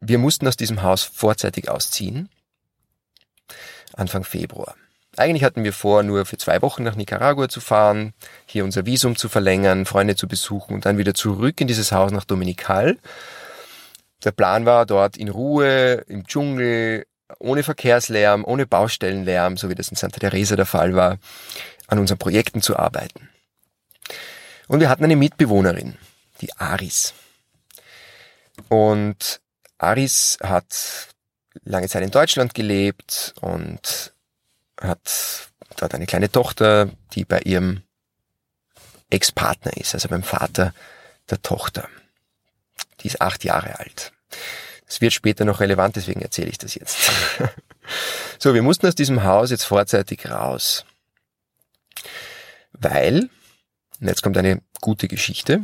wir 0.00 0.18
mussten 0.18 0.48
aus 0.48 0.56
diesem 0.56 0.82
Haus 0.82 1.04
vorzeitig 1.04 1.68
ausziehen. 1.68 2.28
Anfang 3.94 4.24
Februar. 4.24 4.74
Eigentlich 5.16 5.44
hatten 5.44 5.62
wir 5.62 5.74
vor, 5.74 6.02
nur 6.02 6.24
für 6.24 6.38
zwei 6.38 6.62
Wochen 6.62 6.82
nach 6.82 6.96
Nicaragua 6.96 7.48
zu 7.48 7.60
fahren, 7.60 8.14
hier 8.46 8.64
unser 8.64 8.86
Visum 8.86 9.14
zu 9.14 9.28
verlängern, 9.28 9.84
Freunde 9.84 10.16
zu 10.16 10.26
besuchen 10.26 10.74
und 10.74 10.86
dann 10.86 10.96
wieder 10.96 11.12
zurück 11.12 11.60
in 11.60 11.66
dieses 11.66 11.92
Haus 11.92 12.12
nach 12.12 12.24
Dominikal. 12.24 12.96
Der 14.24 14.30
Plan 14.30 14.64
war, 14.64 14.86
dort 14.86 15.18
in 15.18 15.28
Ruhe, 15.28 16.04
im 16.08 16.26
Dschungel, 16.26 17.06
ohne 17.38 17.62
Verkehrslärm, 17.62 18.44
ohne 18.44 18.66
Baustellenlärm, 18.66 19.56
so 19.58 19.68
wie 19.68 19.74
das 19.74 19.88
in 19.88 19.96
Santa 19.96 20.18
Teresa 20.18 20.56
der 20.56 20.66
Fall 20.66 20.94
war, 20.94 21.18
an 21.88 21.98
unseren 21.98 22.18
Projekten 22.18 22.62
zu 22.62 22.78
arbeiten. 22.78 23.28
Und 24.68 24.80
wir 24.80 24.88
hatten 24.88 25.04
eine 25.04 25.16
Mitbewohnerin, 25.16 25.98
die 26.40 26.52
Aris. 26.56 27.12
Und 28.68 29.40
Aris 29.78 30.38
hat 30.42 31.08
lange 31.64 31.88
Zeit 31.88 32.02
in 32.02 32.10
Deutschland 32.10 32.54
gelebt 32.54 33.34
und 33.40 34.12
hat 34.80 35.50
dort 35.76 35.94
eine 35.94 36.06
kleine 36.06 36.30
Tochter, 36.30 36.90
die 37.12 37.24
bei 37.24 37.40
ihrem 37.40 37.82
Ex-Partner 39.10 39.76
ist, 39.76 39.94
also 39.94 40.08
beim 40.08 40.22
Vater 40.22 40.74
der 41.30 41.42
Tochter. 41.42 41.88
Die 43.00 43.08
ist 43.08 43.20
acht 43.20 43.44
Jahre 43.44 43.78
alt. 43.78 44.12
Das 44.86 45.00
wird 45.00 45.12
später 45.12 45.44
noch 45.44 45.60
relevant, 45.60 45.96
deswegen 45.96 46.20
erzähle 46.20 46.50
ich 46.50 46.58
das 46.58 46.74
jetzt. 46.74 47.10
so, 48.38 48.54
wir 48.54 48.62
mussten 48.62 48.86
aus 48.86 48.94
diesem 48.94 49.24
Haus 49.24 49.50
jetzt 49.50 49.64
vorzeitig 49.64 50.30
raus. 50.30 50.84
Weil, 52.72 53.28
und 54.00 54.08
jetzt 54.08 54.22
kommt 54.22 54.36
eine 54.36 54.60
gute 54.80 55.08
Geschichte, 55.08 55.62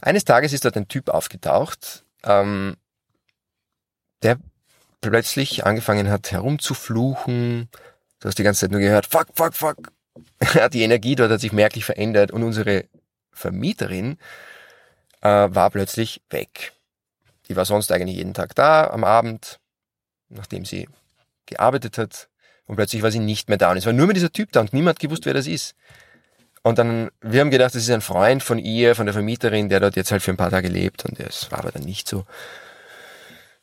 eines 0.00 0.24
Tages 0.24 0.52
ist 0.52 0.64
dort 0.64 0.76
ein 0.76 0.88
Typ 0.88 1.08
aufgetaucht, 1.08 2.04
ähm, 2.24 2.76
der 4.22 4.38
plötzlich 5.00 5.64
angefangen 5.64 6.10
hat 6.10 6.32
herumzufluchen. 6.32 7.68
Du 8.20 8.28
hast 8.28 8.38
die 8.38 8.42
ganze 8.42 8.60
Zeit 8.60 8.70
nur 8.70 8.80
gehört, 8.80 9.06
fuck, 9.06 9.28
fuck, 9.34 9.54
fuck. 9.54 9.92
die 10.72 10.82
Energie 10.82 11.14
dort 11.14 11.30
hat 11.30 11.40
sich 11.40 11.52
merklich 11.52 11.84
verändert 11.84 12.30
und 12.30 12.42
unsere 12.42 12.84
Vermieterin 13.32 14.18
äh, 15.20 15.48
war 15.50 15.70
plötzlich 15.70 16.22
weg. 16.30 16.72
Die 17.48 17.56
war 17.56 17.64
sonst 17.64 17.90
eigentlich 17.92 18.16
jeden 18.16 18.34
Tag 18.34 18.54
da 18.54 18.88
am 18.88 19.04
Abend, 19.04 19.58
nachdem 20.28 20.64
sie 20.64 20.88
gearbeitet 21.46 21.98
hat. 21.98 22.28
Und 22.66 22.76
plötzlich 22.76 23.02
war 23.02 23.10
sie 23.10 23.20
nicht 23.20 23.48
mehr 23.48 23.56
da. 23.56 23.70
Und 23.70 23.78
es 23.78 23.86
war 23.86 23.94
nur 23.94 24.06
mehr 24.06 24.14
dieser 24.14 24.32
Typ 24.32 24.52
da 24.52 24.60
und 24.60 24.74
niemand 24.74 25.00
gewusst, 25.00 25.24
wer 25.24 25.32
das 25.32 25.46
ist. 25.46 25.74
Und 26.68 26.78
dann, 26.78 27.08
wir 27.22 27.40
haben 27.40 27.50
gedacht, 27.50 27.74
das 27.74 27.82
ist 27.82 27.90
ein 27.90 28.02
Freund 28.02 28.42
von 28.42 28.58
ihr, 28.58 28.94
von 28.94 29.06
der 29.06 29.14
Vermieterin, 29.14 29.70
der 29.70 29.80
dort 29.80 29.96
jetzt 29.96 30.12
halt 30.12 30.22
für 30.22 30.32
ein 30.32 30.36
paar 30.36 30.50
Tage 30.50 30.68
lebt. 30.68 31.06
Und 31.06 31.18
es 31.18 31.50
war 31.50 31.60
aber 31.60 31.72
dann 31.72 31.84
nicht 31.84 32.06
so. 32.06 32.26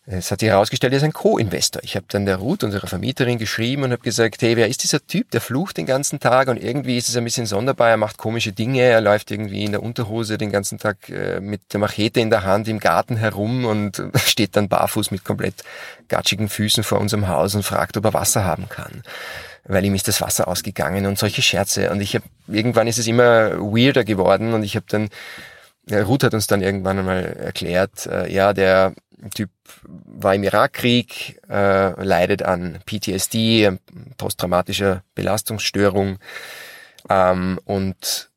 Es 0.08 0.32
hat 0.32 0.40
sich 0.40 0.50
herausgestellt, 0.50 0.92
er 0.92 0.98
ist 0.98 1.04
ein 1.04 1.14
Co-Investor. 1.14 1.84
Ich 1.84 1.96
habe 1.96 2.08
dann 2.10 2.26
der 2.26 2.38
Ruth, 2.38 2.64
unserer 2.64 2.88
Vermieterin, 2.88 3.38
geschrieben 3.38 3.84
und 3.84 3.92
habe 3.92 4.02
gesagt, 4.02 4.42
hey, 4.42 4.58
wer 4.58 4.68
ist 4.68 4.82
dieser 4.82 5.06
Typ, 5.06 5.30
der 5.30 5.42
flucht 5.42 5.78
den 5.78 5.86
ganzen 5.86 6.20
Tag 6.20 6.48
und 6.48 6.58
irgendwie 6.58 6.98
ist 6.98 7.10
es 7.10 7.16
ein 7.16 7.24
bisschen 7.24 7.46
sonderbar, 7.46 7.90
er 7.90 7.98
macht 7.98 8.18
komische 8.18 8.52
Dinge, 8.52 8.82
er 8.82 9.02
läuft 9.02 9.30
irgendwie 9.30 9.64
in 9.64 9.72
der 9.72 9.84
Unterhose 9.84 10.40
den 10.40 10.52
ganzen 10.52 10.80
Tag 10.80 11.10
äh, 11.10 11.40
mit 11.40 11.74
der 11.74 11.80
Machete 11.80 12.20
in 12.20 12.30
der 12.32 12.44
Hand 12.44 12.68
im 12.68 12.80
Garten 12.80 13.18
herum 13.18 13.66
und 13.66 14.02
steht 14.16 14.56
dann 14.56 14.68
barfuß 14.68 15.10
mit 15.10 15.24
komplett 15.24 15.64
gatschigen 16.08 16.50
Füßen 16.50 16.84
vor 16.84 17.00
unserem 17.00 17.28
Haus 17.28 17.56
und 17.56 17.64
fragt, 17.64 17.98
ob 17.98 18.06
er 18.06 18.14
Wasser 18.14 18.46
haben 18.46 18.70
kann 18.70 19.04
weil 19.66 19.86
ihm 19.86 19.96
ist 19.96 20.08
das 20.08 20.22
Wasser 20.22 20.48
ausgegangen 20.48 21.06
und 21.06 21.18
solche 21.18 21.42
Scherze. 21.42 21.92
Und 21.92 22.02
ich 22.02 22.16
habe 22.16 22.26
irgendwann 22.48 22.88
ist 22.88 23.00
es 23.00 23.08
immer 23.08 23.52
weirder 23.58 24.04
geworden 24.04 24.54
und 24.54 24.64
ich 24.64 24.76
habe 24.76 24.86
dann 24.90 25.10
Ruth 25.92 26.24
hat 26.24 26.34
uns 26.34 26.48
dann 26.48 26.62
irgendwann 26.62 27.00
einmal 27.00 27.24
erklärt, 27.24 28.08
äh, 28.08 28.32
ja, 28.32 28.54
der 28.54 28.94
Typ 29.34 29.50
war 29.84 30.36
im 30.36 30.44
Irakkrieg, 30.44 31.40
äh, 31.50 32.04
leidet 32.04 32.44
an 32.44 32.80
PTSD, 32.86 33.72
posttraumatischer 34.18 35.04
Belastungsstörung. 35.16 36.18
Ähm, 37.10 37.60
und 37.66 38.30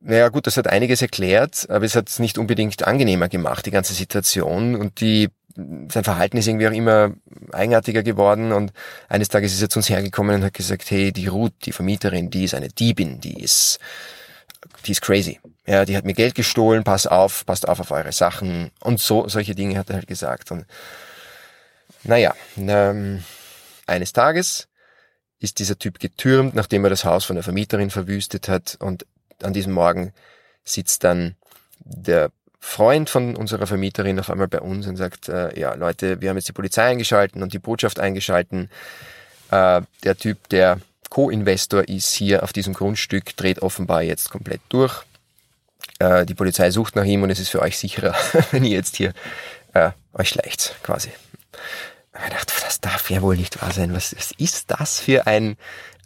naja 0.00 0.28
gut, 0.28 0.46
das 0.46 0.56
hat 0.56 0.66
einiges 0.66 1.02
erklärt, 1.02 1.66
aber 1.68 1.84
es 1.84 1.96
hat 1.96 2.08
es 2.08 2.18
nicht 2.18 2.38
unbedingt 2.38 2.86
angenehmer 2.86 3.28
gemacht, 3.28 3.66
die 3.66 3.70
ganze 3.70 3.94
Situation. 3.94 4.74
Und 4.76 5.00
die, 5.00 5.30
sein 5.56 6.04
Verhalten 6.04 6.36
ist 6.36 6.48
irgendwie 6.48 6.68
auch 6.68 6.72
immer 6.72 7.12
eigenartiger 7.52 8.02
geworden. 8.02 8.52
Und 8.52 8.72
eines 9.08 9.28
Tages 9.28 9.52
ist 9.52 9.62
er 9.62 9.68
zu 9.68 9.78
uns 9.78 9.88
hergekommen 9.88 10.36
und 10.36 10.44
hat 10.44 10.54
gesagt, 10.54 10.90
hey, 10.90 11.12
die 11.12 11.28
Ruth, 11.28 11.54
die 11.64 11.72
Vermieterin, 11.72 12.30
die 12.30 12.44
ist 12.44 12.54
eine 12.54 12.68
Diebin, 12.68 13.20
die 13.20 13.42
ist, 13.42 13.78
die 14.86 14.92
ist 14.92 15.02
crazy. 15.02 15.40
Ja, 15.66 15.84
die 15.84 15.96
hat 15.96 16.04
mir 16.04 16.14
Geld 16.14 16.34
gestohlen, 16.34 16.84
pass 16.84 17.06
auf, 17.06 17.46
passt 17.46 17.66
auf 17.68 17.80
auf 17.80 17.90
eure 17.90 18.12
Sachen 18.12 18.70
und 18.80 19.00
so, 19.00 19.28
solche 19.28 19.54
Dinge 19.54 19.78
hat 19.78 19.88
er 19.88 19.96
halt 19.96 20.06
gesagt. 20.06 20.50
Und 20.50 20.66
naja, 22.02 22.34
ähm, 22.58 23.24
eines 23.86 24.12
Tages 24.12 24.68
ist 25.38 25.58
dieser 25.58 25.78
Typ 25.78 25.98
getürmt, 26.00 26.54
nachdem 26.54 26.84
er 26.84 26.90
das 26.90 27.04
Haus 27.04 27.24
von 27.24 27.36
der 27.36 27.42
Vermieterin 27.42 27.90
verwüstet 27.90 28.48
hat 28.48 28.76
und 28.78 29.06
an 29.42 29.52
diesem 29.52 29.72
Morgen 29.72 30.12
sitzt 30.64 31.04
dann 31.04 31.36
der 31.78 32.30
Freund 32.64 33.10
von 33.10 33.36
unserer 33.36 33.66
Vermieterin 33.66 34.18
auf 34.18 34.30
einmal 34.30 34.48
bei 34.48 34.60
uns 34.60 34.86
und 34.86 34.96
sagt, 34.96 35.28
äh, 35.28 35.58
ja 35.58 35.74
Leute, 35.74 36.20
wir 36.20 36.30
haben 36.30 36.36
jetzt 36.36 36.48
die 36.48 36.52
Polizei 36.52 36.84
eingeschalten 36.84 37.42
und 37.42 37.52
die 37.52 37.58
Botschaft 37.58 38.00
eingeschalten. 38.00 38.70
Äh, 39.50 39.82
der 40.02 40.16
Typ, 40.16 40.48
der 40.48 40.80
Co-Investor 41.10 41.88
ist 41.88 42.14
hier 42.14 42.42
auf 42.42 42.52
diesem 42.52 42.74
Grundstück, 42.74 43.36
dreht 43.36 43.60
offenbar 43.60 44.02
jetzt 44.02 44.30
komplett 44.30 44.60
durch 44.70 45.04
äh, 45.98 46.26
die 46.26 46.34
Polizei 46.34 46.70
sucht 46.70 46.96
nach 46.96 47.04
ihm 47.04 47.22
und 47.22 47.30
es 47.30 47.38
ist 47.38 47.50
für 47.50 47.62
euch 47.62 47.78
sicherer, 47.78 48.14
wenn 48.50 48.64
ihr 48.64 48.76
jetzt 48.76 48.96
hier 48.96 49.12
äh, 49.72 49.90
euch 50.12 50.30
schleicht, 50.30 50.76
quasi. 50.82 51.10
Ich 52.14 52.32
dachte, 52.32 52.52
das 52.62 52.80
darf 52.80 53.10
ja 53.10 53.22
wohl 53.22 53.36
nicht 53.36 53.60
wahr 53.60 53.72
sein. 53.72 53.94
Was, 53.94 54.14
was 54.16 54.32
ist 54.38 54.70
das 54.70 55.00
für 55.00 55.26
ein, 55.26 55.56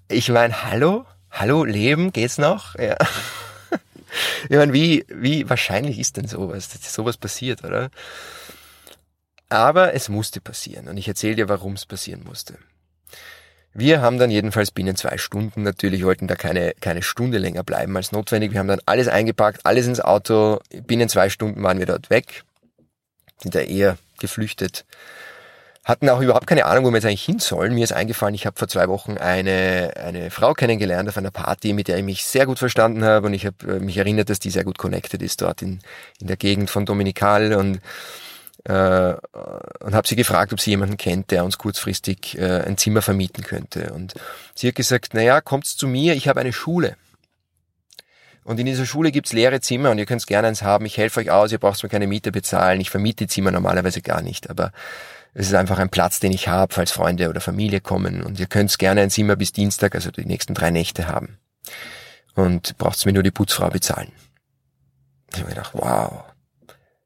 ich 0.09 0.29
meine, 0.31 0.65
hallo? 0.65 1.05
Hallo, 1.31 1.65
Leben, 1.65 2.13
geht's 2.13 2.39
noch? 2.39 2.75
Ja. 2.77 2.97
Ich 4.49 4.57
meine, 4.57 4.73
wie, 4.73 5.05
wie 5.09 5.49
wahrscheinlich 5.49 5.99
ist 5.99 6.17
denn 6.17 6.27
sowas, 6.27 6.69
dass 6.69 6.93
sowas 6.93 7.17
passiert, 7.17 7.65
oder? 7.65 7.91
Aber 9.49 9.95
es 9.95 10.09
musste 10.09 10.41
passieren 10.41 10.89
und 10.89 10.97
ich 10.97 11.09
erzähle 11.09 11.37
dir, 11.37 11.49
warum 11.49 11.75
es 11.75 11.87
passieren 11.87 12.23
musste. 12.25 12.59
Wir 13.73 14.01
haben 14.01 14.19
dann 14.19 14.31
jedenfalls 14.31 14.71
binnen 14.71 14.97
zwei 14.97 15.19
Stunden, 15.19 15.63
natürlich 15.63 16.05
wollten 16.05 16.27
da 16.27 16.35
keine, 16.35 16.75
keine 16.81 17.03
Stunde 17.03 17.39
länger 17.39 17.63
bleiben 17.63 17.97
als 17.97 18.13
notwendig. 18.13 18.53
Wir 18.53 18.61
haben 18.61 18.69
dann 18.69 18.81
alles 18.87 19.09
eingepackt, 19.09 19.61
alles 19.65 19.87
ins 19.87 20.01
Auto. 20.01 20.59
Binnen 20.87 21.09
zwei 21.09 21.29
Stunden 21.29 21.63
waren 21.63 21.79
wir 21.79 21.87
dort 21.87 22.11
weg, 22.11 22.45
sind 23.41 23.55
da 23.55 23.61
eher 23.61 23.97
geflüchtet. 24.19 24.85
Hatten 25.89 26.11
auch 26.11 26.21
überhaupt 26.21 26.47
keine 26.47 26.67
Ahnung, 26.67 26.85
wo 26.85 26.91
wir 26.91 26.97
jetzt 26.97 27.07
eigentlich 27.07 27.25
hin 27.25 27.39
sollen. 27.39 27.73
Mir 27.73 27.83
ist 27.83 27.95
eingefallen, 27.95 28.35
ich 28.35 28.45
habe 28.45 28.59
vor 28.59 28.69
zwei 28.69 28.89
Wochen 28.89 29.17
eine, 29.17 29.95
eine 29.97 30.31
Frau 30.31 30.53
kennengelernt 30.53 31.09
auf 31.09 31.17
einer 31.17 31.31
Party, 31.31 31.73
mit 31.73 31.89
der 31.89 31.97
ich 31.97 32.05
mich 32.05 32.27
sehr 32.27 32.45
gut 32.45 32.59
verstanden 32.59 33.05
habe 33.05 33.27
und 33.27 33.33
ich 33.33 33.47
habe 33.47 33.57
äh, 33.67 33.81
mich 33.81 33.97
erinnert, 33.97 34.29
dass 34.29 34.39
die 34.39 34.51
sehr 34.51 34.65
gut 34.65 34.77
connected 34.77 35.23
ist 35.23 35.41
dort 35.41 35.63
in, 35.63 35.81
in 36.21 36.27
der 36.27 36.37
Gegend 36.37 36.69
von 36.69 36.85
Dominikal 36.85 37.55
und 37.55 37.81
äh, 38.65 39.15
und 39.81 39.95
habe 39.95 40.07
sie 40.07 40.17
gefragt, 40.17 40.53
ob 40.53 40.61
sie 40.61 40.73
jemanden 40.73 40.99
kennt, 40.99 41.31
der 41.31 41.43
uns 41.43 41.57
kurzfristig 41.57 42.37
äh, 42.39 42.65
ein 42.67 42.77
Zimmer 42.77 43.01
vermieten 43.01 43.43
könnte. 43.43 43.95
Und 43.95 44.13
sie 44.55 44.69
hat 44.69 44.75
gesagt, 44.75 45.15
naja, 45.15 45.41
kommt's 45.41 45.75
zu 45.75 45.87
mir, 45.87 46.13
ich 46.13 46.29
habe 46.29 46.41
eine 46.41 46.53
Schule. 46.53 46.97
Und 48.45 48.61
in 48.61 48.67
dieser 48.67 48.85
Schule 48.85 49.11
gibt's 49.11 49.33
leere 49.33 49.63
Zimmer 49.63 49.91
und 49.91 49.97
ihr 49.97 50.07
könnt's 50.07 50.27
gerne 50.27 50.49
eins 50.49 50.61
haben. 50.61 50.85
Ich 50.85 50.99
helfe 50.99 51.21
euch 51.21 51.31
aus, 51.31 51.51
ihr 51.51 51.59
braucht 51.59 51.83
mir 51.83 51.89
keine 51.89 52.07
Miete 52.07 52.31
bezahlen. 52.31 52.79
Ich 52.81 52.91
vermiete 52.91 53.25
die 53.25 53.29
Zimmer 53.29 53.53
normalerweise 53.53 54.03
gar 54.03 54.21
nicht, 54.21 54.51
aber 54.51 54.73
es 55.39 55.47
ist 55.47 55.55
einfach 55.55 55.79
ein 55.79 55.89
Platz, 55.89 56.19
den 56.19 56.33
ich 56.33 56.49
habe, 56.49 56.75
falls 56.75 56.91
Freunde 56.91 57.29
oder 57.29 57.41
Familie 57.41 57.81
kommen. 57.81 58.25
Und 58.25 58.41
ihr 58.41 58.49
könnt's 58.49 58.77
gerne 58.77 59.03
ein 59.03 59.11
Zimmer 59.11 59.37
bis 59.37 59.53
Dienstag, 59.53 59.95
also 59.95 60.11
die 60.11 60.25
nächsten 60.25 60.53
drei 60.53 60.73
Nächte 60.73 61.07
haben. 61.07 61.39
Und 62.35 62.77
braucht's 62.77 63.05
mir 63.05 63.13
nur 63.13 63.23
die 63.23 63.31
Putzfrau 63.31 63.69
bezahlen. 63.69 64.11
Ich 65.33 65.39
habe 65.39 65.51
gedacht, 65.51 65.75
wow, 65.75 66.25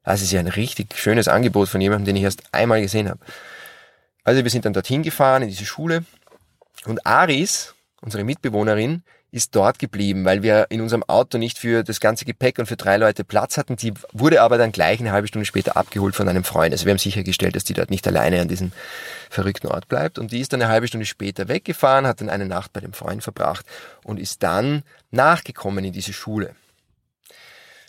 das 0.03 0.23
ist 0.23 0.31
ja 0.31 0.39
ein 0.39 0.47
richtig 0.47 0.97
schönes 0.97 1.27
Angebot 1.27 1.69
von 1.69 1.79
jemandem, 1.79 2.05
den 2.05 2.15
ich 2.15 2.23
erst 2.23 2.41
einmal 2.51 2.81
gesehen 2.81 3.07
habe. 3.07 3.19
Also 4.23 4.43
wir 4.43 4.49
sind 4.49 4.65
dann 4.65 4.73
dorthin 4.73 5.03
gefahren, 5.03 5.43
in 5.43 5.49
diese 5.49 5.65
Schule. 5.65 6.03
Und 6.85 7.05
Aris, 7.05 7.75
unsere 8.01 8.23
Mitbewohnerin, 8.23 9.03
ist 9.33 9.55
dort 9.55 9.79
geblieben, 9.79 10.25
weil 10.25 10.43
wir 10.43 10.67
in 10.69 10.79
unserem 10.79 11.03
Auto 11.03 11.39
nicht 11.39 11.57
für 11.57 11.83
das 11.83 11.99
ganze 11.99 12.23
Gepäck 12.23 12.59
und 12.59 12.67
für 12.67 12.77
drei 12.77 12.97
Leute 12.97 13.23
Platz 13.23 13.57
hatten. 13.57 13.75
Die 13.75 13.91
wurde 14.11 14.43
aber 14.43 14.59
dann 14.59 14.71
gleich 14.71 14.99
eine 14.99 15.11
halbe 15.11 15.27
Stunde 15.27 15.47
später 15.47 15.75
abgeholt 15.75 16.15
von 16.15 16.29
einem 16.29 16.43
Freund. 16.43 16.71
Also 16.71 16.85
wir 16.85 16.91
haben 16.91 16.99
sichergestellt, 16.99 17.55
dass 17.55 17.63
die 17.63 17.73
dort 17.73 17.89
nicht 17.89 18.07
alleine 18.07 18.41
an 18.41 18.47
diesem 18.47 18.71
verrückten 19.31 19.67
Ort 19.67 19.87
bleibt. 19.87 20.19
Und 20.19 20.31
die 20.31 20.39
ist 20.39 20.53
dann 20.53 20.61
eine 20.61 20.71
halbe 20.71 20.87
Stunde 20.87 21.07
später 21.07 21.47
weggefahren, 21.47 22.05
hat 22.05 22.21
dann 22.21 22.29
eine 22.29 22.45
Nacht 22.45 22.73
bei 22.73 22.79
dem 22.79 22.93
Freund 22.93 23.23
verbracht 23.23 23.65
und 24.03 24.19
ist 24.19 24.43
dann 24.43 24.83
nachgekommen 25.09 25.83
in 25.83 25.93
diese 25.93 26.13
Schule. 26.13 26.53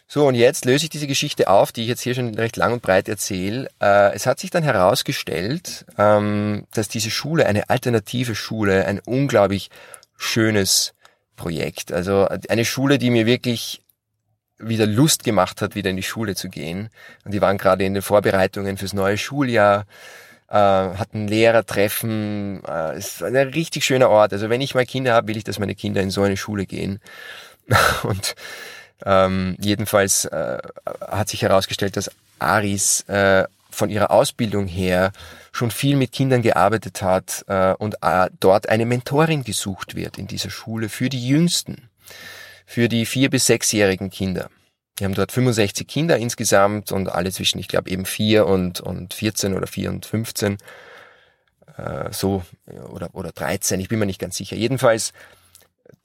So, 0.08 0.26
und 0.26 0.36
jetzt 0.36 0.64
löse 0.64 0.84
ich 0.84 0.90
diese 0.90 1.06
Geschichte 1.06 1.48
auf, 1.48 1.72
die 1.72 1.82
ich 1.82 1.88
jetzt 1.88 2.00
hier 2.00 2.14
schon 2.14 2.34
recht 2.36 2.56
lang 2.56 2.72
und 2.72 2.80
breit 2.80 3.06
erzähle. 3.06 3.68
Äh, 3.82 4.14
es 4.14 4.24
hat 4.24 4.40
sich 4.40 4.48
dann 4.48 4.62
herausgestellt, 4.62 5.84
ähm, 5.98 6.66
dass 6.72 6.88
diese 6.88 7.10
Schule, 7.10 7.44
eine 7.44 7.68
alternative 7.68 8.34
Schule, 8.34 8.86
ein 8.86 9.00
unglaublich 9.04 9.68
schönes 10.16 10.94
Projekt. 11.36 11.92
Also 11.92 12.28
eine 12.48 12.64
Schule, 12.64 12.98
die 12.98 13.10
mir 13.10 13.26
wirklich 13.26 13.82
wieder 14.58 14.86
Lust 14.86 15.24
gemacht 15.24 15.62
hat, 15.62 15.74
wieder 15.74 15.90
in 15.90 15.96
die 15.96 16.02
Schule 16.02 16.34
zu 16.34 16.48
gehen. 16.48 16.90
Und 17.24 17.34
die 17.34 17.40
waren 17.40 17.58
gerade 17.58 17.84
in 17.84 17.94
den 17.94 18.02
Vorbereitungen 18.02 18.76
fürs 18.76 18.92
neue 18.92 19.18
Schuljahr, 19.18 19.86
äh, 20.48 20.54
hatten 20.54 21.26
Lehrertreffen. 21.28 22.62
Äh, 22.66 22.92
es 22.92 23.16
ist 23.16 23.22
ein 23.22 23.36
richtig 23.36 23.84
schöner 23.84 24.10
Ort. 24.10 24.32
Also 24.32 24.50
wenn 24.50 24.60
ich 24.60 24.74
mal 24.74 24.86
Kinder 24.86 25.14
habe, 25.14 25.28
will 25.28 25.36
ich, 25.36 25.44
dass 25.44 25.58
meine 25.58 25.74
Kinder 25.74 26.02
in 26.02 26.10
so 26.10 26.22
eine 26.22 26.36
Schule 26.36 26.66
gehen. 26.66 27.00
Und 28.02 28.34
ähm, 29.04 29.56
jedenfalls 29.58 30.26
äh, 30.26 30.58
hat 31.00 31.28
sich 31.28 31.42
herausgestellt, 31.42 31.96
dass 31.96 32.10
Aris 32.38 33.02
äh, 33.08 33.44
von 33.74 33.90
ihrer 33.90 34.10
Ausbildung 34.10 34.66
her 34.66 35.12
schon 35.52 35.70
viel 35.70 35.96
mit 35.96 36.12
Kindern 36.12 36.42
gearbeitet 36.42 37.02
hat 37.02 37.44
äh, 37.48 37.74
und 37.74 37.96
äh, 38.02 38.30
dort 38.40 38.68
eine 38.68 38.86
Mentorin 38.86 39.44
gesucht 39.44 39.94
wird 39.94 40.18
in 40.18 40.26
dieser 40.26 40.50
Schule 40.50 40.88
für 40.88 41.08
die 41.08 41.26
Jüngsten, 41.26 41.90
für 42.66 42.88
die 42.88 43.06
vier 43.06 43.30
bis 43.30 43.46
sechsjährigen 43.46 44.10
Kinder. 44.10 44.50
Wir 44.96 45.06
haben 45.06 45.14
dort 45.14 45.32
65 45.32 45.88
Kinder 45.88 46.18
insgesamt 46.18 46.92
und 46.92 47.08
alle 47.08 47.32
zwischen, 47.32 47.58
ich 47.58 47.68
glaube, 47.68 47.90
eben 47.90 48.06
vier 48.06 48.46
und, 48.46 48.80
und 48.80 49.12
14 49.12 49.54
oder 49.54 49.66
vier 49.66 49.90
und 49.90 50.06
15, 50.06 50.58
äh, 51.76 52.12
so, 52.12 52.44
oder, 52.90 53.14
oder 53.14 53.32
13, 53.32 53.80
ich 53.80 53.88
bin 53.88 53.98
mir 53.98 54.06
nicht 54.06 54.20
ganz 54.20 54.36
sicher. 54.36 54.56
Jedenfalls, 54.56 55.12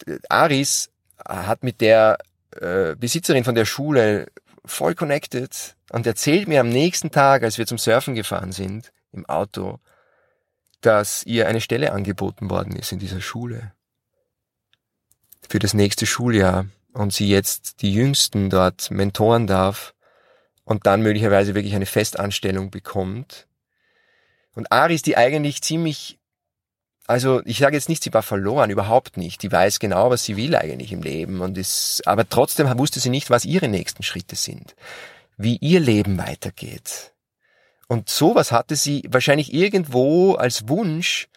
äh, 0.08 0.18
Aris 0.28 0.90
hat 1.24 1.64
mit 1.64 1.82
der 1.82 2.18
äh, 2.60 2.96
Besitzerin 2.96 3.44
von 3.44 3.56
der 3.56 3.66
Schule 3.66 4.28
voll 4.70 4.96
connected 4.96 5.76
und 5.92 6.08
erzählt 6.08 6.48
mir 6.48 6.62
am 6.62 6.70
nächsten 6.70 7.12
Tag, 7.12 7.44
als 7.44 7.58
wir 7.58 7.66
zum 7.66 7.78
Surfen 7.78 8.16
gefahren 8.16 8.52
sind, 8.52 8.92
im 9.12 9.26
Auto, 9.26 9.80
dass 10.82 11.24
ihr 11.26 11.48
eine 11.48 11.62
Stelle 11.62 11.92
angeboten 11.92 12.50
worden 12.50 12.76
ist 12.76 12.92
in 12.92 13.00
dieser 13.00 13.22
Schule. 13.22 13.74
für 15.48 15.60
das 15.60 15.74
nächste 15.74 16.06
Schuljahr 16.06 16.68
und 16.94 17.12
sie 17.12 17.28
jetzt 17.28 17.82
die 17.82 17.94
Jüngsten 17.94 18.50
dort 18.50 18.92
mentoren 18.92 19.48
darf 19.48 19.96
und 20.64 20.86
dann 20.86 21.02
möglicherweise 21.02 21.56
wirklich 21.56 21.76
eine 21.76 21.88
Festanstellung 21.88 22.70
bekommt. 22.70 23.48
Und 24.54 24.72
Aris, 24.72 25.02
die 25.02 25.18
eigentlich 25.18 25.62
ziemlich 25.64 26.19
also 27.10 27.42
ich 27.46 27.58
sage 27.58 27.76
jetzt 27.76 27.90
nicht, 27.90 28.04
sie 28.04 28.14
war 28.14 28.22
verloren, 28.22 28.70
überhaupt 28.70 29.18
nicht. 29.18 29.42
Die 29.42 29.52
weiß 29.52 29.80
genau, 29.80 30.12
was 30.12 30.26
sie 30.26 30.38
will 30.38 30.56
eigentlich 30.56 30.92
im 30.92 31.02
Leben 31.02 31.42
und 31.42 31.58
ist, 31.58 32.04
aber 32.06 32.30
trotzdem 32.30 32.70
wusste 32.78 33.00
sie 33.00 33.10
nicht, 33.10 33.32
was 33.32 33.46
ihre 33.46 33.68
nächsten 33.68 34.04
Schritte 34.04 34.36
sind, 34.36 34.76
wie 35.36 35.58
ihr 35.58 35.80
Leben 35.80 36.20
weitergeht. 36.20 37.14
Und 37.88 38.10
sowas 38.10 38.52
hatte 38.52 38.76
sie 38.76 39.02
wahrscheinlich 39.10 39.52
irgendwo 39.52 40.36
als 40.36 40.70
Wunsch, 40.70 41.30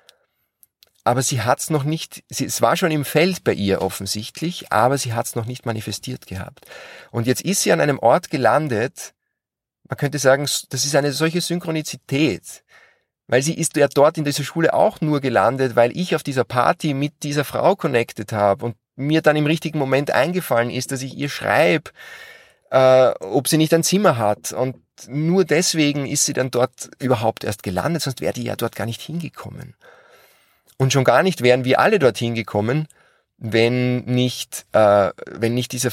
aber 1.05 1.23
sie 1.23 1.41
hat's 1.41 1.70
noch 1.70 1.85
nicht, 1.85 2.23
sie, 2.29 2.45
es 2.45 2.61
war 2.61 2.77
schon 2.77 2.91
im 2.91 3.07
Feld 3.07 3.43
bei 3.43 3.55
ihr 3.55 3.81
offensichtlich, 3.81 4.70
aber 4.70 4.99
sie 4.99 5.14
hat's 5.14 5.37
noch 5.37 5.47
nicht 5.47 5.64
manifestiert 5.64 6.27
gehabt. 6.27 6.66
Und 7.11 7.27
jetzt 7.27 7.41
ist 7.41 7.62
sie 7.62 7.73
an 7.73 7.81
einem 7.81 7.99
Ort 7.99 8.29
gelandet, 8.29 9.14
man 9.89 9.97
könnte 9.97 10.18
sagen, 10.18 10.43
das 10.43 10.85
ist 10.85 10.95
eine 10.95 11.12
solche 11.12 11.41
Synchronizität 11.41 12.62
weil 13.27 13.43
sie 13.43 13.55
ist 13.55 13.77
ja 13.77 13.89
dort 13.89 14.18
in 14.18 14.25
dieser 14.25 14.45
Schule 14.45 14.75
auch 14.75 15.01
nur 15.01 15.20
gelandet, 15.20 15.77
weil 15.77 15.97
ich 15.97 16.14
auf 16.14 16.23
dieser 16.23 16.45
Party 16.45 16.95
mit 16.95 17.23
dieser 17.23 17.45
Frau 17.45 17.77
connected 17.77 18.33
habe 18.33 18.66
und 18.66 18.77
mir 18.97 19.23
dann 19.23 19.37
im 19.37 19.47
richtigen 19.47 19.79
Moment 19.79 20.11
eingefallen 20.11 20.70
ist, 20.70 20.93
dass 20.93 21.03
ich 21.03 21.16
ihr 21.16 21.29
schreibe, 21.29 21.91
äh, 22.70 23.12
ob 23.20 23.49
sie 23.49 23.59
nicht 23.59 23.73
ein 23.75 23.85
Zimmer 23.85 24.18
hat. 24.18 24.53
Und 24.53 24.77
nur 25.09 25.45
deswegen 25.45 26.07
ist 26.07 26.25
sie 26.25 26.33
dann 26.33 26.51
dort 26.51 26.91
überhaupt 26.99 27.45
erst 27.45 27.62
gelandet, 27.62 28.03
sonst 28.03 28.20
wäre 28.20 28.35
die 28.35 28.45
ja 28.45 28.57
dort 28.57 28.77
gar 28.77 28.87
nicht 28.87 29.01
hingekommen. 29.01 29.75
Und 30.79 30.93
schon 30.93 31.05
gar 31.05 31.23
nicht 31.23 31.43
wären 31.43 31.64
wir 31.64 31.81
alle 31.81 31.99
dorthin 31.99 32.35
gekommen, 32.35 32.89
wenn 33.39 34.05
nicht, 34.05 34.66
äh, 34.73 35.11
wenn 35.27 35.55
nicht 35.55 35.73
dieser, 35.73 35.91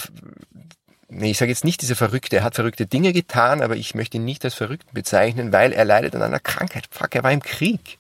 nee, 1.10 1.32
ich 1.32 1.38
sage 1.38 1.52
jetzt 1.52 1.64
nicht 1.66 1.82
dieser 1.82 1.96
Verrückte, 1.96 2.38
er 2.38 2.44
hat 2.44 2.56
verrückte 2.56 2.86
Dinge 2.86 3.14
getan, 3.14 3.62
aber 3.62 3.76
ich 3.76 3.96
möchte 3.96 4.18
ihn 4.18 4.26
nicht 4.26 4.46
als 4.46 4.54
Verrückten 4.54 4.94
bezeichnen, 4.94 5.52
weil 5.52 5.74
er 5.74 5.86
leidet 5.86 6.16
an 6.16 6.22
einer 6.22 6.40
Krankheit. 6.40 6.88
Fuck, 6.92 7.16
er 7.16 7.24
war 7.24 7.32
im 7.32 7.42
Krieg. 7.42 8.00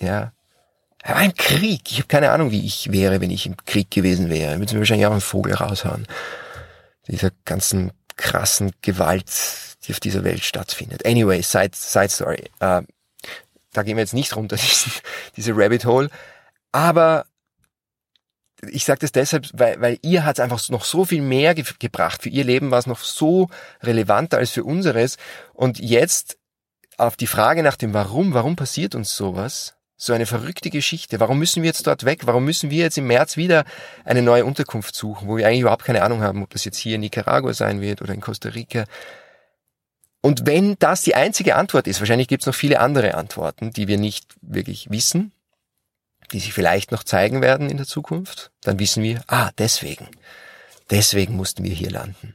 Ja. 0.00 0.32
Er 1.02 1.16
war 1.16 1.24
im 1.24 1.34
Krieg. 1.34 1.90
Ich 1.90 1.98
habe 1.98 2.08
keine 2.08 2.30
Ahnung, 2.30 2.50
wie 2.50 2.64
ich 2.64 2.90
wäre, 2.90 3.20
wenn 3.20 3.30
ich 3.30 3.46
im 3.46 3.56
Krieg 3.66 3.90
gewesen 3.90 4.30
wäre. 4.30 4.52
Würden 4.52 4.68
sie 4.68 4.78
wahrscheinlich 4.78 5.06
auch 5.06 5.12
einen 5.12 5.20
Vogel 5.20 5.54
raushauen. 5.54 6.06
Dieser 7.08 7.30
ganzen 7.44 7.92
krassen 8.16 8.72
Gewalt, 8.80 9.30
die 9.84 9.92
auf 9.92 10.00
dieser 10.00 10.24
Welt 10.24 10.42
stattfindet. 10.42 11.04
Anyway, 11.04 11.42
side, 11.42 11.72
side 11.74 12.08
story. 12.08 12.44
Äh, 12.60 12.82
da 13.72 13.82
gehen 13.82 13.96
wir 13.96 14.02
jetzt 14.02 14.14
nicht 14.14 14.34
runter, 14.34 14.56
diesen, 14.56 14.92
diese 15.36 15.52
Rabbit 15.54 15.84
Hole. 15.84 16.08
Aber 16.72 17.26
ich 18.68 18.84
sage 18.84 19.00
das 19.00 19.12
deshalb, 19.12 19.48
weil, 19.52 19.80
weil 19.80 19.98
ihr 20.02 20.24
hat 20.24 20.36
es 20.36 20.40
einfach 20.40 20.68
noch 20.68 20.84
so 20.84 21.04
viel 21.04 21.22
mehr 21.22 21.54
ge 21.54 21.64
gebracht. 21.78 22.22
Für 22.22 22.28
ihr 22.28 22.44
Leben 22.44 22.70
war 22.70 22.78
es 22.78 22.86
noch 22.86 23.00
so 23.00 23.48
relevanter 23.82 24.38
als 24.38 24.50
für 24.50 24.64
unseres. 24.64 25.16
Und 25.52 25.78
jetzt 25.78 26.38
auf 26.96 27.16
die 27.16 27.26
Frage 27.26 27.62
nach 27.62 27.76
dem 27.76 27.94
Warum, 27.94 28.34
warum 28.34 28.56
passiert 28.56 28.94
uns 28.94 29.16
sowas? 29.16 29.74
So 29.96 30.12
eine 30.12 30.26
verrückte 30.26 30.70
Geschichte. 30.70 31.20
Warum 31.20 31.38
müssen 31.38 31.62
wir 31.62 31.68
jetzt 31.68 31.86
dort 31.86 32.04
weg? 32.04 32.26
Warum 32.26 32.44
müssen 32.44 32.70
wir 32.70 32.82
jetzt 32.82 32.98
im 32.98 33.06
März 33.06 33.36
wieder 33.36 33.64
eine 34.04 34.22
neue 34.22 34.44
Unterkunft 34.44 34.94
suchen, 34.94 35.28
wo 35.28 35.36
wir 35.36 35.46
eigentlich 35.46 35.62
überhaupt 35.62 35.84
keine 35.84 36.02
Ahnung 36.02 36.20
haben, 36.20 36.42
ob 36.42 36.50
das 36.50 36.64
jetzt 36.64 36.78
hier 36.78 36.96
in 36.96 37.00
Nicaragua 37.00 37.54
sein 37.54 37.80
wird 37.80 38.02
oder 38.02 38.12
in 38.12 38.20
Costa 38.20 38.50
Rica? 38.50 38.84
Und 40.20 40.46
wenn 40.46 40.76
das 40.78 41.02
die 41.02 41.14
einzige 41.14 41.54
Antwort 41.54 41.86
ist, 41.86 42.00
wahrscheinlich 42.00 42.28
gibt 42.28 42.42
es 42.42 42.46
noch 42.46 42.54
viele 42.54 42.80
andere 42.80 43.14
Antworten, 43.14 43.72
die 43.72 43.88
wir 43.88 43.98
nicht 43.98 44.34
wirklich 44.40 44.90
wissen, 44.90 45.32
die 46.34 46.40
sich 46.40 46.52
vielleicht 46.52 46.90
noch 46.90 47.04
zeigen 47.04 47.42
werden 47.42 47.70
in 47.70 47.76
der 47.76 47.86
Zukunft, 47.86 48.50
dann 48.62 48.80
wissen 48.80 49.04
wir, 49.04 49.22
ah, 49.28 49.50
deswegen, 49.56 50.08
deswegen 50.90 51.36
mussten 51.36 51.62
wir 51.62 51.72
hier 51.72 51.90
landen. 51.90 52.34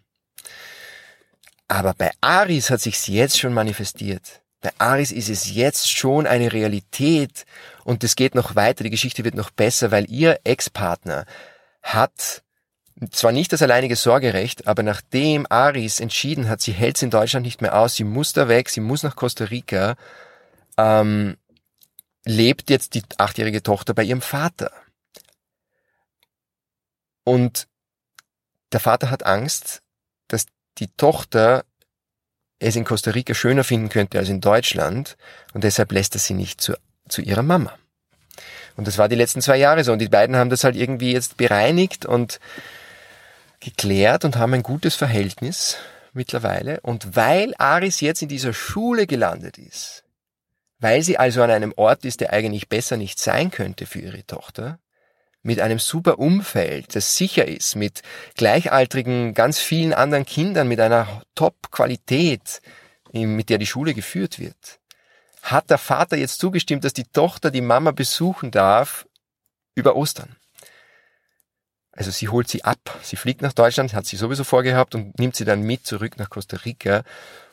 Aber 1.68 1.93
bei 1.93 2.12
Aris 2.22 2.70
hat 2.70 2.80
sich's 2.80 3.08
jetzt 3.08 3.38
schon 3.38 3.54
manifestiert. 3.54 4.41
Bei 4.62 4.72
Aris 4.78 5.12
ist 5.12 5.30
es 5.30 5.54
jetzt 5.54 5.91
schon 5.91 6.28
eine 6.28 6.54
Realität 6.54 7.45
und 7.84 8.04
es 8.06 8.16
geht 8.16 8.36
noch 8.36 8.56
weiter, 8.56 8.86
die 8.86 8.89
Geschichte 8.89 9.26
wird 9.26 9.36
noch 9.36 9.52
besser, 9.52 9.91
weil 9.91 10.10
ihr 10.10 10.39
Ex-Partner 10.45 11.26
hat 11.84 12.43
zwar 13.12 13.34
nicht 13.34 13.52
das 13.52 13.62
alleinige 13.62 13.97
Sorgerecht, 13.97 14.66
aber 14.66 14.82
nachdem 14.82 15.45
Aris 15.50 16.00
entschieden 16.00 16.47
hat, 16.47 16.62
sie 16.62 16.72
hält's 16.72 17.02
in 17.02 17.10
Deutschland 17.10 17.45
nicht 17.45 17.62
mehr 17.62 17.78
aus, 17.78 17.95
sie 17.95 18.06
muss 18.06 18.32
da 18.32 18.47
weg, 18.47 18.70
sie 18.70 18.82
muss 18.82 19.04
nach 19.04 19.18
Costa 19.18 19.45
Rica, 19.45 19.95
ähm, 20.78 21.36
lebt 22.26 22.70
jetzt 22.70 22.93
die 22.95 23.03
achtjährige 23.17 23.63
Tochter 23.63 23.93
bei 23.93 24.03
ihrem 24.03 24.22
Vater. 24.22 24.72
Und 27.24 27.67
der 28.72 28.80
Vater 28.80 29.09
hat 29.09 29.26
Angst, 29.26 29.82
dass 30.28 30.45
die 30.78 30.88
Tochter 30.95 31.65
es 32.59 32.76
in 32.76 32.86
Costa 32.86 33.11
Rica 33.11 33.34
schöner 33.34 33.63
finden 33.63 33.89
könnte 33.89 34.20
als 34.20 34.30
in 34.30 34.41
Deutschland 34.41 35.17
und 35.53 35.63
deshalb 35.63 35.91
lässt 35.91 36.15
er 36.15 36.20
sie 36.20 36.34
nicht 36.34 36.61
zu, 36.61 36.74
zu 37.07 37.22
ihrer 37.22 37.43
Mama. 37.43 37.78
Und 38.76 38.88
das 38.88 38.97
war 38.97 39.09
die 39.09 39.15
letzten 39.15 39.41
zwei 39.41 39.57
Jahre 39.57 39.84
so 39.84 39.93
und 39.93 39.99
die 39.99 40.09
beiden 40.09 40.36
haben 40.36 40.49
das 40.49 40.63
halt 40.63 40.76
irgendwie 40.76 41.13
jetzt 41.13 41.38
bereinigt 41.38 42.05
und 42.05 42.39
geklärt 43.59 44.26
und 44.26 44.38
haben 44.38 44.53
ein 44.53 44.63
gutes 44.63 44.95
Verhältnis 44.95 45.78
mittlerweile. 46.13 46.80
Und 46.82 47.15
weil 47.15 47.53
Aris 47.57 48.01
jetzt 48.01 48.22
in 48.22 48.30
dieser 48.30 48.53
Schule 48.53 49.07
gelandet 49.07 49.57
ist, 49.57 50.03
weil 50.80 51.04
sie 51.04 51.18
also 51.18 51.44
an 51.44 51.52
einem 51.52 51.74
Ort 51.76 52.06
ist, 52.06 52.22
der 52.22 52.34
eigentlich 52.34 52.70
besser 52.70 52.98
nicht 52.98 53.20
sein 53.20 53.52
könnte 53.52 53.86
für 53.86 54.00
ihre 54.00 54.26
Tochter, 54.26 54.80
mit 55.42 55.60
einem 55.60 55.80
super 55.80 56.20
Umfeld, 56.20 56.96
das 56.96 57.16
sicher 57.16 57.48
ist, 57.48 57.76
mit 57.76 58.02
gleichaltrigen, 58.36 59.34
ganz 59.34 59.60
vielen 59.60 59.94
anderen 59.94 60.26
Kindern, 60.26 60.68
mit 60.68 60.80
einer 60.80 61.24
Top-Qualität, 61.36 62.62
mit 63.14 63.50
der 63.50 63.58
die 63.58 63.66
Schule 63.66 63.94
geführt 63.94 64.40
wird, 64.40 64.80
hat 65.42 65.70
der 65.70 65.78
Vater 65.78 66.18
jetzt 66.18 66.40
zugestimmt, 66.40 66.84
dass 66.84 66.94
die 66.94 67.06
Tochter 67.06 67.52
die 67.52 67.62
Mama 67.62 67.92
besuchen 67.92 68.52
darf 68.52 69.08
über 69.76 69.96
Ostern. 69.96 70.36
Also 72.00 72.12
sie 72.12 72.30
holt 72.30 72.47
sie 72.47 72.64
ab, 72.64 72.97
sie 73.04 73.18
fliegt 73.18 73.41
nach 73.41 73.52
Deutschland, 73.52 73.93
hat 73.93 74.06
sie 74.06 74.16
sowieso 74.16 74.45
vorgehabt 74.45 74.95
und 74.95 75.20
nimmt 75.20 75.36
sie 75.36 75.43
dann 75.43 75.64
mit 75.64 75.86
zurück 75.86 76.18
nach 76.18 76.30
Costa 76.30 76.56
Rica. 76.64 77.04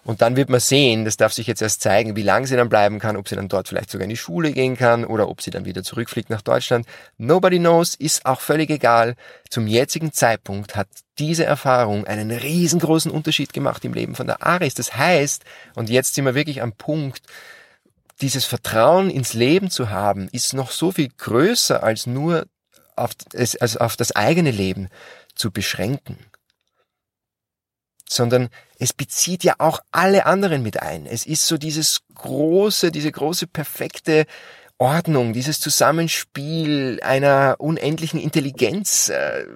Und 0.05 0.23
dann 0.23 0.37
wird 0.37 0.51
man 0.51 0.61
sehen, 0.61 1.05
das 1.05 1.17
darf 1.17 1.33
sich 1.33 1.49
jetzt 1.49 1.63
erst 1.63 1.83
zeigen, 1.83 2.15
wie 2.15 2.23
lange 2.23 2.47
sie 2.47 2.55
dann 2.55 2.69
bleiben 2.69 3.01
kann, 3.01 3.17
ob 3.17 3.29
sie 3.29 3.35
dann 3.35 3.49
dort 3.49 3.67
vielleicht 3.67 3.91
sogar 3.91 4.05
in 4.05 4.11
die 4.11 4.17
Schule 4.17 4.53
gehen 4.53 4.77
kann 4.77 5.05
oder 5.05 5.29
ob 5.29 5.43
sie 5.43 5.51
dann 5.51 5.65
wieder 5.65 5.83
zurückfliegt 5.83 6.31
nach 6.31 6.43
Deutschland. 6.43 6.87
Nobody 7.19 7.59
knows, 7.59 7.97
ist 7.97 8.25
auch 8.25 8.41
völlig 8.41 8.71
egal. 8.71 9.17
Zum 9.51 9.67
jetzigen 9.67 10.13
Zeitpunkt 10.13 10.77
hat 10.77 10.87
diese 11.19 11.45
Erfahrung 11.45 12.07
einen 12.07 12.31
riesengroßen 12.31 13.11
Unterschied 13.11 13.53
gemacht 13.53 13.85
im 13.85 13.95
Leben 13.95 14.15
von 14.15 14.29
der 14.29 14.47
Aris. 14.47 14.75
Das 14.75 14.97
heißt, 14.97 15.43
und 15.75 15.91
jetzt 15.91 16.15
sind 16.15 16.25
wir 16.25 16.37
wirklich 16.37 16.63
am 16.63 16.71
Punkt, 16.71 17.23
dieses 18.21 18.45
Vertrauen 18.45 19.11
ins 19.11 19.35
Leben 19.35 19.71
zu 19.71 19.91
haben, 19.91 20.29
ist 20.31 20.55
noch 20.55 20.71
so 20.71 20.93
viel 20.93 21.09
größer 21.19 21.83
als 21.83 22.07
nur 22.07 22.47
auf, 22.97 23.13
es, 23.33 23.57
also 23.57 23.79
auf 23.79 23.97
das 23.97 24.15
eigene 24.15 24.51
Leben 24.51 24.89
zu 25.35 25.51
beschränken, 25.51 26.19
sondern 28.09 28.49
es 28.79 28.93
bezieht 28.93 29.45
ja 29.45 29.55
auch 29.59 29.81
alle 29.91 30.27
anderen 30.27 30.63
mit 30.63 30.83
ein. 30.83 31.07
Es 31.07 31.27
ist 31.27 31.47
so 31.47 31.59
dieses 31.59 32.03
große, 32.15 32.91
diese 32.91 33.11
große 33.13 33.47
perfekte 33.47 34.27
Ordnung, 34.79 35.33
dieses 35.33 35.61
Zusammenspiel 35.61 37.01
einer 37.03 37.57
unendlichen 37.59 38.21
Intelligenz, 38.21 39.09
äh, 39.09 39.47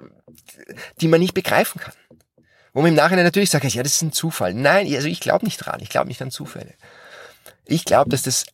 die 0.99 1.07
man 1.07 1.19
nicht 1.19 1.33
begreifen 1.33 1.79
kann. 1.79 1.93
Wo 2.73 2.81
man 2.81 2.89
im 2.89 2.95
Nachhinein 2.95 3.25
natürlich 3.25 3.49
sagt, 3.49 3.65
ja, 3.65 3.83
das 3.83 3.95
ist 3.95 4.01
ein 4.01 4.13
Zufall. 4.13 4.53
Nein, 4.53 4.93
also 4.95 5.07
ich 5.07 5.19
glaube 5.19 5.45
nicht 5.45 5.57
dran. 5.57 5.81
Ich 5.81 5.89
glaube 5.89 6.07
nicht 6.07 6.21
an 6.21 6.31
Zufälle. 6.31 6.73
Ich 7.65 7.85
glaube, 7.85 8.09
dass 8.09 8.21
das 8.21 8.45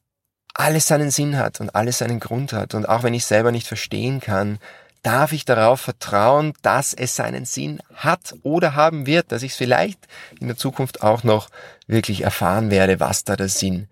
alles 0.57 0.87
seinen 0.87 1.11
Sinn 1.11 1.37
hat 1.37 1.61
und 1.61 1.75
alles 1.75 1.99
seinen 1.99 2.19
Grund 2.19 2.51
hat. 2.51 2.73
Und 2.73 2.89
auch 2.89 3.03
wenn 3.03 3.13
ich 3.13 3.25
selber 3.25 3.51
nicht 3.51 3.67
verstehen 3.67 4.19
kann, 4.19 4.57
darf 5.03 5.31
ich 5.31 5.45
darauf 5.45 5.79
vertrauen, 5.79 6.53
dass 6.63 6.93
es 6.93 7.15
seinen 7.15 7.45
Sinn 7.45 7.79
hat 7.93 8.33
oder 8.41 8.73
haben 8.75 9.05
wird, 9.05 9.31
dass 9.31 9.43
ich 9.43 9.51
es 9.51 9.57
vielleicht 9.57 9.99
in 10.39 10.47
der 10.47 10.57
Zukunft 10.57 11.03
auch 11.03 11.23
noch 11.23 11.49
wirklich 11.85 12.21
erfahren 12.21 12.71
werde, 12.71 12.99
was 12.99 13.23
da 13.23 13.35
der 13.35 13.49
Sinn 13.49 13.87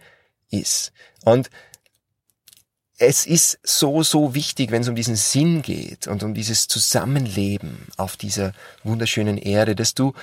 ist. 0.50 0.92
Und 1.24 1.50
es 2.98 3.28
ist 3.28 3.60
so, 3.62 4.02
so 4.02 4.34
wichtig, 4.34 4.72
wenn 4.72 4.82
es 4.82 4.88
um 4.88 4.96
diesen 4.96 5.16
Sinn 5.16 5.62
geht 5.62 6.08
und 6.08 6.24
um 6.24 6.34
dieses 6.34 6.68
Zusammenleben 6.68 7.88
auf 7.98 8.18
dieser 8.18 8.54
wunderschönen 8.84 9.38
Erde, 9.38 9.76
dass 9.76 9.94
du 9.94 10.14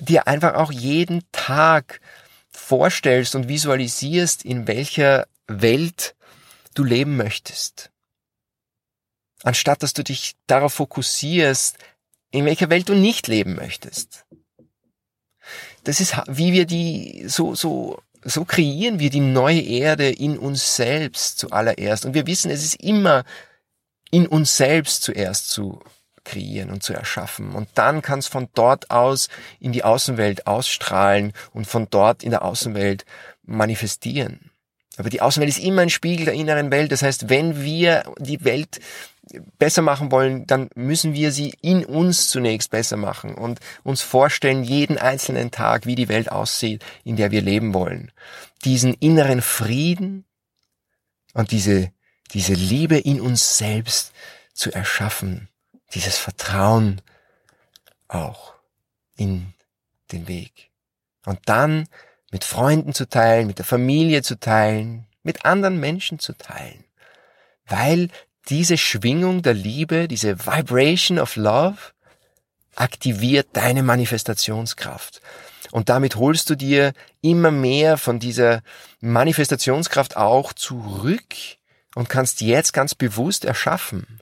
dir 0.00 0.28
einfach 0.28 0.54
auch 0.54 0.70
jeden 0.70 1.24
Tag 1.32 2.00
vorstellst 2.50 3.34
und 3.34 3.48
visualisierst, 3.48 4.44
in 4.44 4.68
welcher 4.68 5.26
Welt 5.48 6.14
du 6.74 6.84
leben 6.84 7.16
möchtest. 7.16 7.90
Anstatt 9.42 9.82
dass 9.82 9.94
du 9.94 10.04
dich 10.04 10.36
darauf 10.46 10.74
fokussierst, 10.74 11.78
in 12.30 12.44
welcher 12.44 12.70
Welt 12.70 12.88
du 12.88 12.94
nicht 12.94 13.26
leben 13.26 13.54
möchtest. 13.54 14.26
Das 15.84 16.00
ist, 16.00 16.16
wie 16.26 16.52
wir 16.52 16.66
die, 16.66 17.24
so, 17.28 17.54
so, 17.54 18.02
so 18.22 18.44
kreieren 18.44 18.98
wir 18.98 19.10
die 19.10 19.20
neue 19.20 19.62
Erde 19.62 20.10
in 20.10 20.38
uns 20.38 20.76
selbst 20.76 21.38
zuallererst. 21.38 22.04
Und 22.04 22.14
wir 22.14 22.26
wissen, 22.26 22.50
es 22.50 22.64
ist 22.64 22.82
immer 22.82 23.24
in 24.10 24.26
uns 24.26 24.56
selbst 24.56 25.02
zuerst 25.02 25.48
zu 25.50 25.80
kreieren 26.24 26.70
und 26.70 26.82
zu 26.82 26.92
erschaffen. 26.92 27.54
Und 27.54 27.68
dann 27.74 28.02
kann 28.02 28.18
es 28.18 28.26
von 28.26 28.48
dort 28.54 28.90
aus 28.90 29.28
in 29.60 29.72
die 29.72 29.84
Außenwelt 29.84 30.46
ausstrahlen 30.46 31.32
und 31.52 31.66
von 31.66 31.88
dort 31.88 32.22
in 32.22 32.30
der 32.30 32.44
Außenwelt 32.44 33.06
manifestieren. 33.42 34.47
Aber 34.98 35.10
die 35.10 35.20
Außenwelt 35.20 35.48
ist 35.48 35.58
immer 35.58 35.82
ein 35.82 35.90
Spiegel 35.90 36.26
der 36.26 36.34
inneren 36.34 36.70
Welt. 36.70 36.92
Das 36.92 37.02
heißt, 37.02 37.28
wenn 37.28 37.62
wir 37.62 38.04
die 38.18 38.44
Welt 38.44 38.80
besser 39.58 39.82
machen 39.82 40.10
wollen, 40.10 40.46
dann 40.46 40.70
müssen 40.74 41.14
wir 41.14 41.32
sie 41.32 41.54
in 41.60 41.84
uns 41.84 42.28
zunächst 42.28 42.70
besser 42.70 42.96
machen 42.96 43.34
und 43.34 43.60
uns 43.84 44.02
vorstellen, 44.02 44.64
jeden 44.64 44.98
einzelnen 44.98 45.50
Tag, 45.50 45.86
wie 45.86 45.94
die 45.94 46.08
Welt 46.08 46.32
aussieht, 46.32 46.84
in 47.04 47.16
der 47.16 47.30
wir 47.30 47.42
leben 47.42 47.74
wollen. 47.74 48.10
Diesen 48.64 48.94
inneren 48.94 49.42
Frieden 49.42 50.24
und 51.34 51.50
diese, 51.52 51.92
diese 52.32 52.54
Liebe 52.54 52.98
in 52.98 53.20
uns 53.20 53.58
selbst 53.58 54.12
zu 54.52 54.72
erschaffen, 54.72 55.48
dieses 55.94 56.16
Vertrauen 56.18 57.00
auch 58.08 58.54
in 59.16 59.54
den 60.10 60.26
Weg. 60.26 60.70
Und 61.24 61.40
dann 61.46 61.86
mit 62.30 62.44
Freunden 62.44 62.94
zu 62.94 63.08
teilen, 63.08 63.46
mit 63.46 63.58
der 63.58 63.64
Familie 63.64 64.22
zu 64.22 64.38
teilen, 64.38 65.06
mit 65.22 65.44
anderen 65.44 65.80
Menschen 65.80 66.18
zu 66.18 66.32
teilen. 66.34 66.84
Weil 67.66 68.08
diese 68.48 68.78
Schwingung 68.78 69.42
der 69.42 69.54
Liebe, 69.54 70.08
diese 70.08 70.46
Vibration 70.46 71.18
of 71.18 71.36
Love, 71.36 71.78
aktiviert 72.74 73.48
deine 73.52 73.82
Manifestationskraft. 73.82 75.20
Und 75.70 75.88
damit 75.88 76.16
holst 76.16 76.48
du 76.48 76.54
dir 76.54 76.92
immer 77.20 77.50
mehr 77.50 77.98
von 77.98 78.18
dieser 78.18 78.62
Manifestationskraft 79.00 80.16
auch 80.16 80.52
zurück 80.52 81.34
und 81.94 82.08
kannst 82.08 82.40
jetzt 82.40 82.72
ganz 82.72 82.94
bewusst 82.94 83.44
erschaffen. 83.44 84.20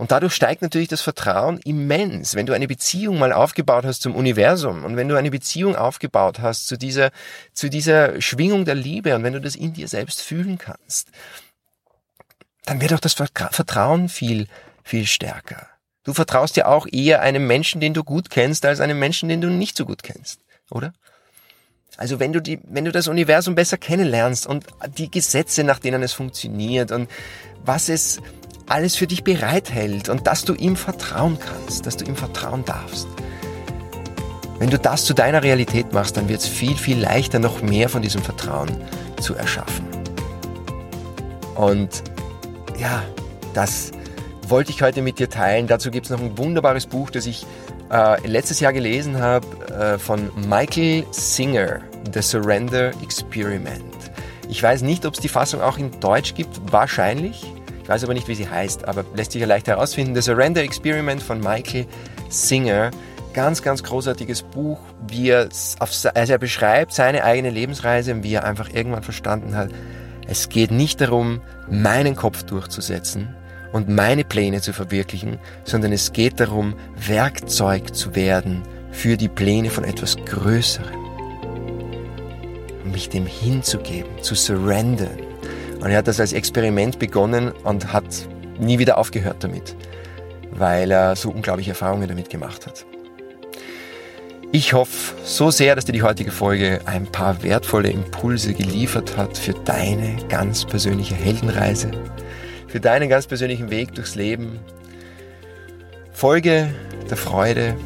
Und 0.00 0.12
dadurch 0.12 0.32
steigt 0.32 0.62
natürlich 0.62 0.88
das 0.88 1.02
Vertrauen 1.02 1.58
immens. 1.58 2.34
Wenn 2.34 2.46
du 2.46 2.54
eine 2.54 2.66
Beziehung 2.66 3.18
mal 3.18 3.34
aufgebaut 3.34 3.84
hast 3.84 4.00
zum 4.00 4.16
Universum 4.16 4.82
und 4.86 4.96
wenn 4.96 5.08
du 5.08 5.16
eine 5.16 5.30
Beziehung 5.30 5.76
aufgebaut 5.76 6.38
hast 6.38 6.68
zu 6.68 6.78
dieser, 6.78 7.10
zu 7.52 7.68
dieser 7.68 8.18
Schwingung 8.22 8.64
der 8.64 8.76
Liebe 8.76 9.14
und 9.14 9.24
wenn 9.24 9.34
du 9.34 9.42
das 9.42 9.56
in 9.56 9.74
dir 9.74 9.88
selbst 9.88 10.22
fühlen 10.22 10.56
kannst, 10.56 11.10
dann 12.64 12.80
wird 12.80 12.94
auch 12.94 13.00
das 13.00 13.12
Vertrauen 13.12 14.08
viel, 14.08 14.46
viel 14.84 15.06
stärker. 15.06 15.66
Du 16.04 16.14
vertraust 16.14 16.56
ja 16.56 16.64
auch 16.64 16.86
eher 16.90 17.20
einem 17.20 17.46
Menschen, 17.46 17.82
den 17.82 17.92
du 17.92 18.02
gut 18.02 18.30
kennst, 18.30 18.64
als 18.64 18.80
einem 18.80 18.98
Menschen, 18.98 19.28
den 19.28 19.42
du 19.42 19.50
nicht 19.50 19.76
so 19.76 19.84
gut 19.84 20.02
kennst, 20.02 20.40
oder? 20.70 20.94
Also 21.98 22.18
wenn 22.20 22.32
du 22.32 22.40
die, 22.40 22.58
wenn 22.64 22.86
du 22.86 22.92
das 22.92 23.06
Universum 23.06 23.54
besser 23.54 23.76
kennenlernst 23.76 24.46
und 24.46 24.64
die 24.96 25.10
Gesetze, 25.10 25.62
nach 25.62 25.78
denen 25.78 26.02
es 26.02 26.14
funktioniert 26.14 26.90
und 26.90 27.10
was 27.62 27.90
es 27.90 28.22
alles 28.70 28.96
für 28.96 29.06
dich 29.06 29.24
bereithält 29.24 30.08
und 30.08 30.26
dass 30.26 30.44
du 30.44 30.54
ihm 30.54 30.76
vertrauen 30.76 31.38
kannst, 31.38 31.86
dass 31.86 31.96
du 31.96 32.04
ihm 32.04 32.16
vertrauen 32.16 32.64
darfst. 32.64 33.08
Wenn 34.58 34.70
du 34.70 34.78
das 34.78 35.04
zu 35.04 35.14
deiner 35.14 35.42
Realität 35.42 35.92
machst, 35.92 36.16
dann 36.16 36.28
wird 36.28 36.40
es 36.40 36.46
viel, 36.46 36.76
viel 36.76 37.00
leichter, 37.00 37.38
noch 37.38 37.62
mehr 37.62 37.88
von 37.88 38.02
diesem 38.02 38.22
Vertrauen 38.22 38.70
zu 39.20 39.34
erschaffen. 39.34 39.86
Und 41.54 42.02
ja, 42.78 43.02
das 43.54 43.90
wollte 44.46 44.70
ich 44.70 44.82
heute 44.82 45.02
mit 45.02 45.18
dir 45.18 45.28
teilen. 45.28 45.66
Dazu 45.66 45.90
gibt 45.90 46.06
es 46.06 46.10
noch 46.10 46.20
ein 46.20 46.36
wunderbares 46.38 46.86
Buch, 46.86 47.10
das 47.10 47.26
ich 47.26 47.46
äh, 47.90 48.26
letztes 48.26 48.60
Jahr 48.60 48.72
gelesen 48.72 49.18
habe, 49.18 49.46
äh, 49.72 49.98
von 49.98 50.30
Michael 50.48 51.04
Singer, 51.10 51.80
The 52.12 52.22
Surrender 52.22 52.92
Experiment. 53.02 53.82
Ich 54.48 54.62
weiß 54.62 54.82
nicht, 54.82 55.06
ob 55.06 55.14
es 55.14 55.20
die 55.20 55.28
Fassung 55.28 55.60
auch 55.60 55.78
in 55.78 55.98
Deutsch 56.00 56.34
gibt, 56.34 56.72
wahrscheinlich. 56.72 57.46
Weiß 57.90 58.04
aber 58.04 58.14
nicht, 58.14 58.28
wie 58.28 58.36
sie 58.36 58.48
heißt, 58.48 58.86
aber 58.86 59.04
lässt 59.16 59.32
sich 59.32 59.40
ja 59.40 59.48
leicht 59.48 59.66
herausfinden. 59.66 60.14
The 60.14 60.22
Surrender 60.22 60.62
Experiment 60.62 61.20
von 61.20 61.40
Michael 61.40 61.86
Singer. 62.28 62.92
Ganz, 63.34 63.62
ganz 63.62 63.82
großartiges 63.82 64.44
Buch, 64.44 64.78
wie 65.08 65.30
er, 65.30 65.48
auf, 65.80 65.90
also 66.14 66.32
er 66.32 66.38
beschreibt 66.38 66.92
seine 66.92 67.24
eigene 67.24 67.50
Lebensreise 67.50 68.14
und 68.14 68.22
wie 68.22 68.34
er 68.34 68.44
einfach 68.44 68.72
irgendwann 68.72 69.02
verstanden 69.02 69.56
hat, 69.56 69.70
es 70.28 70.48
geht 70.48 70.70
nicht 70.70 71.00
darum, 71.00 71.40
meinen 71.68 72.14
Kopf 72.14 72.44
durchzusetzen 72.44 73.34
und 73.72 73.88
meine 73.88 74.22
Pläne 74.22 74.60
zu 74.60 74.72
verwirklichen, 74.72 75.40
sondern 75.64 75.90
es 75.90 76.12
geht 76.12 76.38
darum, 76.38 76.76
Werkzeug 76.94 77.92
zu 77.92 78.14
werden 78.14 78.62
für 78.92 79.16
die 79.16 79.28
Pläne 79.28 79.68
von 79.68 79.82
etwas 79.82 80.16
Größerem. 80.26 81.00
Mich 82.84 83.08
dem 83.08 83.26
hinzugeben, 83.26 84.22
zu 84.22 84.36
surrendern. 84.36 85.29
Und 85.80 85.90
er 85.90 85.98
hat 85.98 86.08
das 86.08 86.20
als 86.20 86.32
Experiment 86.32 86.98
begonnen 86.98 87.52
und 87.64 87.92
hat 87.92 88.04
nie 88.58 88.78
wieder 88.78 88.98
aufgehört 88.98 89.38
damit, 89.40 89.74
weil 90.50 90.90
er 90.90 91.16
so 91.16 91.30
unglaubliche 91.30 91.70
Erfahrungen 91.70 92.06
damit 92.06 92.28
gemacht 92.28 92.66
hat. 92.66 92.84
Ich 94.52 94.72
hoffe 94.72 95.14
so 95.22 95.50
sehr, 95.52 95.76
dass 95.76 95.84
dir 95.84 95.92
die 95.92 96.02
heutige 96.02 96.32
Folge 96.32 96.80
ein 96.84 97.06
paar 97.06 97.42
wertvolle 97.44 97.88
Impulse 97.88 98.52
geliefert 98.52 99.16
hat 99.16 99.38
für 99.38 99.54
deine 99.54 100.16
ganz 100.28 100.64
persönliche 100.64 101.14
Heldenreise, 101.14 101.92
für 102.66 102.80
deinen 102.80 103.08
ganz 103.08 103.28
persönlichen 103.28 103.70
Weg 103.70 103.94
durchs 103.94 104.16
Leben. 104.16 104.58
Folge 106.12 106.74
der 107.08 107.16
Freude, 107.16 107.76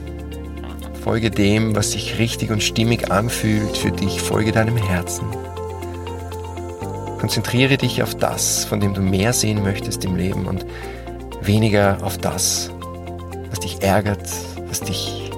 folge 1.02 1.30
dem, 1.30 1.76
was 1.76 1.92
sich 1.92 2.18
richtig 2.18 2.50
und 2.50 2.62
stimmig 2.62 3.12
anfühlt 3.12 3.76
für 3.76 3.92
dich, 3.92 4.22
folge 4.22 4.50
deinem 4.50 4.78
Herzen. 4.78 5.26
Konzentriere 7.24 7.78
dich 7.78 8.02
auf 8.02 8.14
das, 8.14 8.66
von 8.66 8.80
dem 8.80 8.92
du 8.92 9.00
mehr 9.00 9.32
sehen 9.32 9.62
möchtest 9.62 10.04
im 10.04 10.14
Leben 10.14 10.44
und 10.44 10.66
weniger 11.40 11.96
auf 12.02 12.18
das, 12.18 12.70
was 13.48 13.60
dich 13.60 13.82
ärgert, 13.82 14.20
was 14.68 14.82
dich 14.82 15.32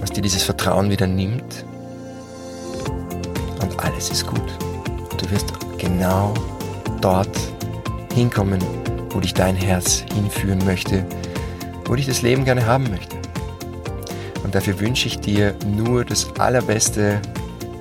was 0.00 0.10
dir 0.10 0.20
dieses 0.20 0.42
Vertrauen 0.42 0.90
wieder 0.90 1.06
nimmt. 1.06 1.64
Und 3.62 3.82
alles 3.82 4.10
ist 4.10 4.26
gut. 4.26 4.44
Und 5.10 5.22
du 5.22 5.30
wirst 5.30 5.46
genau 5.78 6.34
dort 7.00 7.34
hinkommen, 8.12 8.60
wo 9.08 9.20
dich 9.20 9.32
dein 9.32 9.56
Herz 9.56 10.04
hinführen 10.12 10.62
möchte, 10.66 11.06
wo 11.86 11.94
dich 11.94 12.06
das 12.06 12.20
Leben 12.20 12.44
gerne 12.44 12.66
haben 12.66 12.90
möchte. 12.90 13.16
Und 14.44 14.54
dafür 14.54 14.78
wünsche 14.78 15.06
ich 15.06 15.20
dir 15.20 15.54
nur 15.66 16.04
das 16.04 16.26
Allerbeste, 16.38 17.18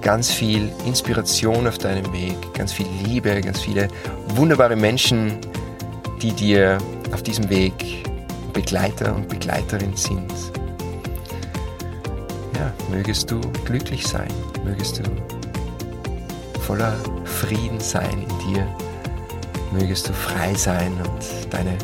ganz 0.07 0.31
viel 0.31 0.71
Inspiration 0.85 1.67
auf 1.67 1.79
deinem 1.79 2.13
Weg, 2.13 2.37
ganz 2.53 2.71
viel 2.71 2.87
Liebe, 3.03 3.41
ganz 3.41 3.59
viele 3.59 3.89
wunderbare 4.35 4.77
Menschen, 4.77 5.37
die 6.21 6.31
dir 6.31 6.77
auf 7.11 7.23
diesem 7.23 7.49
Weg 7.49 8.05
Begleiter 8.53 9.13
und 9.13 9.27
Begleiterin 9.27 9.97
sind 9.97 10.31
ja, 12.57 12.71
mögest 12.89 13.29
du 13.29 13.41
glücklich 13.65 14.07
sein, 14.07 14.31
mögest 14.63 14.99
du 14.99 15.03
voller 16.61 16.95
Frieden 17.25 17.81
sein 17.81 18.21
in 18.29 18.53
dir, 18.53 18.65
mögest 19.73 20.07
du 20.07 20.13
frei 20.13 20.53
sein 20.53 20.93
und 21.03 21.53
deine 21.53 21.77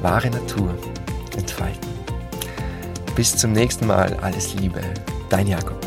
wahre 0.00 0.30
Natur 0.30 0.74
entfalten. 1.36 1.90
Bis 3.14 3.36
zum 3.36 3.52
nächsten 3.52 3.86
Mal, 3.86 4.14
alles 4.22 4.54
Liebe, 4.54 4.80
dein 5.28 5.46
Jakob. 5.46 5.79